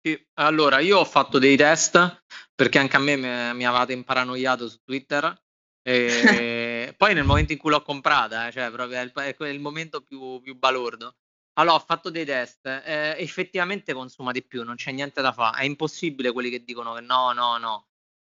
Sì, 0.00 0.18
allora 0.34 0.80
io 0.80 0.98
ho 0.98 1.04
fatto 1.04 1.38
dei 1.38 1.56
test 1.56 2.24
perché 2.54 2.78
anche 2.78 2.96
a 2.96 3.00
me 3.00 3.16
mi, 3.16 3.54
mi 3.54 3.66
avevate 3.66 3.92
imparanoiato 3.92 4.68
su 4.68 4.78
Twitter. 4.82 5.42
E 5.82 6.94
poi 6.96 7.14
nel 7.14 7.24
momento 7.24 7.52
in 7.52 7.58
cui 7.58 7.70
l'ho 7.70 7.82
comprata, 7.82 8.48
eh, 8.48 8.52
cioè 8.52 8.70
proprio 8.70 8.98
è 8.98 9.02
il, 9.02 9.34
il 9.52 9.60
momento 9.60 10.00
più, 10.00 10.40
più, 10.40 10.56
balordo. 10.56 11.16
Allora, 11.54 11.76
ho 11.76 11.80
fatto 11.80 12.10
dei 12.10 12.24
test, 12.24 12.66
eh, 12.66 13.14
effettivamente 13.18 13.92
consuma 13.92 14.32
di 14.32 14.42
più, 14.42 14.64
non 14.64 14.74
c'è 14.74 14.90
niente 14.90 15.22
da 15.22 15.32
fare. 15.32 15.60
È 15.60 15.64
impossibile 15.64 16.32
quelli 16.32 16.50
che 16.50 16.64
dicono 16.64 16.94
che 16.94 17.00
no, 17.00 17.32
no, 17.32 17.56
no. 17.58 17.86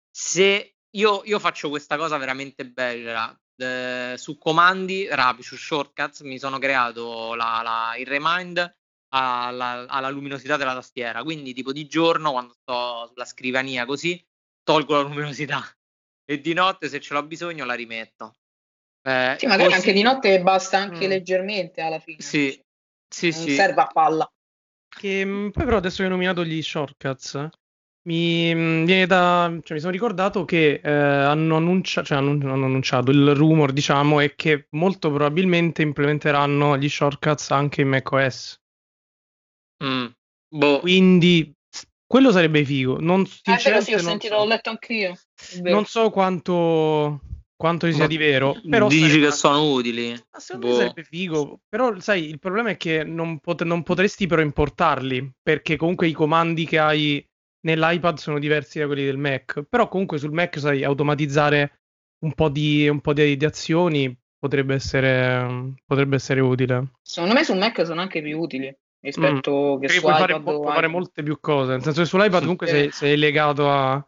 Se 0.10 0.78
io, 0.92 1.22
io 1.26 1.40
faccio 1.40 1.70
questa 1.70 1.98
cosa 1.98 2.18
veramente 2.18 2.66
bella, 2.66 3.38
eh, 3.58 4.14
su 4.18 4.38
comandi 4.38 5.08
rapidi, 5.10 5.44
su 5.44 5.58
shortcuts, 5.58 6.22
mi 6.22 6.40
sono 6.40 6.58
creato 6.58 7.36
la, 7.36 7.62
la, 7.64 7.96
il 7.98 8.06
remind 8.06 8.76
alla, 9.10 9.86
alla, 9.88 10.10
luminosità 10.10 10.56
della 10.56 10.74
tastiera. 10.74 11.24
Quindi, 11.24 11.54
tipo 11.54 11.74
di 11.74 11.86
giorno, 11.86 12.32
quando 12.32 12.54
sto 12.54 13.08
sulla 13.12 13.26
scrivania 13.26 13.86
così, 13.86 14.24
tolgo 14.64 14.96
la 14.96 15.02
luminosità 15.02 15.64
e 16.24 16.40
di 16.40 16.54
notte, 16.54 16.88
se 16.88 17.00
ce 17.02 17.14
l'ho 17.14 17.24
bisogno, 17.24 17.66
la 17.66 17.74
rimetto. 17.74 18.36
Eh, 19.02 19.36
sì, 19.40 19.46
magari 19.48 19.70
così... 19.70 19.76
anche 19.76 19.94
di 19.94 20.02
notte 20.02 20.42
basta 20.42 20.78
anche 20.78 21.06
mm. 21.06 21.10
leggermente 21.10 21.82
alla 21.82 22.00
fine. 22.00 22.22
Sì, 22.22 22.62
sì, 23.08 23.30
non 23.30 23.42
sì. 23.42 23.52
serve 23.52 23.82
a 23.82 23.88
palla. 23.88 24.32
Che, 24.90 25.26
mm, 25.26 25.50
poi 25.50 25.66
però 25.66 25.78
adesso 25.78 25.98
che 25.98 26.04
hai 26.04 26.10
nominato 26.10 26.44
gli 26.44 26.62
shortcuts, 26.62 27.50
mi 28.08 28.54
mm, 28.54 28.86
viene 28.86 29.06
da, 29.06 29.48
cioè, 29.64 29.74
mi 29.74 29.80
sono 29.80 29.92
ricordato 29.92 30.46
che 30.46 30.82
eh, 30.84 30.92
hanno, 30.92 31.58
annuncia, 31.58 32.04
cioè, 32.04 32.18
hanno, 32.18 32.32
hanno, 32.32 32.66
annunciato 32.66 33.12
il 33.12 33.36
rumor, 33.36 33.74
diciamo, 33.74 34.20
è 34.20 34.34
che 34.36 34.68
molto 34.72 35.10
probabilmente 35.10 35.82
implementeranno 35.82 36.78
gli 36.78 36.90
shortcuts 36.90 37.52
anche 37.52 37.82
in 37.82 37.90
macOS. 37.90 38.60
Mm, 39.84 40.08
boh. 40.50 40.80
Quindi 40.80 41.54
quello 42.08 42.32
sarebbe 42.32 42.64
figo. 42.64 43.00
Non, 43.00 43.22
eh, 43.22 43.60
però 43.62 43.82
sì, 43.82 43.94
ho 43.94 44.00
sentito, 44.00 44.36
so. 44.36 44.40
l'ho 44.40 44.48
letto 44.48 44.70
anch'io. 44.70 45.18
Non 45.64 45.86
so 45.86 46.10
quanto, 46.10 47.20
quanto 47.58 47.92
sia 47.92 48.08
di 48.08 48.16
vero. 48.18 48.56
Però 48.70 48.88
dici 48.88 49.08
sarebbe... 49.08 49.26
che 49.26 49.32
sono 49.32 49.72
utili. 49.72 50.12
Ma 50.12 50.40
secondo 50.40 50.68
boh. 50.68 50.74
me 50.74 50.80
sarebbe 50.80 51.04
figo. 51.04 51.60
Però, 51.68 52.00
sai, 52.00 52.30
il 52.30 52.40
problema 52.40 52.70
è 52.70 52.78
che 52.78 53.04
non, 53.04 53.40
pot- 53.40 53.64
non, 53.64 53.84
potresti 53.84 54.28
però 54.28 54.42
importarli. 54.42 55.34
Perché 55.42 55.76
comunque 55.76 56.08
i 56.08 56.14
comandi 56.14 56.66
che 56.66 56.80
hai 56.80 57.28
nell'iPad 57.62 58.18
sono 58.18 58.40
diversi 58.40 58.80
da 58.80 58.86
quelli 58.86 59.04
del 59.04 59.18
Mac. 59.18 59.64
Però 59.68 59.90
comunque 59.90 60.20
sul 60.20 60.32
Mac 60.32 60.58
sai 60.60 60.84
automatizzare 60.84 61.82
un 62.20 62.34
po' 62.34 62.50
di, 62.50 62.88
un 62.88 63.02
po 63.02 63.12
di, 63.12 63.36
di 63.36 63.46
azioni 63.46 64.16
potrebbe 64.40 64.76
essere, 64.76 65.74
potrebbe 65.86 66.16
essere 66.16 66.40
utile. 66.40 66.92
Secondo 67.02 67.34
me 67.34 67.44
sul 67.44 67.58
Mac 67.58 67.86
sono 67.86 68.02
anche 68.02 68.22
più 68.22 68.40
utili 68.40 68.74
rispetto 69.00 69.76
mm. 69.78 69.82
che 69.82 69.90
su 69.90 70.02
puoi 70.02 70.14
iPad 70.14 70.28
fare, 70.28 70.42
puoi 70.42 70.74
fare 70.74 70.88
molte 70.88 71.22
più 71.22 71.40
cose 71.40 71.74
nel 71.74 71.84
senso 71.84 72.02
che 72.02 72.08
sull'iPad 72.08 72.42
comunque 72.42 72.66
sei, 72.66 72.90
sei 72.92 73.16
legato 73.16 73.70
a, 73.70 74.04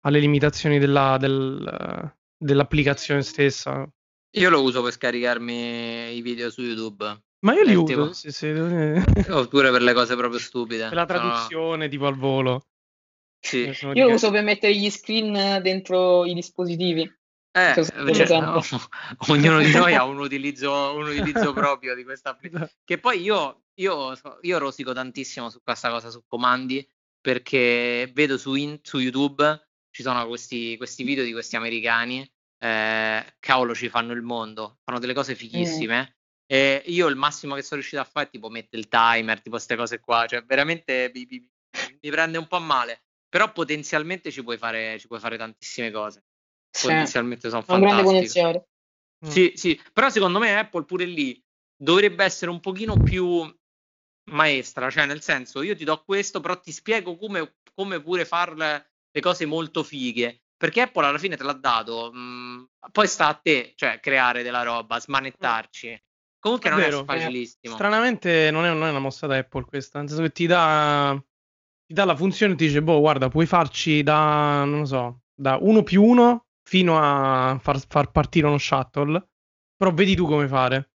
alle 0.00 0.18
limitazioni 0.18 0.78
della, 0.78 1.16
del, 1.18 2.14
dell'applicazione 2.44 3.22
stessa 3.22 3.88
io 4.36 4.50
lo 4.50 4.62
uso 4.62 4.82
per 4.82 4.92
scaricarmi 4.92 6.14
i 6.14 6.20
video 6.20 6.50
su 6.50 6.62
YouTube 6.62 7.22
ma 7.44 7.54
io 7.54 7.62
li 7.62 7.72
eh, 7.72 7.76
uso 7.76 7.84
tipo, 7.84 8.12
sì, 8.12 8.30
sì. 8.30 8.48
oppure 9.30 9.70
per 9.70 9.82
le 9.82 9.92
cose 9.92 10.16
proprio 10.16 10.38
stupide 10.38 10.88
per 10.88 10.94
la 10.94 11.06
traduzione 11.06 11.84
no. 11.84 11.90
tipo 11.90 12.06
al 12.06 12.16
volo 12.16 12.66
sì. 13.40 13.70
io 13.92 14.06
lo 14.08 14.14
uso 14.14 14.30
per 14.30 14.42
mettere 14.42 14.74
gli 14.74 14.90
screen 14.90 15.62
dentro 15.62 16.24
i 16.24 16.34
dispositivi 16.34 17.10
eh, 17.56 17.72
cioè, 17.74 18.40
no, 18.40 18.60
ognuno 19.28 19.60
di 19.60 19.70
noi 19.70 19.94
ha 19.94 20.02
un 20.02 20.18
utilizzo, 20.18 20.96
un 20.96 21.06
utilizzo 21.06 21.52
proprio 21.52 21.94
di 21.94 22.02
questa 22.02 22.30
applicazione. 22.30 22.72
Che 22.82 22.98
poi 22.98 23.20
io, 23.20 23.66
io, 23.74 24.12
io, 24.40 24.58
rosico 24.58 24.92
tantissimo 24.92 25.48
su 25.50 25.60
questa 25.62 25.88
cosa, 25.88 26.10
su 26.10 26.24
comandi, 26.26 26.84
perché 27.20 28.10
vedo 28.12 28.38
su, 28.38 28.56
in, 28.56 28.80
su 28.82 28.98
YouTube 28.98 29.68
ci 29.90 30.02
sono 30.02 30.26
questi, 30.26 30.76
questi, 30.76 31.04
video 31.04 31.22
di 31.22 31.30
questi 31.30 31.54
americani 31.54 32.28
eh, 32.64 33.34
cavolo 33.40 33.74
ci 33.74 33.90
fanno 33.90 34.14
il 34.14 34.22
mondo, 34.22 34.78
fanno 34.84 34.98
delle 34.98 35.12
cose 35.12 35.34
fighissime. 35.34 36.00
Mm. 36.00 36.22
E 36.46 36.82
io 36.86 37.08
il 37.08 37.16
massimo 37.16 37.54
che 37.54 37.62
sono 37.62 37.80
riuscito 37.80 38.00
a 38.00 38.06
fare 38.06 38.26
è 38.26 38.30
tipo 38.30 38.48
mettere 38.48 38.80
il 38.80 38.88
timer, 38.88 39.36
tipo 39.38 39.56
queste 39.56 39.76
cose 39.76 40.00
qua, 40.00 40.26
cioè 40.26 40.42
veramente 40.44 41.10
mi, 41.14 41.26
mi, 41.28 41.50
mi, 42.00 42.10
prende 42.10 42.38
un 42.38 42.46
po' 42.46 42.60
male, 42.60 43.02
però 43.28 43.52
potenzialmente 43.52 44.30
ci 44.30 44.42
puoi 44.42 44.56
fare, 44.56 44.98
ci 44.98 45.06
puoi 45.06 45.20
fare 45.20 45.36
tantissime 45.36 45.90
cose. 45.90 46.24
Sì. 46.70 46.88
Potenzialmente 46.88 47.48
sono 47.50 47.64
un 47.66 47.80
grande 47.80 48.02
potenziale. 48.02 48.68
Mm. 49.24 49.28
Sì, 49.28 49.52
sì, 49.56 49.80
però 49.92 50.08
secondo 50.10 50.38
me 50.38 50.58
Apple 50.58 50.84
pure 50.84 51.04
lì 51.04 51.42
dovrebbe 51.76 52.24
essere 52.24 52.50
un 52.50 52.60
pochino 52.60 52.96
più 52.96 53.42
maestra, 54.30 54.90
cioè 54.90 55.06
nel 55.06 55.22
senso 55.22 55.62
io 55.62 55.76
ti 55.76 55.84
do 55.84 56.02
questo, 56.02 56.40
però 56.40 56.58
ti 56.58 56.72
spiego 56.72 57.16
come, 57.16 57.56
come 57.74 58.00
pure 58.02 58.24
fare 58.24 58.54
le 59.10 59.20
cose 59.20 59.44
molto 59.44 59.82
fighe. 59.82 60.43
Perché 60.56 60.82
Apple 60.82 61.06
alla 61.06 61.18
fine 61.18 61.36
te 61.36 61.42
l'ha 61.42 61.52
dato, 61.52 62.10
mh, 62.12 62.18
mm, 62.18 62.64
poi 62.92 63.06
sta 63.06 63.28
a 63.28 63.34
te, 63.34 63.72
cioè 63.74 64.00
creare 64.00 64.42
della 64.42 64.62
roba, 64.62 65.00
smanettarci. 65.00 66.02
Comunque 66.38 66.68
è 66.68 66.72
non 66.72 66.82
vero, 66.82 67.00
è 67.00 67.04
facilissimo. 67.04 67.74
Stranamente 67.74 68.50
non 68.50 68.64
è, 68.64 68.68
non 68.68 68.84
è, 68.84 68.90
una 68.90 68.98
mossa 68.98 69.26
da 69.26 69.36
Apple 69.36 69.64
questa, 69.64 69.98
nel 69.98 70.08
senso 70.08 70.22
che 70.22 70.32
ti 70.32 70.46
dà, 70.46 71.18
ti 71.86 71.94
dà 71.94 72.04
la 72.04 72.14
funzione 72.14 72.52
e 72.52 72.56
ti 72.56 72.66
dice, 72.66 72.82
boh, 72.82 73.00
guarda, 73.00 73.28
puoi 73.28 73.46
farci 73.46 74.02
da, 74.02 74.64
non 74.64 74.86
so, 74.86 75.22
da 75.34 75.56
1 75.60 75.82
più 75.82 76.02
1 76.02 76.46
fino 76.62 76.98
a 76.98 77.58
far, 77.58 77.80
far 77.86 78.10
partire 78.10 78.46
uno 78.46 78.58
shuttle, 78.58 79.28
però 79.76 79.92
vedi 79.92 80.14
tu 80.14 80.26
come 80.26 80.46
fare. 80.46 80.90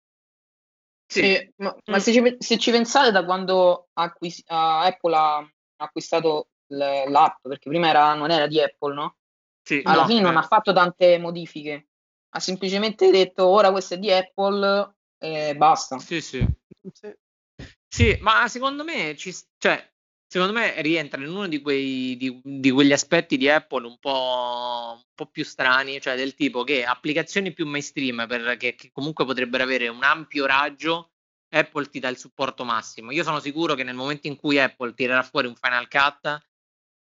Sì, 1.11 1.21
sì 1.21 1.53
ma, 1.57 1.75
mm. 1.75 1.79
ma 1.93 1.99
se, 1.99 2.13
ci, 2.13 2.37
se, 2.39 2.59
ci, 2.59 2.71
pensate 2.71 3.11
da 3.11 3.25
quando 3.25 3.89
acquis- 3.95 4.43
Apple 4.47 5.17
ha 5.17 5.51
acquistato 5.77 6.51
l'app, 6.67 7.41
perché 7.41 7.71
prima 7.71 7.89
era, 7.89 8.15
non 8.15 8.31
era 8.31 8.47
di 8.47 8.61
Apple, 8.61 8.95
no? 8.95 9.17
Sì, 9.69 9.83
Alla 9.85 10.01
no, 10.01 10.07
fine 10.07 10.21
eh. 10.21 10.23
non 10.23 10.39
ha 10.39 10.43
fatto 10.43 10.73
tante 10.73 11.19
modifiche, 11.19 11.89
ha 12.31 12.41
semplicemente 12.41 13.11
detto 13.11 13.47
ora 13.47 13.71
questo 13.71 13.95
è 13.95 13.99
di 13.99 14.11
Apple 14.11 14.95
e 15.19 15.55
basta. 15.57 15.99
Sì, 15.99 16.23
sì. 16.23 16.43
Sì, 16.91 17.15
sì 17.87 18.19
ma 18.23 18.49
secondo 18.49 18.83
me, 18.83 19.15
ci, 19.15 19.31
cioè, 19.59 19.87
secondo 20.27 20.55
me 20.55 20.81
rientra 20.81 21.21
in 21.21 21.29
uno 21.29 21.47
di, 21.49 21.61
quei, 21.61 22.17
di, 22.17 22.41
di 22.43 22.71
quegli 22.71 22.93
aspetti 22.93 23.37
di 23.37 23.51
Apple 23.51 23.87
un 23.87 23.99
po', 23.99 24.95
un 24.97 25.05
po', 25.15 25.27
più 25.27 25.45
strani, 25.45 26.01
cioè 26.01 26.17
del 26.17 26.35
tipo 26.35 26.65
che 26.65 26.87
applicazioni 26.87 27.53
più 27.53 27.67
mainstream 27.67 28.27
per, 28.27 28.57
che, 28.57 28.75
che 28.75 28.91
comunque 28.91 29.27
potrebbero 29.27 29.65
avere 29.65 29.89
un 29.89 30.03
ampio 30.03 30.47
raggio, 30.47 31.11
Apple 31.51 31.91
ti 31.91 31.99
dà 31.99 32.09
il 32.09 32.17
supporto 32.17 32.65
massimo. 32.65 33.11
Io 33.11 33.23
sono 33.23 33.39
sicuro 33.39 33.75
che 33.75 33.85
nel 33.85 33.97
momento 33.97 34.29
in 34.29 34.37
cui 34.37 34.59
Apple 34.59 34.95
tirerà 34.95 35.23
fuori 35.23 35.47
un 35.47 35.57
Final 35.57 35.89
Cut, 35.89 36.48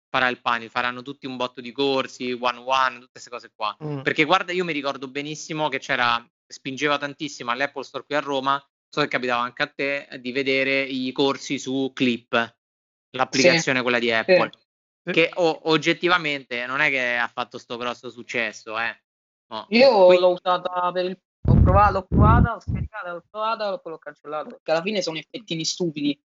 farà 0.09 0.27
il 0.27 0.41
pane, 0.41 0.69
faranno 0.69 1.01
tutti 1.01 1.25
un 1.25 1.37
botto 1.37 1.61
di 1.61 1.71
corsi, 1.71 2.37
one 2.39 2.59
one, 2.59 2.99
tutte 2.99 3.11
queste 3.11 3.29
cose 3.29 3.51
qua. 3.53 3.75
Mm. 3.83 4.01
Perché 4.01 4.23
guarda, 4.23 4.51
io 4.51 4.63
mi 4.63 4.73
ricordo 4.73 5.07
benissimo 5.07 5.69
che 5.69 5.79
c'era 5.79 6.25
spingeva 6.47 6.97
tantissimo 6.97 7.51
all'Apple 7.51 7.83
Store 7.83 8.05
qui 8.05 8.15
a 8.15 8.19
Roma, 8.19 8.63
so 8.87 9.01
che 9.01 9.07
capitava 9.07 9.41
anche 9.41 9.63
a 9.63 9.67
te, 9.67 10.07
di 10.19 10.31
vedere 10.31 10.81
i 10.81 11.11
corsi 11.11 11.59
su 11.59 11.91
Clip, 11.93 12.31
l'applicazione 13.11 13.77
sì. 13.77 13.83
quella 13.83 13.99
di 13.99 14.11
Apple, 14.11 14.49
sì. 15.03 15.11
che 15.11 15.31
oh, 15.33 15.69
oggettivamente 15.69 16.65
non 16.65 16.79
è 16.79 16.89
che 16.89 17.17
ha 17.17 17.27
fatto 17.27 17.57
sto 17.57 17.77
grosso 17.77 18.09
successo. 18.09 18.79
Eh. 18.79 18.97
No. 19.49 19.65
Io 19.69 20.05
Quindi... 20.05 20.21
l'ho 20.21 20.31
usata 20.31 20.91
per 20.91 21.05
il... 21.05 21.19
Ho 21.49 21.61
provato, 21.61 21.93
l'ho 21.93 22.05
provata, 22.07 22.53
l'ho 22.53 22.59
scaricata, 22.59 23.13
l'ho 23.13 23.23
provata, 23.29 23.77
poi 23.77 23.91
l'ho 23.93 23.97
cancellato, 23.97 24.49
perché 24.49 24.71
alla 24.71 24.81
fine 24.81 25.01
sono 25.01 25.17
effettini 25.17 25.63
stupidi. 25.63 26.21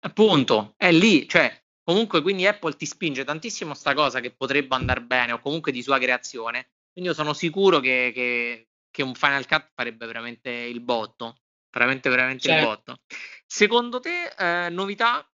Appunto, 0.00 0.74
è 0.78 0.90
lì, 0.92 1.28
cioè, 1.28 1.62
comunque 1.86 2.20
quindi 2.20 2.46
Apple 2.46 2.74
ti 2.74 2.84
spinge 2.84 3.24
tantissimo 3.24 3.74
sta 3.74 3.94
cosa 3.94 4.18
che 4.20 4.32
potrebbe 4.32 4.74
andare 4.74 5.02
bene 5.02 5.32
o 5.32 5.40
comunque 5.40 5.70
di 5.70 5.82
sua 5.82 5.98
creazione, 5.98 6.70
quindi 6.92 7.10
io 7.10 7.16
sono 7.16 7.32
sicuro 7.32 7.78
che, 7.78 8.10
che 8.12 8.68
che 8.96 9.02
un 9.02 9.14
Final 9.14 9.46
Cut 9.46 9.72
farebbe 9.74 10.06
veramente 10.06 10.50
il 10.50 10.80
botto. 10.80 11.40
Veramente, 11.70 12.08
veramente 12.08 12.48
certo. 12.48 12.58
il 12.58 12.66
botto. 12.66 13.00
Secondo 13.44 14.00
te, 14.00 14.32
eh, 14.38 14.70
novità 14.70 15.30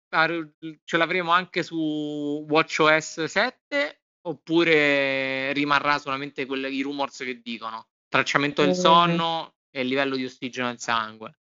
ce 0.85 0.97
l'avremo 0.97 1.31
anche 1.31 1.63
su 1.63 2.45
WatchOS 2.49 3.25
7 3.25 4.03
oppure 4.23 5.53
rimarrà 5.53 5.99
solamente 5.99 6.45
quelli, 6.45 6.75
i 6.75 6.83
rumors 6.83 7.19
che 7.19 7.41
dicono? 7.41 7.87
Tracciamento 8.09 8.65
del 8.65 8.75
sonno 8.75 9.55
e 9.71 9.85
livello 9.85 10.17
di 10.17 10.25
ossigeno 10.25 10.67
nel 10.67 10.81
sangue. 10.81 11.39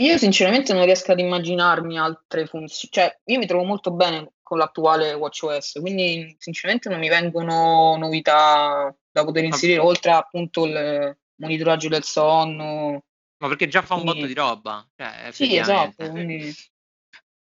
Io 0.00 0.16
sinceramente 0.18 0.72
non 0.72 0.84
riesco 0.84 1.12
ad 1.12 1.18
immaginarmi 1.18 1.98
altre 1.98 2.46
funzioni, 2.46 2.92
cioè 2.92 3.20
io 3.24 3.38
mi 3.38 3.46
trovo 3.46 3.64
molto 3.64 3.90
bene 3.90 4.32
con 4.42 4.58
l'attuale 4.58 5.12
WatchOS, 5.12 5.78
quindi 5.80 6.34
sinceramente 6.38 6.88
non 6.88 6.98
mi 6.98 7.08
vengono 7.08 7.96
novità 7.96 8.94
da 9.10 9.24
poter 9.24 9.44
inserire, 9.44 9.78
oltre 9.78 10.12
appunto 10.12 10.64
il, 10.64 11.16
monitoraggio 11.40 11.88
del 11.88 12.04
sonno. 12.04 13.04
Ma 13.38 13.48
perché 13.48 13.68
già 13.68 13.82
fa 13.82 13.94
un 13.94 14.02
quindi... 14.02 14.20
botto 14.20 14.32
di 14.32 14.38
roba. 14.38 14.88
Cioè, 14.94 15.32
sì, 15.32 15.56
esatto. 15.56 16.08
Quindi... 16.10 16.54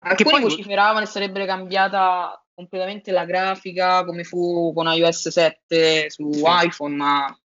Alcuni 0.05 0.30
poi... 0.30 0.42
vociferavano 0.42 1.05
e 1.05 1.09
sarebbe 1.09 1.46
cambiata 1.46 2.44
completamente 2.55 3.12
la 3.12 3.24
grafica 3.24 4.05
come 4.05 4.24
fu 4.24 4.72
con 4.74 4.86
iOS 4.86 5.28
7 5.28 6.11
su 6.11 6.32
sì. 6.32 6.42
iPhone, 6.44 6.96
ma 6.96 7.38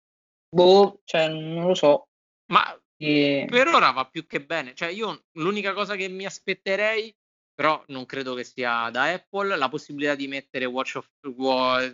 boh, 0.49 1.01
cioè, 1.05 1.29
non 1.29 1.67
lo 1.67 1.75
so. 1.75 2.09
Ma 2.47 2.65
e... 2.97 3.47
per 3.49 3.69
ora 3.69 3.91
va 3.91 4.07
più 4.07 4.27
che 4.27 4.45
bene. 4.45 4.75
Cioè, 4.75 4.89
io 4.89 5.25
l'unica 5.33 5.73
cosa 5.73 5.97
che 5.97 6.09
mi 6.09 6.25
aspetterei, 6.25 7.15
però 7.55 7.83
non 7.89 8.07
credo 8.07 8.35
che 8.35 8.45
sia 8.45 8.91
da 8.91 9.13
Apple, 9.13 9.57
la 9.57 9.69
possibilità 9.69 10.15
di 10.15 10.29
mettere 10.29 10.65
watch, 10.65 10.97
of, 10.97 11.11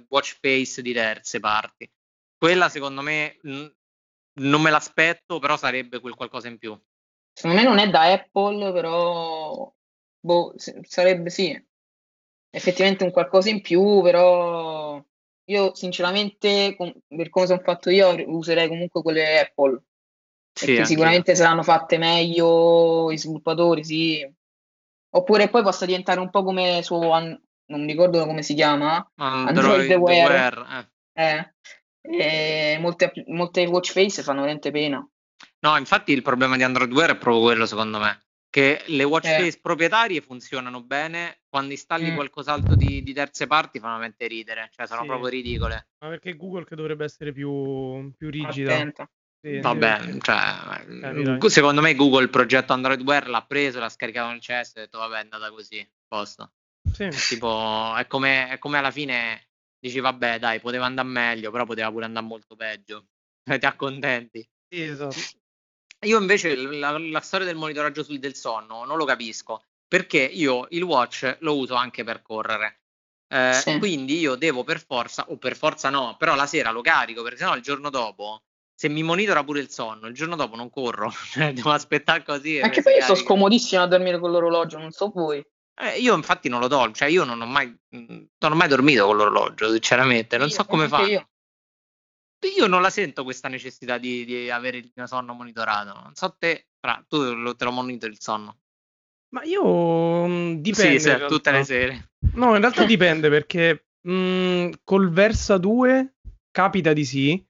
watch 0.08 0.38
face 0.40 0.82
di 0.82 0.92
terze 0.92 1.40
parti. 1.40 1.90
Quella 2.36 2.68
secondo 2.68 3.02
me 3.02 3.38
non 3.42 4.62
me 4.62 4.70
l'aspetto, 4.70 5.38
però 5.38 5.56
sarebbe 5.56 6.00
quel 6.00 6.14
qualcosa 6.14 6.48
in 6.48 6.58
più. 6.58 6.78
Secondo 7.32 7.56
me 7.56 7.62
non 7.62 7.78
è 7.78 7.88
da 7.88 8.12
Apple, 8.12 8.72
però 8.72 9.72
boh, 10.20 10.54
sarebbe 10.56 11.30
sì, 11.30 11.66
effettivamente 12.50 13.04
un 13.04 13.10
qualcosa 13.10 13.48
in 13.48 13.60
più, 13.60 14.02
però 14.02 15.02
io 15.44 15.74
sinceramente, 15.74 16.76
per 17.06 17.30
come 17.30 17.46
sono 17.46 17.60
fatto 17.60 17.90
io, 17.90 18.14
userei 18.30 18.68
comunque 18.68 19.02
quelle 19.02 19.40
Apple. 19.40 19.82
Sì, 20.54 20.66
perché 20.66 20.84
sicuramente 20.84 21.34
saranno 21.34 21.62
fatte 21.62 21.98
meglio 21.98 23.10
i 23.10 23.18
sviluppatori, 23.18 23.84
sì. 23.84 24.34
Oppure 25.14 25.48
poi 25.48 25.62
possa 25.62 25.86
diventare 25.86 26.20
un 26.20 26.30
po' 26.30 26.42
come 26.42 26.82
su, 26.82 26.98
non 26.98 27.38
mi 27.84 27.92
ricordo 27.92 28.24
come 28.26 28.42
si 28.42 28.54
chiama, 28.54 29.10
Android, 29.16 29.58
Android 29.58 29.92
Wear. 29.94 30.30
Wear 30.30 30.88
eh. 31.14 31.22
Eh 31.24 31.52
e 32.02 32.78
molte, 32.80 33.12
molte 33.28 33.64
watch 33.66 33.92
face 33.92 34.22
fanno 34.22 34.40
veramente 34.40 34.70
pena. 34.70 35.06
No, 35.60 35.76
infatti 35.76 36.12
il 36.12 36.22
problema 36.22 36.56
di 36.56 36.64
Android 36.64 36.92
Wear 36.92 37.12
è 37.12 37.16
proprio 37.16 37.42
quello, 37.42 37.66
secondo 37.66 37.98
me. 37.98 38.20
Che 38.50 38.82
le 38.86 39.04
watch 39.04 39.26
eh. 39.26 39.38
face 39.38 39.60
proprietarie 39.62 40.20
funzionano 40.20 40.82
bene, 40.82 41.42
quando 41.48 41.72
installi 41.72 42.10
mm. 42.10 42.14
qualcos'altro 42.14 42.74
di, 42.74 43.02
di, 43.02 43.12
terze 43.14 43.46
parti 43.46 43.78
fanno 43.78 43.94
veramente 43.94 44.26
ridere, 44.26 44.68
cioè 44.74 44.86
sono 44.86 45.02
sì. 45.02 45.06
proprio 45.06 45.30
ridicole. 45.30 45.88
Ma 46.00 46.08
perché 46.08 46.36
Google 46.36 46.64
che 46.66 46.76
dovrebbe 46.76 47.04
essere 47.04 47.32
più, 47.32 48.12
più 48.14 48.28
rigida? 48.28 48.92
Sì, 49.42 49.58
vabbè, 49.58 50.18
cioè, 50.20 50.84
eh, 50.88 51.50
secondo 51.50 51.80
me 51.80 51.96
Google 51.96 52.22
il 52.22 52.30
progetto 52.30 52.72
Android 52.72 53.00
Wear 53.02 53.28
l'ha 53.28 53.42
preso, 53.42 53.80
l'ha 53.80 53.88
scaricato 53.88 54.30
nel 54.30 54.40
CS 54.40 54.76
e 54.76 54.80
ha 54.80 54.82
detto 54.84 54.98
vabbè 54.98 55.16
è 55.16 55.20
andata 55.20 55.50
così, 55.50 55.84
posto. 56.06 56.52
Sì. 56.92 57.08
Tipo, 57.08 57.94
è 57.96 58.06
come, 58.06 58.50
è 58.50 58.58
come 58.58 58.78
alla 58.78 58.92
fine 58.92 59.48
dici 59.82 59.98
vabbè 59.98 60.38
dai 60.38 60.60
poteva 60.60 60.84
andare 60.84 61.08
meglio 61.08 61.50
però 61.50 61.64
poteva 61.64 61.90
pure 61.90 62.04
andare 62.04 62.24
molto 62.24 62.54
peggio 62.54 63.06
ti 63.58 63.66
accontenti 63.66 64.48
sì, 64.68 64.82
esatto. 64.82 65.16
io 66.06 66.20
invece 66.20 66.54
la, 66.54 66.96
la, 66.96 67.20
storia 67.20 67.46
del 67.46 67.56
monitoraggio 67.56 68.04
sul 68.04 68.20
del 68.20 68.36
sonno 68.36 68.84
non 68.84 68.96
lo 68.96 69.04
capisco 69.04 69.64
perché 69.88 70.20
io 70.20 70.68
il 70.70 70.82
watch 70.82 71.38
lo 71.40 71.56
uso 71.56 71.74
anche 71.74 72.04
per 72.04 72.22
correre 72.22 72.82
eh, 73.26 73.54
sì. 73.54 73.78
quindi 73.78 74.20
io 74.20 74.36
devo 74.36 74.62
per 74.62 74.80
forza 74.80 75.28
o 75.28 75.36
per 75.36 75.56
forza 75.56 75.90
no 75.90 76.16
però 76.16 76.36
la 76.36 76.46
sera 76.46 76.70
lo 76.70 76.80
carico 76.80 77.22
perché 77.22 77.38
sennò 77.38 77.56
il 77.56 77.62
giorno 77.62 77.90
dopo 77.90 78.44
se 78.82 78.88
mi 78.88 79.04
monitora 79.04 79.44
pure 79.44 79.60
il 79.60 79.70
sonno, 79.70 80.08
il 80.08 80.14
giorno 80.14 80.34
dopo 80.34 80.56
non 80.56 80.68
corro, 80.68 81.08
cioè 81.30 81.52
devo 81.52 81.70
aspettare 81.70 82.24
così. 82.24 82.58
Anche 82.58 82.82
poi 82.82 82.94
io 82.94 83.02
sto 83.02 83.14
scomodissimo 83.14 83.80
a 83.80 83.86
dormire 83.86 84.18
con 84.18 84.32
l'orologio, 84.32 84.76
non 84.78 84.90
so 84.90 85.12
voi. 85.14 85.40
Eh, 85.80 86.00
io 86.00 86.16
infatti 86.16 86.48
non 86.48 86.58
lo 86.58 86.66
tolgo, 86.66 86.92
cioè 86.92 87.06
io 87.06 87.22
non 87.22 87.40
ho 87.40 87.46
mai, 87.46 87.72
non 87.90 88.28
ho 88.40 88.54
mai 88.56 88.66
dormito 88.66 89.06
con 89.06 89.16
l'orologio, 89.18 89.70
sinceramente, 89.70 90.36
non 90.36 90.48
io, 90.48 90.52
so 90.52 90.64
come 90.64 90.88
fa. 90.88 91.00
Io. 91.02 91.28
io. 92.56 92.66
non 92.66 92.82
la 92.82 92.90
sento 92.90 93.22
questa 93.22 93.46
necessità 93.46 93.98
di, 93.98 94.24
di, 94.24 94.50
avere 94.50 94.78
il 94.78 94.90
mio 94.92 95.06
sonno 95.06 95.32
monitorato. 95.32 95.92
Non 96.02 96.16
so 96.16 96.34
te, 96.36 96.66
fra, 96.80 97.04
tu 97.06 97.22
lo, 97.34 97.54
te 97.54 97.64
lo 97.64 97.70
monitori 97.70 98.10
il 98.10 98.20
sonno. 98.20 98.62
Ma 99.28 99.44
io 99.44 100.26
mm, 100.26 100.54
dipende. 100.54 100.98
Sì, 100.98 101.08
sì 101.08 101.24
tutte 101.28 101.52
le 101.52 101.62
sere. 101.62 102.10
No, 102.34 102.52
in 102.56 102.60
realtà 102.60 102.84
dipende 102.84 103.28
perché 103.28 103.90
mh, 104.00 104.12
mm, 104.12 104.70
col 104.82 105.08
Versa 105.12 105.56
2 105.56 106.16
capita 106.50 106.92
di 106.92 107.04
sì. 107.04 107.46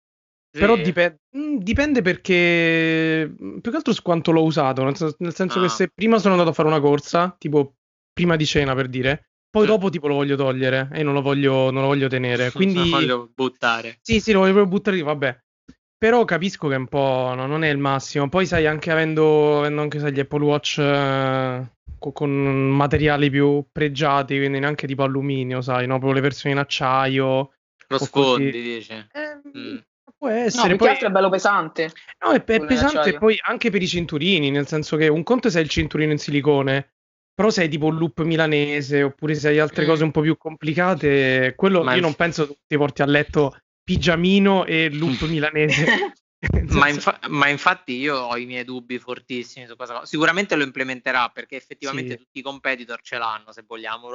Sì. 0.53 0.61
Però 0.61 0.77
dipende, 0.77 1.21
mm, 1.35 1.57
dipende 1.57 2.03
perché 2.03 3.35
più 3.37 3.71
che 3.71 3.77
altro 3.77 3.95
su 3.95 4.03
quanto 4.03 4.33
l'ho 4.33 4.45
usato, 4.45 4.85
nel 4.85 4.95
senso, 4.95 5.17
nel 5.21 5.35
senso 5.35 5.59
ah. 5.59 5.63
che 5.63 5.69
se 5.71 5.89
prima 5.89 6.19
sono 6.19 6.35
andato 6.35 6.51
a 6.51 6.53
fare 6.53 6.69
una 6.69 6.81
corsa, 6.81 7.35
tipo 7.39 7.77
prima 8.13 8.37
di 8.37 8.45
cena 8.45 8.75
per 8.75 8.89
dire. 8.89 9.29
Poi 9.51 9.67
dopo 9.67 9.89
tipo 9.89 10.09
lo 10.09 10.15
voglio 10.15 10.37
togliere 10.37 10.89
e 10.93 11.03
non 11.03 11.15
lo 11.15 11.23
voglio, 11.23 11.71
non 11.71 11.83
lo 11.83 11.89
voglio 11.89 12.09
tenere. 12.09 12.51
Quindi... 12.57 12.91
lo 12.91 12.97
voglio 12.97 13.31
buttare. 13.35 13.99
Sì, 14.03 14.21
sì, 14.21 14.33
lo 14.33 14.41
voglio 14.41 14.53
proprio 14.53 14.73
buttare. 14.73 15.03
Vabbè. 15.03 15.39
però 15.97 16.25
capisco 16.25 16.69
che 16.69 16.75
un 16.75 16.87
po' 16.87 17.33
no, 17.35 17.47
non 17.47 17.65
è 17.65 17.69
il 17.69 17.79
massimo. 17.79 18.29
Poi 18.29 18.45
sai, 18.45 18.67
anche 18.67 18.91
avendo, 18.91 19.61
avendo 19.61 19.81
anche 19.81 20.01
sai, 20.01 20.13
gli 20.13 20.21
Apple 20.21 20.45
Watch 20.45 20.79
eh, 20.79 21.71
con, 21.99 22.13
con, 22.13 22.31
materiali 22.31 23.31
più 23.31 23.65
pregiati, 23.73 24.37
quindi 24.37 24.59
neanche 24.59 24.87
tipo 24.87 25.03
alluminio, 25.03 25.63
sai, 25.63 25.87
no? 25.87 25.95
Proprio 25.95 26.13
le 26.13 26.21
versioni 26.21 26.55
in 26.55 26.61
acciaio. 26.61 27.53
Lo 27.89 27.99
sfondi, 27.99 28.51
dice. 28.51 29.09
Eh, 29.13 29.59
mm. 29.59 29.79
Può 30.23 30.31
essere. 30.31 30.69
No, 30.69 30.77
poi... 30.77 30.97
è 30.97 31.11
bello 31.11 31.31
pesante. 31.31 31.93
No, 32.25 32.31
è, 32.31 32.45
è 32.45 32.65
pesante 32.65 33.19
poi 33.19 33.37
anche 33.43 33.71
per 33.71 33.83
i 33.83 33.89
cinturini, 33.89 34.53
nel 34.53 34.69
senso 34.69 34.97
che 34.97 35.09
un 35.09 35.25
conto 35.25 35.51
se 35.51 35.59
hai 35.59 35.65
il 35.65 35.69
cinturino 35.69 36.13
in 36.13 36.19
silicone, 36.19 36.93
però 37.35 37.51
se 37.51 37.63
hai 37.63 37.69
tipo 37.69 37.87
un 37.87 37.97
loop 37.97 38.23
milanese 38.23 39.03
oppure 39.03 39.35
se 39.35 39.49
hai 39.49 39.59
altre 39.59 39.83
mm. 39.83 39.89
cose 39.89 40.05
un 40.05 40.13
po' 40.13 40.21
più 40.21 40.37
complicate, 40.37 41.55
quello 41.57 41.83
Ma 41.83 41.95
io 41.95 42.03
non 42.03 42.15
penso 42.15 42.47
che 42.47 42.57
ti 42.69 42.77
porti 42.77 43.03
a 43.03 43.07
letto 43.07 43.63
pigiamino 43.83 44.65
e 44.65 44.91
loop 44.93 45.23
milanese. 45.27 46.15
ma, 46.69 46.89
infa- 46.89 47.19
ma, 47.27 47.49
infatti 47.49 47.97
io 47.97 48.17
ho 48.17 48.37
i 48.37 48.47
miei 48.47 48.63
dubbi 48.63 49.01
fortissimi 49.01 49.67
su 49.67 49.75
questa 49.75 49.95
cosa. 49.95 50.07
Sicuramente 50.07 50.55
lo 50.55 50.63
implementerà 50.63 51.31
perché 51.31 51.57
effettivamente 51.57 52.13
sì. 52.13 52.19
tutti 52.19 52.39
i 52.39 52.43
competitor 52.43 53.01
ce 53.03 53.19
l'hanno, 53.19 53.51
se 53.51 53.65
vogliamo. 53.67 54.09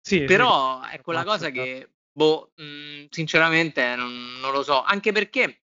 Sì, 0.00 0.24
Però 0.24 0.80
sì. 0.82 0.96
è 0.96 1.02
quella 1.02 1.22
cosa 1.22 1.50
che, 1.50 1.90
boh, 2.12 2.52
mh, 2.56 2.62
mhmm, 2.64 3.06
sinceramente 3.10 3.94
non, 3.96 4.38
non, 4.40 4.52
lo 4.52 4.62
so. 4.62 4.82
Anche 4.82 5.12
perché 5.12 5.62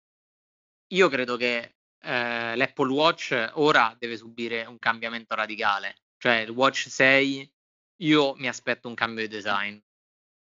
io 0.89 1.09
credo 1.09 1.37
che 1.37 1.77
eh, 2.03 2.57
l'Apple 2.57 2.93
Watch 2.93 3.51
ora 3.55 3.95
deve 3.99 4.17
subire 4.17 4.65
un 4.65 4.79
cambiamento 4.79 5.35
radicale. 5.35 5.97
Cioè 6.19 6.37
il 6.37 6.51
Watch 6.51 6.89
6 6.89 7.51
io 8.03 8.35
mi 8.37 8.49
aspetto 8.49 8.89
un 8.89 8.95
cambio 8.95 9.27
di 9.27 9.35
design. 9.35 9.79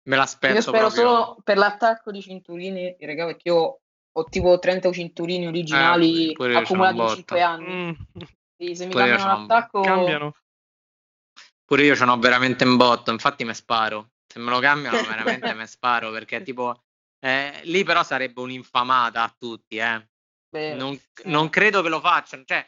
Me 0.04 0.16
l'aspetto. 0.16 0.54
Io 0.54 0.60
spero 0.60 0.88
proprio... 0.88 1.02
solo 1.02 1.38
per 1.44 1.56
l'attacco 1.56 2.10
di 2.10 2.20
cinturini, 2.20 2.96
raga, 3.00 3.26
perché 3.26 3.48
io 3.48 3.80
ho 4.14 4.24
tipo 4.24 4.58
30 4.58 4.92
cinturini 4.92 5.46
originali 5.46 6.32
eh, 6.32 6.54
accumulati 6.56 6.98
in 6.98 7.08
5 7.08 7.40
anni. 7.40 7.74
Mm. 7.74 7.92
Sì, 8.56 8.76
se 8.76 8.84
mi 8.86 8.92
pure 8.92 9.08
cambiano 9.08 9.40
l'attacco... 9.40 9.80
Cambiano. 9.80 10.34
Pure 11.64 11.84
io 11.84 11.96
ce 11.96 12.04
n'ho 12.04 12.18
veramente 12.18 12.64
in 12.64 12.76
botto, 12.76 13.10
infatti 13.10 13.44
me 13.44 13.54
sparo. 13.54 14.11
Se 14.32 14.38
me 14.38 14.48
lo 14.48 14.60
cambiano 14.60 14.96
veramente 15.02 15.52
me 15.52 15.66
sparo, 15.66 16.10
perché 16.10 16.40
tipo... 16.42 16.84
Eh, 17.24 17.60
lì 17.64 17.84
però 17.84 18.02
sarebbe 18.02 18.40
un'infamata 18.40 19.22
a 19.22 19.36
tutti, 19.38 19.76
eh. 19.76 20.08
Beh, 20.48 20.74
non, 20.74 20.96
sì. 20.96 21.22
non, 21.26 21.50
credo 21.50 21.82
che 21.82 21.88
lo 21.88 22.00
facciano. 22.00 22.42
Cioè, 22.44 22.66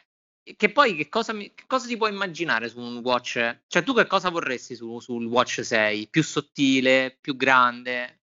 che 0.55 0.71
poi 0.71 0.95
che 0.95 1.09
cosa, 1.09 1.33
mi, 1.33 1.53
che 1.53 1.63
cosa 1.67 1.87
ti 1.87 1.97
puoi 1.97 2.11
immaginare 2.11 2.69
su 2.69 2.79
un 2.79 2.97
watch? 2.97 3.63
Cioè, 3.67 3.83
tu 3.83 3.93
che 3.93 4.05
cosa 4.05 4.29
vorresti 4.29 4.75
su, 4.75 4.99
sul 4.99 5.25
watch 5.25 5.65
6? 5.65 6.07
Più 6.07 6.23
sottile, 6.23 7.17
più 7.19 7.35
grande? 7.35 8.21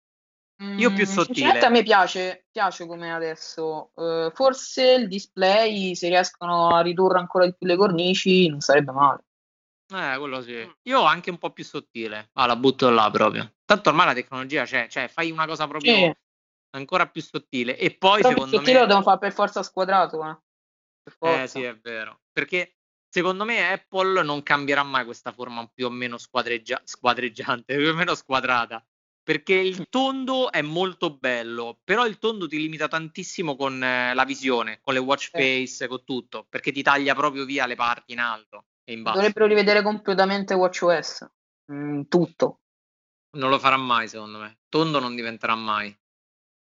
Io 0.76 0.92
più 0.92 1.04
mm, 1.04 1.10
sottile. 1.10 1.58
a 1.58 1.68
me 1.68 1.82
piace, 1.82 2.46
piace 2.50 2.86
come 2.86 3.12
adesso. 3.12 3.90
Uh, 3.94 4.30
forse 4.30 4.92
il 4.92 5.08
display, 5.08 5.94
se 5.96 6.08
riescono 6.08 6.68
a 6.68 6.80
ridurre 6.80 7.18
ancora 7.18 7.44
di 7.44 7.54
più 7.54 7.66
le 7.66 7.76
cornici, 7.76 8.48
non 8.48 8.60
sarebbe 8.60 8.92
male. 8.92 9.23
Eh, 9.94 10.18
quello 10.18 10.42
sì. 10.42 10.54
Mm. 10.54 10.70
Io 10.82 11.00
ho 11.00 11.04
anche 11.04 11.30
un 11.30 11.38
po' 11.38 11.52
più 11.52 11.64
sottile. 11.64 12.30
Ah, 12.32 12.46
la 12.46 12.56
butto 12.56 12.90
là 12.90 13.08
proprio. 13.10 13.54
Tanto 13.64 13.90
ormai 13.90 14.06
la 14.06 14.14
tecnologia 14.14 14.64
c'è, 14.64 14.88
cioè 14.88 15.06
fai 15.08 15.30
una 15.30 15.46
cosa 15.46 15.68
proprio 15.68 15.94
sì. 15.94 16.12
ancora 16.70 17.06
più 17.06 17.22
sottile. 17.22 17.78
E 17.78 17.96
poi 17.96 18.20
Però 18.20 18.30
secondo 18.30 18.56
sottile 18.56 18.74
me. 18.74 18.80
lo 18.80 18.86
devono 18.86 19.04
fare 19.04 19.18
per 19.18 19.32
forza 19.32 19.62
squadrato. 19.62 20.28
Eh. 20.28 20.36
Per 21.02 21.42
eh 21.42 21.46
sì, 21.46 21.62
è 21.62 21.76
vero. 21.76 22.22
Perché 22.32 22.76
secondo 23.08 23.44
me 23.44 23.72
Apple 23.72 24.22
non 24.24 24.42
cambierà 24.42 24.82
mai 24.82 25.04
questa 25.04 25.30
forma 25.30 25.70
più 25.72 25.86
o 25.86 25.90
meno 25.90 26.18
squadreggia- 26.18 26.82
squadreggiante, 26.84 27.76
più 27.78 27.88
o 27.88 27.94
meno 27.94 28.14
squadrata 28.14 28.84
perché 29.24 29.54
il 29.54 29.88
tondo 29.88 30.52
è 30.52 30.60
molto 30.60 31.16
bello, 31.16 31.80
però 31.82 32.04
il 32.04 32.18
tondo 32.18 32.46
ti 32.46 32.58
limita 32.58 32.88
tantissimo 32.88 33.56
con 33.56 33.82
eh, 33.82 34.12
la 34.12 34.24
visione, 34.24 34.80
con 34.82 34.92
le 34.92 35.00
watch 35.00 35.30
face, 35.30 35.84
eh. 35.84 35.88
con 35.88 36.04
tutto, 36.04 36.44
perché 36.46 36.72
ti 36.72 36.82
taglia 36.82 37.14
proprio 37.14 37.46
via 37.46 37.64
le 37.64 37.74
parti 37.74 38.12
in 38.12 38.18
alto 38.18 38.66
e. 38.84 38.96
Dovrebbero 38.96 39.46
rivedere 39.46 39.82
completamente 39.82 40.54
WatchOS, 40.54 41.26
mm, 41.72 42.02
tutto. 42.08 42.60
Non 43.36 43.50
lo 43.50 43.58
farà 43.58 43.76
mai, 43.76 44.08
secondo 44.08 44.38
me. 44.38 44.58
Tondo 44.68 45.00
non 45.00 45.14
diventerà 45.14 45.54
mai. 45.54 45.96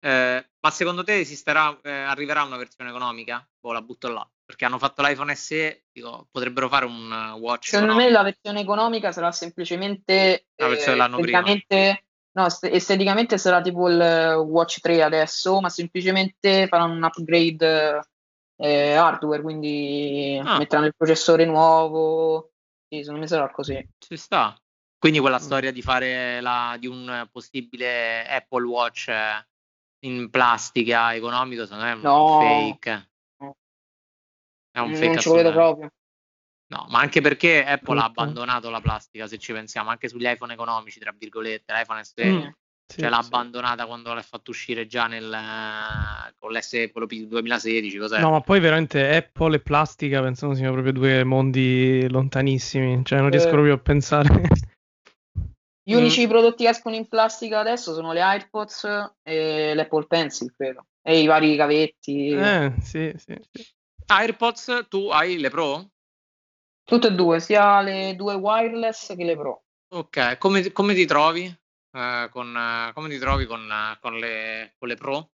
Eh, 0.02 0.50
ma 0.60 0.72
secondo 0.72 1.04
te 1.04 1.20
esisterà, 1.20 1.78
eh, 1.82 1.92
arriverà 1.92 2.44
una 2.44 2.58
versione 2.58 2.90
economica? 2.90 3.48
Boh, 3.60 3.72
la 3.72 3.82
butto 3.82 4.10
là. 4.10 4.30
Perché 4.46 4.66
hanno 4.66 4.80
fatto 4.80 5.02
l'iPhone 5.02 5.36
SE, 5.36 5.86
dico, 5.92 6.28
potrebbero 6.32 6.68
fare 6.70 6.86
un 6.86 7.12
uh, 7.12 7.38
watch. 7.38 7.68
Secondo 7.68 7.92
economico. 7.92 8.10
me 8.10 8.18
la 8.18 8.24
versione 8.24 8.62
economica 8.62 9.12
sarà 9.12 9.32
semplicemente 9.32 10.48
la 10.56 10.68
versione 10.68 10.92
dell'anno 10.94 11.20
prima 11.20 11.44
No, 12.32 12.46
esteticamente 12.46 13.38
sarà 13.38 13.60
tipo 13.60 13.90
il 13.90 14.36
Watch 14.48 14.80
3 14.82 15.02
adesso, 15.02 15.60
ma 15.60 15.70
semplicemente 15.70 16.68
faranno 16.68 16.94
un 16.94 17.04
upgrade 17.04 18.02
eh, 18.60 18.94
hardware, 18.94 19.42
quindi 19.42 20.40
ah. 20.44 20.58
metteranno 20.58 20.88
il 20.88 20.96
processore 20.96 21.46
nuovo. 21.46 22.52
Sì, 22.88 23.00
secondo 23.00 23.22
me 23.22 23.28
sarà 23.28 23.50
così. 23.50 23.88
Ci 23.98 24.18
sta. 24.18 24.60
Quindi 24.98 25.20
quella 25.20 25.38
mm. 25.38 25.42
storia 25.42 25.72
di 25.72 25.82
fare 25.82 26.42
la, 26.42 26.76
di 26.78 26.88
un 26.88 27.28
possibile 27.32 28.28
Apple 28.28 28.66
Watch 28.66 29.12
in 30.06 30.30
plastica 30.30 31.16
economico, 31.16 31.64
secondo 31.64 31.84
me 31.86 31.92
è 31.92 31.96
un 31.96 32.02
no. 32.02 32.40
fake. 32.42 33.10
È 34.72 34.80
un 34.80 34.94
fake. 34.94 35.08
Non 35.08 35.20
ci 35.20 35.32
vedo 35.32 35.52
proprio. 35.52 35.92
No, 36.68 36.86
ma 36.90 37.00
anche 37.00 37.22
perché 37.22 37.66
Apple 37.66 38.00
ha 38.00 38.04
abbandonato 38.04 38.70
la 38.70 38.82
plastica, 38.82 39.26
se 39.26 39.40
ci 39.40 39.54
pensiamo, 39.54 39.90
anche 39.90 40.08
sugli 40.08 40.28
iPhone 40.28 40.54
economici, 40.54 41.00
tra 41.00 41.16
virgolette, 41.18 41.74
l'iPhone 41.74 42.04
SE, 42.04 42.26
mm, 42.26 42.48
sì, 42.90 43.02
cioè 43.02 43.10
l'ha 43.10 43.22
sì. 43.22 43.28
abbandonata 43.28 43.86
quando 43.86 44.12
l'ha 44.14 44.22
fatto 44.24 44.50
uscire 44.50 44.88
già 44.88 45.06
nel, 45.06 45.30
con 46.40 46.52
l'S 46.52 46.90
quello 46.92 47.06
2016, 47.06 47.98
cos'è? 48.00 48.20
No, 48.20 48.32
ma 48.32 48.42
poi 48.42 48.60
veramente 48.60 49.16
Apple 49.16 49.58
e 49.58 49.60
plastica 49.60 50.22
pensano 50.24 50.56
siano 50.56 50.72
proprio 50.72 50.94
due 50.94 51.24
mondi 51.24 52.10
lontanissimi, 52.10 53.06
cioè 53.06 53.20
non 53.20 53.30
riesco 53.30 53.50
eh. 53.50 53.52
proprio 53.52 53.74
a 53.76 53.78
pensare. 53.78 54.48
Gli 55.84 55.94
unici 55.94 56.26
mm. 56.26 56.30
prodotti 56.30 56.64
che 56.64 56.70
escono 56.70 56.96
in 56.96 57.08
plastica 57.08 57.60
adesso 57.60 57.94
sono 57.94 58.12
le 58.12 58.22
AirPods 58.22 59.14
e 59.22 59.74
l'Apple 59.76 60.08
Pencil, 60.08 60.52
credo, 60.56 60.88
e 61.04 61.20
i 61.20 61.28
vari 61.28 61.56
cavetti. 61.56 62.30
Eh, 62.30 62.74
sì, 62.82 63.14
sì, 63.18 63.36
sì. 63.52 63.68
AirPods, 64.08 64.88
tu 64.90 65.10
hai 65.10 65.38
le 65.38 65.50
Pro? 65.52 65.90
Tutte 66.84 67.08
e 67.08 67.12
due, 67.12 67.40
sia 67.40 67.82
le 67.82 68.16
due 68.16 68.34
wireless 68.34 69.16
che 69.16 69.24
le 69.24 69.36
Pro. 69.36 69.64
Ok, 69.92 70.40
come, 70.40 70.72
come 70.72 70.96
ti 70.96 71.06
trovi? 71.06 71.59
Eh, 71.92 72.28
con, 72.30 72.56
eh, 72.56 72.94
come 72.94 73.10
ti 73.10 73.18
trovi 73.18 73.46
con, 73.46 73.68
con, 74.00 74.18
le, 74.18 74.76
con 74.78 74.88
le 74.88 74.96
Pro? 74.96 75.30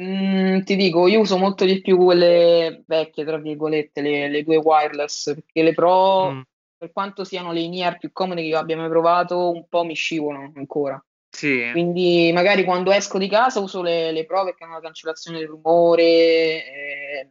Mm, 0.00 0.60
ti 0.60 0.76
dico, 0.76 1.06
io 1.06 1.20
uso 1.20 1.36
molto 1.36 1.64
di 1.64 1.80
più 1.80 1.96
quelle 1.96 2.82
vecchie, 2.86 3.24
tra 3.24 3.38
virgolette, 3.38 4.00
le, 4.00 4.28
le 4.28 4.42
due 4.42 4.56
wireless, 4.56 5.34
perché 5.34 5.62
le 5.62 5.74
Pro, 5.74 6.30
mm. 6.30 6.40
per 6.78 6.92
quanto 6.92 7.24
siano 7.24 7.52
le 7.52 7.60
in 7.60 7.96
più 7.98 8.10
comode 8.12 8.42
che 8.42 8.54
abbia 8.54 8.76
mai 8.76 8.88
provato, 8.88 9.50
un 9.50 9.66
po' 9.68 9.84
mi 9.84 9.94
scivolano 9.94 10.52
ancora. 10.56 11.02
Sì. 11.28 11.68
Quindi 11.72 12.30
magari 12.32 12.64
quando 12.64 12.90
esco 12.90 13.16
di 13.16 13.28
casa 13.28 13.60
uso 13.60 13.80
le, 13.80 14.12
le 14.12 14.26
Pro 14.26 14.44
perché 14.44 14.64
hanno 14.64 14.74
la 14.74 14.80
cancellazione 14.80 15.38
del 15.38 15.48
rumore, 15.48 16.02
e, 16.02 17.30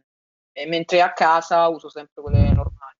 e 0.52 0.66
mentre 0.66 1.00
a 1.00 1.12
casa 1.12 1.68
uso 1.68 1.88
sempre 1.88 2.22
quelle 2.22 2.52
normali. 2.52 2.96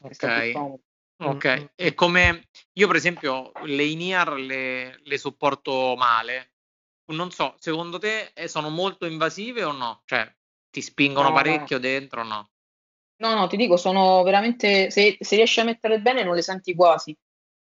Ok. 0.00 0.82
Ok, 1.28 1.72
e 1.74 1.94
come 1.94 2.48
io 2.74 2.86
per 2.86 2.96
esempio 2.96 3.52
le 3.64 3.84
in-ear 3.84 4.32
le, 4.34 5.00
le, 5.02 5.18
sopporto 5.18 5.94
male. 5.96 6.52
Non 7.06 7.30
so, 7.30 7.54
secondo 7.58 7.98
te 7.98 8.32
eh, 8.34 8.48
sono 8.48 8.70
molto 8.70 9.06
invasive 9.06 9.62
o 9.64 9.72
no? 9.72 10.02
Cioè, 10.04 10.30
ti 10.70 10.80
spingono 10.80 11.28
no, 11.28 11.34
parecchio 11.34 11.76
no. 11.76 11.82
dentro 11.82 12.20
o 12.22 12.24
no? 12.24 12.50
No, 13.16 13.34
no, 13.34 13.46
ti 13.46 13.56
dico, 13.56 13.76
sono 13.76 14.22
veramente. 14.22 14.90
Se, 14.90 15.16
se 15.20 15.36
riesci 15.36 15.60
a 15.60 15.64
mettere 15.64 16.00
bene, 16.00 16.24
non 16.24 16.34
le 16.34 16.42
senti 16.42 16.74
quasi. 16.74 17.16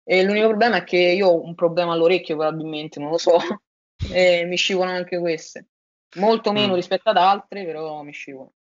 E 0.04 0.24
l'unico 0.24 0.48
problema 0.48 0.78
è 0.78 0.84
che 0.84 0.98
io 0.98 1.28
ho 1.28 1.44
un 1.44 1.54
problema 1.54 1.94
all'orecchio, 1.94 2.36
probabilmente, 2.36 3.00
non 3.00 3.10
lo 3.12 3.18
so. 3.18 3.38
e 4.12 4.46
mi 4.46 4.58
scivolano 4.58 4.98
anche 4.98 5.20
queste. 5.20 5.68
Molto 6.16 6.52
meno 6.52 6.74
mm. 6.74 6.76
rispetto 6.76 7.10
ad 7.10 7.18
altre, 7.18 7.66
però 7.66 8.02
mi 8.04 8.12
scivolano. 8.12 8.54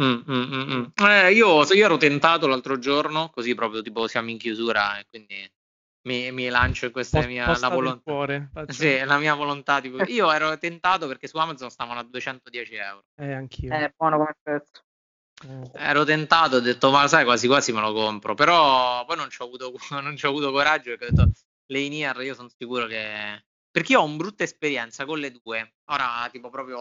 Mm, 0.00 0.20
mm, 0.30 0.52
mm, 0.52 0.72
mm. 0.72 0.84
Eh, 0.94 1.32
io, 1.32 1.64
io, 1.64 1.84
ero 1.84 1.96
tentato 1.96 2.46
l'altro 2.46 2.78
giorno, 2.78 3.30
così 3.30 3.54
proprio 3.54 3.82
tipo 3.82 4.06
siamo 4.06 4.30
in 4.30 4.38
chiusura 4.38 4.98
e 4.98 5.06
quindi 5.10 5.50
mi, 6.02 6.30
mi 6.30 6.48
lancio 6.48 6.86
in 6.86 6.92
questa 6.92 7.18
Post, 7.18 7.30
mia 7.30 7.58
la 7.58 7.68
volontà. 7.68 8.00
Cuore, 8.02 8.50
sì, 8.68 8.98
la 9.04 9.18
mia 9.18 9.34
volontà. 9.34 9.80
Tipo, 9.80 10.02
io 10.04 10.32
ero 10.32 10.56
tentato 10.56 11.06
perché 11.06 11.26
su 11.26 11.36
Amazon 11.36 11.70
stavano 11.70 12.00
a 12.00 12.04
210 12.04 12.74
euro. 12.74 13.04
Eh, 13.18 13.32
anch'io. 13.32 13.72
È 13.72 13.92
buono 13.96 14.16
come 14.18 14.36
prezzo. 14.40 14.82
Eh. 15.44 15.70
Ero 15.74 16.04
tentato, 16.04 16.56
ho 16.56 16.60
detto, 16.60 16.90
ma 16.90 17.06
sai, 17.08 17.24
quasi 17.24 17.46
quasi 17.46 17.72
me 17.72 17.80
lo 17.80 17.92
compro. 17.92 18.34
Però 18.34 19.04
poi 19.04 19.16
non 19.16 19.28
ci 19.30 19.42
ho 19.42 19.46
avuto, 19.46 19.72
non 20.00 20.16
ci 20.16 20.26
ho 20.26 20.28
avuto 20.30 20.52
coraggio 20.52 20.90
perché 20.90 21.06
ho 21.06 21.10
detto, 21.10 21.30
le 21.66 21.80
in-ear 21.80 22.22
io 22.22 22.34
sono 22.34 22.48
sicuro 22.48 22.86
che... 22.86 23.44
Perché 23.70 23.92
io 23.92 24.00
ho 24.00 24.04
una 24.04 24.16
brutta 24.16 24.44
esperienza 24.44 25.04
con 25.04 25.18
le 25.18 25.30
due. 25.30 25.74
Ora, 25.86 26.26
tipo, 26.30 26.48
proprio 26.48 26.78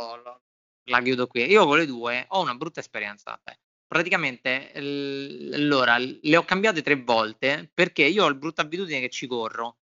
la 0.88 1.02
chiudo 1.02 1.28
qui. 1.28 1.46
Io 1.46 1.66
con 1.66 1.78
le 1.78 1.86
due 1.86 2.26
ho 2.30 2.42
una 2.42 2.56
brutta 2.56 2.80
esperienza. 2.80 3.40
Praticamente, 3.88 4.72
l- 4.80 5.54
allora, 5.54 5.98
le 5.98 6.38
ho 6.38 6.44
cambiate 6.44 6.82
tre 6.82 6.96
volte 6.96 7.70
perché 7.74 8.04
io 8.04 8.26
ho 8.26 8.28
la 8.28 8.36
brutta 8.36 8.62
abitudine 8.62 9.00
che 9.00 9.10
ci 9.10 9.28
corro 9.28 9.78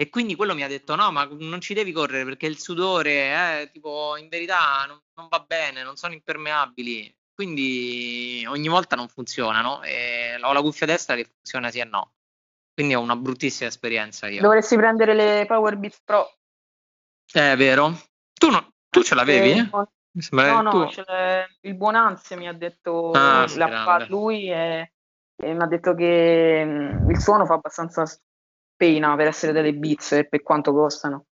E 0.00 0.08
quindi 0.08 0.34
quello 0.34 0.54
mi 0.54 0.62
ha 0.62 0.68
detto: 0.68 0.94
no, 0.94 1.12
ma 1.12 1.28
non 1.30 1.60
ci 1.60 1.74
devi 1.74 1.92
correre 1.92 2.24
perché 2.24 2.46
il 2.46 2.58
sudore, 2.58 3.60
eh, 3.62 3.70
tipo, 3.70 4.16
in 4.16 4.28
verità 4.28 4.86
non, 4.86 4.98
non 5.14 5.28
va 5.28 5.40
bene, 5.40 5.82
non 5.82 5.96
sono 5.96 6.14
impermeabili. 6.14 7.14
Quindi 7.34 8.44
ogni 8.48 8.68
volta 8.68 8.96
non 8.96 9.08
funzionano. 9.08 9.82
E 9.82 10.38
ho 10.40 10.52
la 10.52 10.62
cuffia 10.62 10.86
destra 10.86 11.16
che 11.16 11.24
funziona 11.24 11.70
sì 11.70 11.80
e 11.80 11.84
no. 11.84 12.14
Quindi 12.72 12.94
ho 12.94 13.00
una 13.00 13.16
bruttissima 13.16 13.68
esperienza 13.68 14.26
io. 14.28 14.40
Dovresti 14.40 14.76
prendere 14.76 15.12
le 15.14 15.44
Power 15.46 15.76
Beats 15.76 16.00
Pro. 16.02 16.38
È 17.30 17.54
vero. 17.56 17.94
Tu, 18.32 18.48
no, 18.48 18.72
tu 18.88 19.02
ce 19.02 19.14
l'avevi? 19.14 19.50
Eh, 19.50 19.68
no, 19.70 19.92
no, 20.62 20.88
tu... 20.88 21.02
il 21.60 21.74
buon 21.74 21.94
Anzi 21.94 22.36
mi 22.36 22.48
ha 22.48 22.52
detto 22.52 23.10
ah, 23.12 23.46
l'ha 23.56 23.84
fatto 23.84 24.06
lui 24.08 24.50
e, 24.50 24.92
e 25.36 25.54
mi 25.54 25.62
ha 25.62 25.66
detto 25.66 25.94
che 25.94 26.64
mh, 26.64 27.10
il 27.10 27.18
suono 27.18 27.46
fa 27.46 27.54
abbastanza 27.54 28.04
pena 28.74 29.14
per 29.16 29.26
essere 29.26 29.52
delle 29.52 29.74
Beats 29.74 30.12
e 30.12 30.26
per 30.26 30.42
quanto 30.42 30.72
costano. 30.72 31.26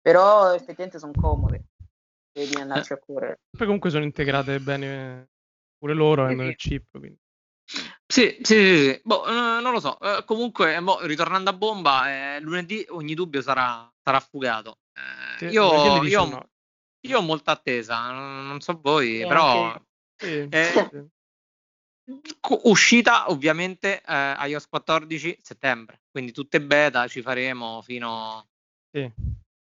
Però 0.00 0.54
effettivamente 0.54 0.98
sono 0.98 1.12
comode. 1.14 1.64
Devi 2.32 2.60
andarci 2.60 2.92
a 2.92 2.98
correre. 2.98 3.40
Poi 3.50 3.66
comunque 3.66 3.90
sono 3.90 4.04
integrate 4.04 4.58
bene 4.60 5.28
pure 5.78 5.94
loro, 5.94 6.24
hanno 6.24 6.44
il 6.44 6.56
chip, 6.56 6.90
quindi. 6.90 7.18
Sì, 7.64 8.38
sì, 8.40 8.54
sì, 8.54 8.76
sì. 8.92 9.00
Boh, 9.02 9.26
eh, 9.26 9.60
non 9.60 9.72
lo 9.72 9.80
so. 9.80 9.98
Eh, 9.98 10.22
comunque, 10.24 10.80
boh, 10.80 11.04
ritornando 11.04 11.50
a 11.50 11.54
bomba, 11.54 12.36
eh, 12.36 12.40
lunedì 12.40 12.86
ogni 12.90 13.14
dubbio 13.14 13.40
sarà, 13.40 13.90
sarà 14.00 14.20
fugato. 14.20 14.78
Eh, 14.92 15.38
sì, 15.38 15.44
io, 15.46 16.04
io, 16.04 16.24
no. 16.24 16.48
Io, 17.00 17.18
ho 17.18 17.22
molta 17.22 17.52
attesa, 17.52 18.10
non, 18.10 18.60
so 18.60 18.78
voi, 18.80 19.20
sì, 19.20 19.26
però... 19.26 19.80
Sì, 20.18 20.48
eh, 20.48 21.10
uscita 22.62 23.30
ovviamente 23.30 24.00
eh, 24.00 24.34
iOS 24.46 24.66
14 24.66 25.40
settembre, 25.42 26.04
quindi 26.10 26.32
tutte 26.32 26.62
beta 26.62 27.06
ci 27.06 27.20
faremo 27.20 27.82
fino... 27.82 28.48
Sì. 28.90 29.12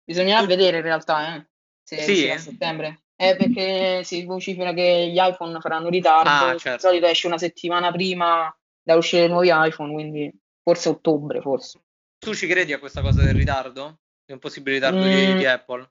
Bisognerà 0.03 0.45
vedere 0.45 0.77
in 0.77 0.83
realtà, 0.83 1.37
eh, 1.37 1.47
se 1.83 1.97
sì, 2.01 2.29
a 2.29 2.37
settembre. 2.37 3.05
Eh, 3.15 3.35
perché 3.35 4.03
si 4.03 4.25
vocifera 4.25 4.73
che 4.73 5.09
gli 5.11 5.17
iPhone 5.19 5.59
faranno 5.59 5.89
ritardo, 5.89 6.29
ah, 6.29 6.55
certo. 6.55 6.73
di 6.73 6.79
solito 6.81 7.07
esce 7.07 7.25
una 7.25 7.39
settimana 7.39 7.91
prima 7.91 8.55
da 8.83 8.95
uscire 8.95 9.25
i 9.25 9.27
nuovi 9.27 9.49
iPhone, 9.51 9.91
quindi 9.91 10.31
forse 10.61 10.89
ottobre, 10.89 11.41
forse. 11.41 11.81
Tu 12.19 12.35
ci 12.35 12.45
credi 12.45 12.73
a 12.73 12.79
questa 12.79 13.01
cosa 13.01 13.23
del 13.23 13.33
ritardo? 13.33 14.01
È 14.23 14.33
un 14.33 14.39
possibile 14.39 14.75
ritardo 14.75 14.99
mm, 14.99 15.09
di, 15.09 15.37
di, 15.37 15.45
Apple? 15.45 15.89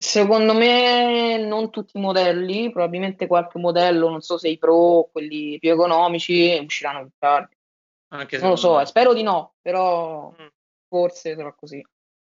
Secondo 0.00 0.54
me 0.54 1.38
non 1.38 1.70
tutti 1.70 1.96
i 1.96 2.00
modelli, 2.00 2.70
probabilmente 2.70 3.26
qualche 3.26 3.58
modello, 3.58 4.08
non 4.08 4.20
so 4.20 4.38
se 4.38 4.48
i 4.48 4.56
Pro, 4.56 5.08
quelli 5.10 5.58
più 5.58 5.72
economici, 5.72 6.56
usciranno 6.62 7.00
più 7.00 7.10
tardi. 7.18 7.56
Anche 8.10 8.38
non 8.38 8.50
lo 8.50 8.56
so, 8.56 8.76
me. 8.76 8.86
spero 8.86 9.12
di 9.12 9.24
no, 9.24 9.56
però 9.60 10.30
mm. 10.40 10.46
forse 10.88 11.34
sarà 11.34 11.52
così. 11.52 11.84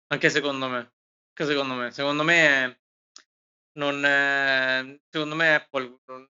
Anche 0.08 0.30
secondo 0.30 0.68
me. 0.68 0.78
Anche 0.78 1.52
secondo 1.52 1.76
me. 1.76 1.92
Secondo 1.92 2.24
me 2.24 2.82
non, 3.74 4.04
eh, 4.04 5.00
secondo 5.08 5.36
me 5.36 5.54
Apple 5.54 6.00
non, 6.06 6.28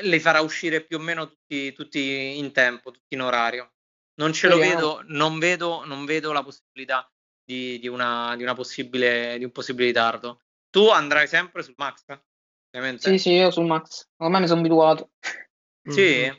le 0.00 0.20
farà 0.20 0.40
uscire 0.40 0.84
più 0.84 0.96
o 0.96 1.00
meno 1.00 1.28
tutti, 1.28 1.72
tutti 1.72 2.38
in 2.38 2.50
tempo, 2.52 2.90
tutti 2.90 3.14
in 3.14 3.20
orario. 3.20 3.72
Non 4.14 4.32
ce 4.32 4.48
lo 4.48 4.56
vedo, 4.56 5.02
non 5.06 5.38
vedo, 5.38 5.84
non 5.84 6.04
vedo 6.04 6.32
la 6.32 6.42
possibilità 6.42 7.06
di, 7.44 7.78
di, 7.78 7.88
una, 7.88 8.34
di, 8.36 8.42
una 8.42 8.54
possibile, 8.54 9.36
di 9.38 9.44
un 9.44 9.52
possibile 9.52 9.86
ritardo. 9.86 10.40
Tu 10.70 10.88
andrai 10.88 11.26
sempre 11.26 11.62
sul 11.62 11.74
Max? 11.76 12.04
Ovviamente. 12.70 13.10
Sì, 13.10 13.18
sì, 13.18 13.30
io 13.32 13.50
sul 13.50 13.66
Max. 13.66 14.08
Ormai 14.16 14.40
mi 14.40 14.48
sono 14.48 14.60
abituato. 14.60 15.10
Sì? 15.86 16.00
Mm-hmm. 16.00 16.32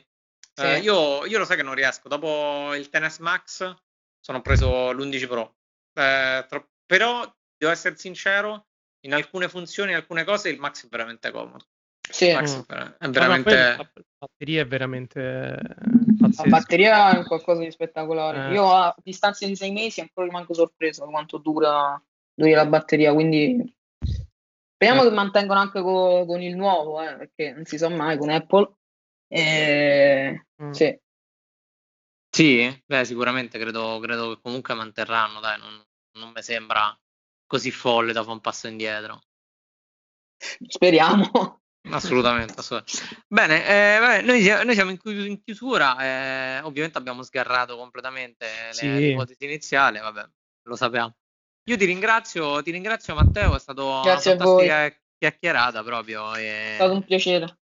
sì. 0.52 0.62
Eh, 0.62 0.78
io, 0.78 1.24
io, 1.24 1.38
lo 1.38 1.44
sai 1.44 1.56
che 1.56 1.62
non 1.62 1.74
riesco. 1.74 2.08
Dopo 2.08 2.74
il 2.74 2.88
Tennis 2.88 3.18
Max 3.18 3.74
sono 4.20 4.42
preso 4.42 4.90
l'11 4.92 5.26
Pro. 5.28 5.56
Eh, 5.94 6.44
tro- 6.48 6.70
però, 6.84 7.32
devo 7.56 7.72
essere 7.72 7.96
sincero, 7.96 8.66
in 9.06 9.14
alcune 9.14 9.48
funzioni, 9.48 9.92
in 9.92 9.96
alcune 9.96 10.24
cose, 10.24 10.48
il 10.48 10.58
Max 10.58 10.84
è 10.84 10.88
veramente 10.88 11.30
comodo. 11.30 11.64
Sì. 12.08 12.32
Max 12.32 12.66
è 12.98 13.08
veramente... 13.08 13.76
la 13.76 13.90
batteria 14.18 14.62
è 14.62 14.66
veramente 14.66 15.58
pazzesca. 16.18 16.42
La 16.42 16.48
batteria 16.48 17.18
è 17.18 17.24
qualcosa 17.24 17.60
di 17.60 17.70
spettacolare. 17.70 18.48
Eh. 18.48 18.52
Io 18.54 18.72
a 18.72 18.94
distanza 19.02 19.46
di 19.46 19.56
sei 19.56 19.72
mesi 19.72 20.00
ancora 20.00 20.26
rimango 20.26 20.54
sorpreso 20.54 21.04
da 21.04 21.10
quanto 21.10 21.38
dura, 21.38 22.00
dura 22.34 22.56
la 22.56 22.66
batteria, 22.66 23.12
quindi 23.12 23.74
speriamo 24.74 25.02
eh. 25.02 25.08
che 25.08 25.14
mantengono 25.14 25.60
anche 25.60 25.82
co- 25.82 26.24
con 26.26 26.42
il 26.42 26.56
nuovo, 26.56 27.02
eh, 27.02 27.16
perché 27.16 27.52
non 27.52 27.64
si 27.64 27.78
sa 27.78 27.88
mai 27.88 28.16
con 28.18 28.30
Apple. 28.30 28.72
E... 29.28 30.46
Mm. 30.62 30.70
Sì. 30.70 31.00
Sì, 32.30 32.82
beh, 32.84 33.04
sicuramente 33.04 33.58
credo, 33.58 33.98
credo 33.98 34.34
che 34.34 34.40
comunque 34.42 34.74
manterranno, 34.74 35.40
dai, 35.40 35.58
non, 35.58 35.82
non 36.18 36.32
mi 36.34 36.42
sembra 36.42 36.94
così 37.46 37.70
folle 37.70 38.12
da 38.12 38.20
fare 38.20 38.34
un 38.34 38.40
passo 38.40 38.68
indietro. 38.68 39.22
Speriamo. 40.68 41.60
Assolutamente, 41.90 42.54
assolutamente. 42.56 43.24
Bene, 43.28 43.66
eh, 43.66 43.98
vabbè, 43.98 44.22
noi, 44.22 44.64
noi, 44.64 44.74
siamo 44.74 44.90
in, 44.90 45.42
chiusura, 45.42 45.96
eh, 45.98 46.60
ovviamente 46.62 46.98
abbiamo 46.98 47.22
sgarrato 47.22 47.76
completamente 47.76 48.46
sì. 48.70 48.90
l'ipotesi 48.90 49.44
iniziale, 49.44 50.00
vabbè, 50.00 50.28
lo 50.62 50.76
sappiamo. 50.76 51.16
Io 51.68 51.76
ti 51.76 51.84
ringrazio, 51.84 52.62
ti 52.62 52.70
ringrazio 52.70 53.14
Matteo, 53.14 53.56
è 53.56 53.58
stato 53.58 54.00
Grazie 54.04 54.32
una 54.32 54.44
fantastica 54.44 55.00
chiacchierata 55.18 55.82
proprio. 55.82 56.34
E... 56.36 56.72
È 56.72 56.74
stato 56.74 56.92
un 56.92 57.04
piacere. 57.04 57.58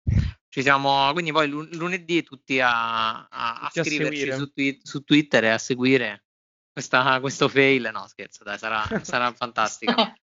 Ci 0.47 0.61
siamo, 0.61 1.11
quindi 1.11 1.31
poi 1.31 1.47
lunedì 1.47 2.23
tutti 2.23 2.59
a, 2.59 3.27
a, 3.27 3.27
a 3.29 3.69
scriverci 3.71 4.31
a 4.31 4.35
su, 4.35 4.51
su, 4.81 5.03
Twitter 5.03 5.43
e 5.43 5.49
a 5.49 5.57
seguire 5.57 6.25
questa, 6.71 7.19
questo 7.19 7.47
fail. 7.47 7.89
No, 7.93 8.07
scherzo, 8.07 8.43
dai, 8.43 8.57
sarà, 8.57 8.83
sarà 9.03 9.31
fantastico. 9.33 9.93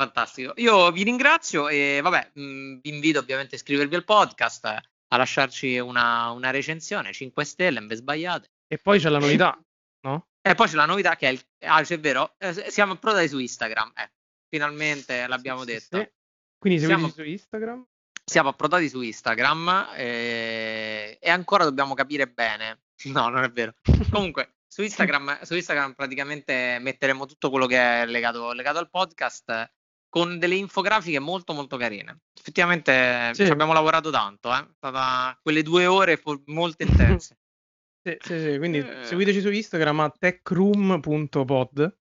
Fantastico. 0.00 0.52
Io 0.58 0.92
vi 0.92 1.02
ringrazio 1.02 1.68
e 1.68 1.98
vabbè, 2.00 2.30
mh, 2.34 2.40
mm, 2.40 2.78
vi 2.82 2.88
invito 2.90 3.18
ovviamente 3.18 3.56
a 3.56 3.58
iscrivervi 3.58 3.96
al 3.96 4.04
podcast, 4.04 4.64
a 4.66 5.16
lasciarci 5.16 5.76
una, 5.80 6.30
una 6.30 6.50
recensione, 6.50 7.12
5 7.12 7.44
stelle, 7.44 7.82
ben 7.82 7.96
sbagliate. 7.96 8.48
E 8.68 8.78
poi 8.78 9.00
c'è 9.00 9.08
la 9.08 9.18
novità, 9.18 9.60
no? 10.02 10.28
E 10.40 10.54
poi 10.54 10.68
c'è 10.68 10.76
la 10.76 10.86
novità 10.86 11.16
che 11.16 11.26
è 11.26 11.32
il... 11.32 11.42
Ah, 11.66 11.82
c'è 11.82 11.98
vero, 11.98 12.36
eh, 12.38 12.70
siamo 12.70 12.92
approdati 12.92 13.26
su 13.26 13.40
Instagram, 13.40 13.90
eh, 13.96 14.12
finalmente 14.48 15.26
l'abbiamo 15.26 15.62
sì, 15.62 15.66
detto. 15.66 15.98
Sì. 15.98 16.10
Quindi 16.58 16.78
siamo 16.78 17.08
su 17.08 17.24
Instagram? 17.24 17.84
Siamo 18.24 18.50
approdati 18.50 18.88
su 18.88 19.00
Instagram 19.00 19.88
eh, 19.96 21.18
e 21.20 21.28
ancora 21.28 21.64
dobbiamo 21.64 21.94
capire 21.94 22.28
bene. 22.28 22.82
No, 23.10 23.28
non 23.28 23.42
è 23.42 23.50
vero. 23.50 23.74
Comunque, 24.12 24.58
su 24.68 24.82
Instagram, 24.82 25.42
su 25.42 25.56
Instagram 25.56 25.94
praticamente 25.94 26.78
metteremo 26.80 27.26
tutto 27.26 27.50
quello 27.50 27.66
che 27.66 28.02
è 28.02 28.06
legato, 28.06 28.52
legato 28.52 28.78
al 28.78 28.90
podcast 28.90 29.76
con 30.08 30.38
delle 30.38 30.54
infografiche 30.54 31.18
molto 31.18 31.52
molto 31.52 31.76
carine. 31.76 32.20
Effettivamente 32.38 33.30
sì. 33.34 33.44
ci 33.44 33.50
abbiamo 33.50 33.72
lavorato 33.72 34.10
tanto, 34.10 34.54
eh? 34.54 34.66
stata 34.76 35.38
quelle 35.42 35.62
due 35.62 35.86
ore 35.86 36.20
molto 36.46 36.82
intense. 36.82 37.38
sì, 38.02 38.16
sì, 38.20 38.40
sì, 38.40 38.58
quindi 38.58 38.78
eh... 38.78 39.04
seguiteci 39.04 39.40
su 39.40 39.50
Instagram 39.50 40.00
a 40.00 40.14
techroom.pod 40.16 41.96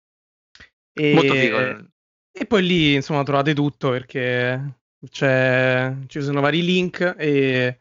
e... 0.92 1.14
Molto 1.14 1.34
figo. 1.34 1.58
Eh. 1.58 1.86
E 2.34 2.46
poi 2.46 2.62
lì 2.64 2.94
insomma 2.94 3.22
trovate 3.24 3.54
tutto 3.54 3.90
perché 3.90 4.78
ci 5.06 6.22
sono 6.22 6.40
vari 6.40 6.64
link 6.64 7.14
e, 7.18 7.80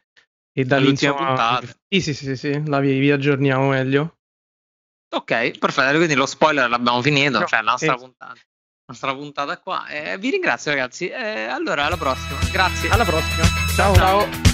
e 0.51 0.63
da 0.65 0.77
lì 0.77 0.89
insomma... 0.89 1.61
Sì, 1.87 2.01
sì, 2.01 2.13
sì, 2.13 2.35
sì, 2.35 2.61
la 2.67 2.79
vi, 2.79 2.99
vi 2.99 3.11
aggiorniamo 3.11 3.69
meglio. 3.69 4.17
Ok, 5.13 5.57
perfetto, 5.57 5.95
quindi 5.97 6.15
lo 6.15 6.25
spoiler 6.25 6.69
l'abbiamo 6.69 7.01
finito, 7.01 7.39
no, 7.39 7.45
cioè 7.45 7.61
la 7.61 7.71
nostra 7.71 7.95
puntata 7.95 8.39
nostra 8.91 9.13
puntata 9.13 9.57
qua. 9.57 9.87
Eh, 9.87 10.17
vi 10.17 10.29
ringrazio 10.29 10.71
ragazzi. 10.71 11.07
Eh, 11.07 11.43
allora 11.43 11.85
alla 11.85 11.97
prossima. 11.97 12.37
Grazie. 12.51 12.89
Alla 12.89 13.05
prossima. 13.05 13.43
Ciao. 13.75 13.95
Ciao. 13.95 14.50